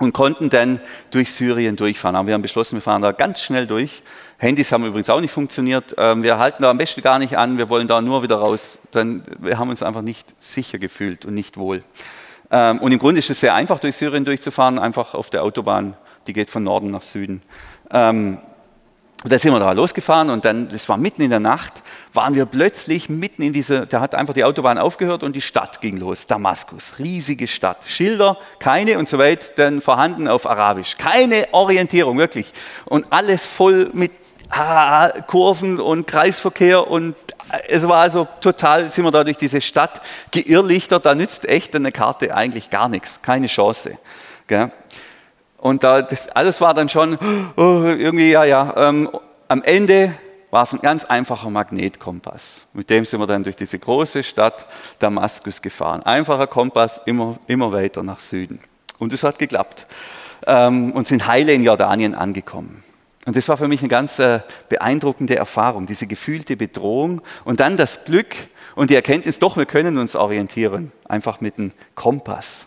und 0.00 0.12
konnten 0.12 0.48
dann 0.48 0.80
durch 1.10 1.32
Syrien 1.32 1.76
durchfahren. 1.76 2.16
Aber 2.16 2.26
wir 2.26 2.34
haben 2.34 2.42
beschlossen, 2.42 2.76
wir 2.76 2.82
fahren 2.82 3.02
da 3.02 3.12
ganz 3.12 3.42
schnell 3.42 3.66
durch. 3.66 4.02
Handys 4.38 4.72
haben 4.72 4.84
übrigens 4.84 5.10
auch 5.10 5.20
nicht 5.20 5.30
funktioniert. 5.30 5.94
Ähm, 5.98 6.22
wir 6.22 6.38
halten 6.38 6.62
da 6.62 6.70
am 6.70 6.78
besten 6.78 7.02
gar 7.02 7.18
nicht 7.18 7.36
an, 7.36 7.58
wir 7.58 7.68
wollen 7.68 7.86
da 7.86 8.00
nur 8.00 8.22
wieder 8.22 8.36
raus. 8.36 8.80
Dann, 8.90 9.22
wir 9.38 9.58
haben 9.58 9.68
uns 9.68 9.82
einfach 9.82 10.00
nicht 10.00 10.34
sicher 10.42 10.78
gefühlt 10.78 11.26
und 11.26 11.34
nicht 11.34 11.58
wohl. 11.58 11.84
Ähm, 12.50 12.78
und 12.78 12.90
im 12.92 12.98
Grunde 12.98 13.18
ist 13.18 13.28
es 13.28 13.40
sehr 13.40 13.54
einfach, 13.54 13.78
durch 13.78 13.94
Syrien 13.94 14.24
durchzufahren, 14.24 14.78
einfach 14.78 15.14
auf 15.14 15.28
der 15.28 15.44
Autobahn, 15.44 15.94
die 16.26 16.32
geht 16.32 16.50
von 16.50 16.64
Norden 16.64 16.90
nach 16.90 17.02
Süden. 17.02 17.42
Ähm, 17.92 18.38
und 19.22 19.30
da 19.30 19.38
sind 19.38 19.52
wir 19.52 19.60
da 19.60 19.72
losgefahren 19.72 20.30
und 20.30 20.46
dann, 20.46 20.70
das 20.70 20.88
war 20.88 20.96
mitten 20.96 21.20
in 21.20 21.28
der 21.28 21.40
Nacht, 21.40 21.82
waren 22.14 22.34
wir 22.34 22.46
plötzlich 22.46 23.10
mitten 23.10 23.42
in 23.42 23.52
dieser, 23.52 23.84
da 23.84 24.00
hat 24.00 24.14
einfach 24.14 24.32
die 24.32 24.44
Autobahn 24.44 24.78
aufgehört 24.78 25.22
und 25.22 25.36
die 25.36 25.42
Stadt 25.42 25.82
ging 25.82 25.98
los, 25.98 26.26
Damaskus, 26.26 26.98
riesige 26.98 27.46
Stadt. 27.46 27.78
Schilder, 27.86 28.38
keine 28.58 28.98
und 28.98 29.10
so 29.10 29.18
weit, 29.18 29.58
dann 29.58 29.82
vorhanden 29.82 30.26
auf 30.26 30.48
Arabisch. 30.48 30.96
Keine 30.96 31.46
Orientierung, 31.52 32.16
wirklich. 32.16 32.52
Und 32.86 33.12
alles 33.12 33.44
voll 33.44 33.90
mit 33.92 34.12
ah, 34.48 35.10
Kurven 35.26 35.80
und 35.80 36.06
Kreisverkehr 36.06 36.88
und 36.88 37.14
es 37.68 37.86
war 37.86 38.00
also 38.00 38.26
total, 38.40 38.90
sind 38.90 39.04
wir 39.04 39.10
da 39.10 39.22
durch 39.22 39.36
diese 39.36 39.60
Stadt 39.60 40.00
geirrlichtert, 40.30 41.04
da 41.04 41.14
nützt 41.14 41.46
echt 41.46 41.76
eine 41.76 41.92
Karte 41.92 42.34
eigentlich 42.34 42.70
gar 42.70 42.88
nichts, 42.88 43.20
keine 43.20 43.48
Chance. 43.48 43.98
Gell? 44.46 44.72
Und 45.60 45.84
da, 45.84 46.02
das 46.02 46.28
alles 46.28 46.60
war 46.60 46.74
dann 46.74 46.88
schon 46.88 47.18
oh, 47.56 47.84
irgendwie, 47.84 48.30
ja, 48.30 48.44
ja. 48.44 48.72
Ähm, 48.76 49.10
am 49.48 49.62
Ende 49.62 50.14
war 50.50 50.62
es 50.62 50.72
ein 50.72 50.80
ganz 50.80 51.04
einfacher 51.04 51.50
Magnetkompass. 51.50 52.66
Mit 52.72 52.90
dem 52.90 53.04
sind 53.04 53.20
wir 53.20 53.26
dann 53.26 53.44
durch 53.44 53.56
diese 53.56 53.78
große 53.78 54.22
Stadt 54.22 54.66
Damaskus 54.98 55.62
gefahren. 55.62 56.02
Einfacher 56.02 56.46
Kompass, 56.46 57.00
immer, 57.04 57.38
immer 57.46 57.72
weiter 57.72 58.02
nach 58.02 58.20
Süden. 58.20 58.58
Und 58.98 59.12
es 59.12 59.22
hat 59.22 59.38
geklappt. 59.38 59.86
Ähm, 60.46 60.92
und 60.92 61.06
sind 61.06 61.26
heile 61.26 61.52
in 61.52 61.62
Jordanien 61.62 62.14
angekommen. 62.14 62.82
Und 63.26 63.36
das 63.36 63.48
war 63.50 63.58
für 63.58 63.68
mich 63.68 63.80
eine 63.80 63.88
ganz 63.88 64.18
äh, 64.18 64.40
beeindruckende 64.70 65.36
Erfahrung, 65.36 65.84
diese 65.84 66.06
gefühlte 66.06 66.56
Bedrohung 66.56 67.20
und 67.44 67.60
dann 67.60 67.76
das 67.76 68.06
Glück 68.06 68.34
und 68.74 68.90
die 68.90 68.94
Erkenntnis, 68.94 69.38
doch, 69.38 69.56
wir 69.56 69.66
können 69.66 69.98
uns 69.98 70.16
orientieren, 70.16 70.92
einfach 71.08 71.40
mit 71.40 71.58
einem 71.58 71.72
Kompass. 71.94 72.66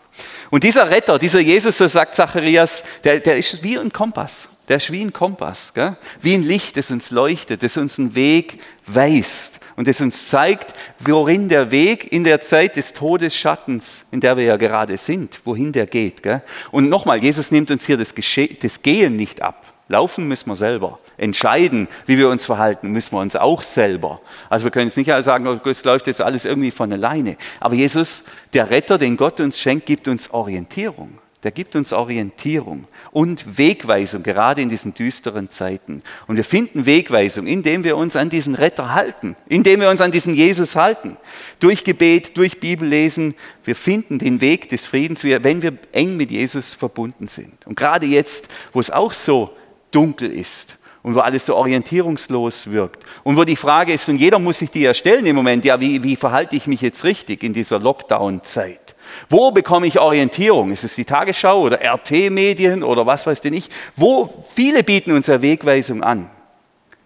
Und 0.50 0.64
dieser 0.64 0.90
Retter, 0.90 1.18
dieser 1.18 1.40
Jesus, 1.40 1.78
so 1.78 1.88
sagt 1.88 2.14
Zacharias, 2.14 2.84
der, 3.02 3.20
der 3.20 3.36
ist 3.36 3.62
wie 3.62 3.78
ein 3.78 3.92
Kompass. 3.92 4.48
Der 4.68 4.78
ist 4.78 4.90
wie 4.90 5.02
ein 5.02 5.12
Kompass, 5.12 5.74
gell? 5.74 5.96
wie 6.22 6.34
ein 6.34 6.42
Licht, 6.42 6.76
das 6.76 6.90
uns 6.90 7.10
leuchtet, 7.10 7.62
das 7.62 7.76
uns 7.76 7.98
einen 7.98 8.14
Weg 8.14 8.60
weist 8.86 9.60
und 9.76 9.88
das 9.88 10.00
uns 10.00 10.28
zeigt, 10.28 10.74
worin 11.00 11.48
der 11.48 11.70
Weg 11.70 12.10
in 12.12 12.24
der 12.24 12.40
Zeit 12.40 12.76
des 12.76 12.94
Todesschattens, 12.94 14.06
in 14.10 14.20
der 14.20 14.36
wir 14.36 14.44
ja 14.44 14.56
gerade 14.56 14.96
sind, 14.96 15.40
wohin 15.44 15.72
der 15.72 15.86
geht. 15.86 16.22
Gell? 16.22 16.42
Und 16.70 16.88
nochmal, 16.88 17.22
Jesus 17.22 17.50
nimmt 17.50 17.70
uns 17.70 17.84
hier 17.84 17.98
das, 17.98 18.14
das 18.14 18.82
Gehen 18.82 19.16
nicht 19.16 19.42
ab. 19.42 19.74
Laufen 19.88 20.28
müssen 20.28 20.48
wir 20.48 20.56
selber. 20.56 20.98
Entscheiden, 21.16 21.88
wie 22.06 22.18
wir 22.18 22.28
uns 22.28 22.44
verhalten, 22.44 22.90
müssen 22.90 23.12
wir 23.12 23.20
uns 23.20 23.36
auch 23.36 23.62
selber. 23.62 24.20
Also 24.50 24.64
wir 24.64 24.70
können 24.70 24.88
jetzt 24.88 24.96
nicht 24.96 25.10
sagen, 25.24 25.46
oh, 25.46 25.68
es 25.68 25.84
läuft 25.84 26.06
jetzt 26.06 26.20
alles 26.20 26.44
irgendwie 26.44 26.70
von 26.70 26.92
alleine. 26.92 27.36
Aber 27.60 27.74
Jesus, 27.74 28.24
der 28.52 28.70
Retter, 28.70 28.98
den 28.98 29.16
Gott 29.16 29.40
uns 29.40 29.58
schenkt, 29.58 29.86
gibt 29.86 30.08
uns 30.08 30.30
Orientierung. 30.30 31.18
Der 31.44 31.50
gibt 31.50 31.76
uns 31.76 31.92
Orientierung 31.92 32.88
und 33.12 33.58
Wegweisung, 33.58 34.22
gerade 34.22 34.62
in 34.62 34.70
diesen 34.70 34.94
düsteren 34.94 35.50
Zeiten. 35.50 36.02
Und 36.26 36.36
wir 36.36 36.44
finden 36.44 36.86
Wegweisung, 36.86 37.46
indem 37.46 37.84
wir 37.84 37.98
uns 37.98 38.16
an 38.16 38.30
diesen 38.30 38.54
Retter 38.54 38.94
halten, 38.94 39.36
indem 39.46 39.82
wir 39.82 39.90
uns 39.90 40.00
an 40.00 40.10
diesen 40.10 40.34
Jesus 40.34 40.74
halten. 40.74 41.18
Durch 41.60 41.84
Gebet, 41.84 42.38
durch 42.38 42.60
Bibellesen. 42.60 43.34
Wir 43.62 43.76
finden 43.76 44.18
den 44.18 44.40
Weg 44.40 44.70
des 44.70 44.86
Friedens, 44.86 45.22
wenn 45.22 45.60
wir 45.60 45.76
eng 45.92 46.16
mit 46.16 46.30
Jesus 46.30 46.72
verbunden 46.72 47.28
sind. 47.28 47.66
Und 47.66 47.76
gerade 47.76 48.06
jetzt, 48.06 48.48
wo 48.72 48.80
es 48.80 48.90
auch 48.90 49.12
so 49.12 49.50
dunkel 49.90 50.32
ist 50.32 50.78
und 51.04 51.14
wo 51.14 51.20
alles 51.20 51.46
so 51.46 51.54
orientierungslos 51.54 52.70
wirkt 52.70 53.04
und 53.22 53.36
wo 53.36 53.44
die 53.44 53.56
Frage 53.56 53.92
ist, 53.92 54.08
und 54.08 54.16
jeder 54.16 54.38
muss 54.38 54.58
sich 54.58 54.70
die 54.70 54.80
ja 54.80 54.94
stellen 54.94 55.26
im 55.26 55.36
Moment, 55.36 55.64
ja, 55.64 55.78
wie, 55.78 56.02
wie 56.02 56.16
verhalte 56.16 56.56
ich 56.56 56.66
mich 56.66 56.80
jetzt 56.80 57.04
richtig 57.04 57.44
in 57.44 57.52
dieser 57.52 57.78
Lockdown-Zeit? 57.78 58.96
Wo 59.28 59.52
bekomme 59.52 59.86
ich 59.86 60.00
Orientierung? 60.00 60.72
Ist 60.72 60.82
es 60.82 60.94
die 60.94 61.04
Tagesschau 61.04 61.60
oder 61.60 61.78
RT-Medien 61.80 62.82
oder 62.82 63.06
was 63.06 63.26
weiß 63.26 63.42
denn 63.42 63.52
ich? 63.52 63.68
Wo 63.94 64.32
viele 64.54 64.82
bieten 64.82 65.12
uns 65.12 65.26
ja 65.26 65.40
Wegweisung 65.42 66.02
an. 66.02 66.30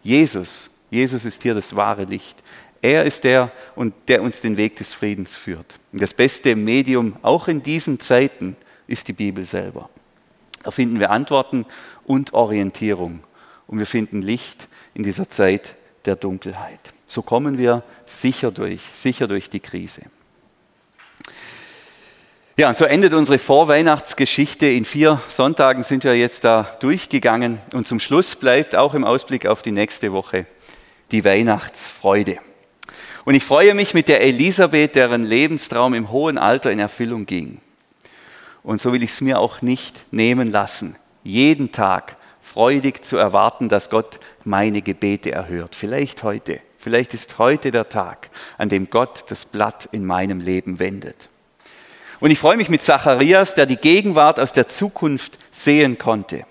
Jesus, 0.05 0.71
Jesus 0.91 1.25
ist 1.25 1.43
hier 1.43 1.55
das 1.55 1.75
wahre 1.75 2.05
Licht. 2.05 2.43
Er 2.81 3.03
ist 3.03 3.25
der, 3.25 3.51
und 3.75 3.93
der 4.07 4.23
uns 4.23 4.41
den 4.41 4.57
Weg 4.57 4.77
des 4.77 4.95
Friedens 4.95 5.35
führt. 5.35 5.81
Und 5.93 6.01
das 6.01 6.15
beste 6.15 6.55
Medium, 6.55 7.17
auch 7.23 7.49
in 7.49 7.65
diesen 7.65 7.99
Zeiten, 7.99 8.57
ist 8.87 9.09
die 9.09 9.13
Bibel 9.13 9.45
selber. 9.45 9.91
Da 10.63 10.71
finden 10.71 11.01
wir 11.01 11.11
Antworten 11.11 11.67
und 12.07 12.33
Orientierung. 12.33 13.21
Und 13.69 13.79
wir 13.79 13.87
finden 13.87 14.23
Licht 14.23 14.69
in 14.95 15.05
dieser 15.05 15.29
Zeit 15.29 15.77
der 16.05 16.17
Dunkelheit. 16.17 16.81
So 17.07 17.23
kommen 17.23 17.57
wir 17.57 17.85
sicher 18.07 18.51
durch, 18.51 18.83
sicher 18.93 19.29
durch 19.29 19.49
die 19.49 19.61
Krise. 19.61 20.03
Ja, 22.57 22.69
und 22.69 22.77
so 22.77 22.87
endet 22.87 23.15
unsere 23.15 23.39
Vorweihnachtsgeschichte. 23.39 24.67
In 24.67 24.85
vier 24.85 25.23
Sonntagen 25.29 25.85
sind 25.85 26.03
wir 26.03 26.17
jetzt 26.17 26.43
da 26.43 26.63
durchgegangen. 26.81 27.61
Und 27.73 27.87
zum 27.87 28.01
Schluss 28.01 28.35
bleibt 28.35 28.75
auch 28.75 28.95
im 28.95 29.05
Ausblick 29.05 29.47
auf 29.47 29.63
die 29.63 29.71
nächste 29.71 30.13
Woche 30.13 30.47
die 31.13 31.25
Weihnachtsfreude. 31.25 32.39
Und 33.25 33.35
ich 33.35 33.45
freue 33.45 33.75
mich 33.75 33.95
mit 33.95 34.09
der 34.09 34.23
Elisabeth, 34.23 34.97
deren 34.97 35.25
Lebenstraum 35.25 35.95
im 35.95 36.11
hohen 36.11 36.37
Alter 36.37 36.73
in 36.73 36.81
Erfüllung 36.81 37.27
ging. 37.27 37.61
Und 38.63 38.81
so 38.81 38.93
will 38.93 39.03
ich 39.03 39.11
es 39.11 39.21
mir 39.21 39.39
auch 39.39 39.63
nicht 39.63 40.05
nehmen 40.11 40.51
lassen, 40.51 40.97
jeden 41.23 41.71
Tag 41.71 42.17
freudig 42.49 43.05
zu 43.05 43.17
erwarten, 43.17 43.69
dass 43.69 43.91
Gott 43.91 44.21
meine 44.45 44.81
Gebete 44.83 45.31
erhört. 45.31 45.75
Vielleicht 45.75 46.23
heute, 46.23 46.61
vielleicht 46.77 47.13
ist 47.13 47.39
heute 47.39 47.71
der 47.71 47.89
Tag, 47.89 48.31
an 48.57 48.69
dem 48.69 48.89
Gott 48.89 49.25
das 49.29 49.45
Blatt 49.45 49.89
in 49.93 50.05
meinem 50.05 50.41
Leben 50.41 50.79
wendet. 50.79 51.29
Und 52.21 52.31
ich 52.31 52.39
freue 52.39 52.57
mich 52.57 52.69
mit 52.69 52.83
Zacharias, 52.83 53.55
der 53.55 53.67
die 53.67 53.77
Gegenwart 53.77 54.41
aus 54.41 54.53
der 54.53 54.69
Zukunft 54.69 55.39
sehen 55.51 55.99
konnte. 55.99 56.45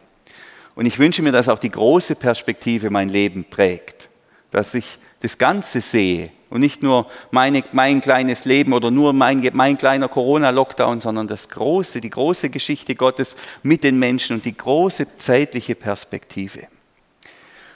Und 0.76 0.86
ich 0.86 1.00
wünsche 1.00 1.24
mir, 1.24 1.32
dass 1.32 1.50
auch 1.50 1.60
die 1.60 1.72
große 1.72 2.16
Perspektive 2.16 2.90
mein 2.90 3.10
Leben 3.10 3.46
prägt, 3.46 4.10
dass 4.52 4.76
ich 4.76 5.00
das 5.22 5.38
Ganze 5.38 5.82
sehe 5.82 6.30
und 6.50 6.62
nicht 6.62 6.82
nur 6.84 7.08
meine, 7.32 7.64
mein 7.72 8.02
kleines 8.02 8.46
Leben 8.46 8.74
oder 8.74 8.92
nur 8.92 9.14
mein, 9.14 9.50
mein 9.54 9.78
kleiner 9.78 10.08
Corona-Lockdown, 10.08 11.02
sondern 11.02 11.28
das 11.28 11.50
große, 11.50 12.02
die 12.02 12.10
große 12.10 12.50
Geschichte 12.50 12.96
Gottes 12.96 13.36
mit 13.64 13.84
den 13.84 14.00
Menschen 14.00 14.38
und 14.38 14.46
die 14.46 14.56
große 14.56 15.18
zeitliche 15.18 15.76
Perspektive. 15.76 16.68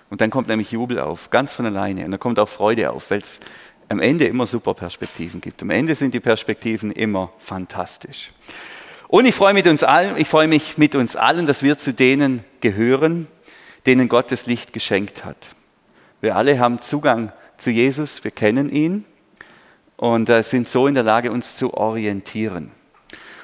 Und 0.10 0.22
dann 0.22 0.30
kommt 0.30 0.50
nämlich 0.50 0.72
Jubel 0.72 1.00
auf, 1.00 1.30
ganz 1.30 1.54
von 1.54 1.66
alleine. 1.66 2.06
Und 2.06 2.12
dann 2.12 2.20
kommt 2.20 2.38
auch 2.38 2.50
Freude 2.50 2.92
auf, 2.92 3.12
weil 3.12 3.20
es 3.22 3.40
am 3.88 4.00
Ende 4.00 4.26
immer 4.26 4.46
super 4.46 4.74
Perspektiven 4.74 5.42
gibt. 5.42 5.62
Am 5.62 5.70
Ende 5.70 5.96
sind 5.96 6.14
die 6.14 6.20
Perspektiven 6.20 6.92
immer 6.92 7.32
fantastisch. 7.38 8.32
Und 9.08 9.26
ich 9.26 9.36
freue, 9.36 9.54
mit 9.54 9.68
uns 9.68 9.84
allen, 9.84 10.16
ich 10.18 10.28
freue 10.28 10.48
mich 10.48 10.78
mit 10.78 10.96
uns 10.96 11.18
allen, 11.18 11.46
dass 11.46 11.64
wir 11.64 11.78
zu 11.78 11.94
denen 11.94 12.44
gehören, 12.62 13.28
denen 13.86 14.08
Gott 14.08 14.32
das 14.32 14.46
Licht 14.46 14.72
geschenkt 14.74 15.26
hat. 15.26 15.50
Wir 16.22 16.36
alle 16.36 16.60
haben 16.60 16.82
Zugang 16.82 17.34
zu 17.62 17.72
Jesus, 17.72 18.24
wir 18.24 18.32
kennen 18.32 18.70
ihn 18.70 19.06
und 19.96 20.30
äh, 20.30 20.44
sind 20.44 20.68
so 20.68 20.88
in 20.88 20.96
der 20.96 21.04
Lage, 21.04 21.32
uns 21.32 21.56
zu 21.56 21.74
orientieren. 21.74 22.72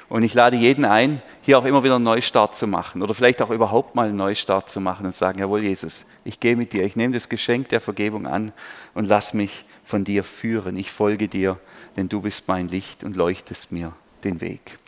Und 0.08 0.22
ich 0.22 0.32
lade 0.32 0.56
jeden 0.56 0.84
ein, 0.84 1.22
hier 1.42 1.58
auch 1.58 1.64
immer 1.64 1.84
wieder 1.84 1.96
einen 1.96 2.04
Neustart 2.04 2.56
zu 2.56 2.66
machen 2.66 3.02
oder 3.02 3.12
vielleicht 3.14 3.42
auch 3.42 3.50
überhaupt 3.50 3.94
mal 3.94 4.08
einen 4.08 4.16
Neustart 4.16 4.70
zu 4.70 4.80
machen 4.80 5.04
und 5.06 5.14
sagen, 5.14 5.38
jawohl 5.38 5.62
Jesus, 5.62 6.06
ich 6.24 6.40
gehe 6.40 6.56
mit 6.56 6.72
dir, 6.72 6.84
ich 6.84 6.96
nehme 6.96 7.14
das 7.14 7.28
Geschenk 7.28 7.68
der 7.68 7.80
Vergebung 7.80 8.26
an 8.26 8.52
und 8.94 9.04
lass 9.04 9.34
mich 9.34 9.66
von 9.84 10.04
dir 10.04 10.24
führen. 10.24 10.76
Ich 10.76 10.90
folge 10.90 11.28
dir, 11.28 11.58
denn 11.96 12.08
du 12.08 12.22
bist 12.22 12.48
mein 12.48 12.68
Licht 12.68 13.04
und 13.04 13.16
leuchtest 13.16 13.70
mir 13.70 13.92
den 14.24 14.40
Weg. 14.40 14.78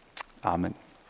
Amen. 0.42 0.89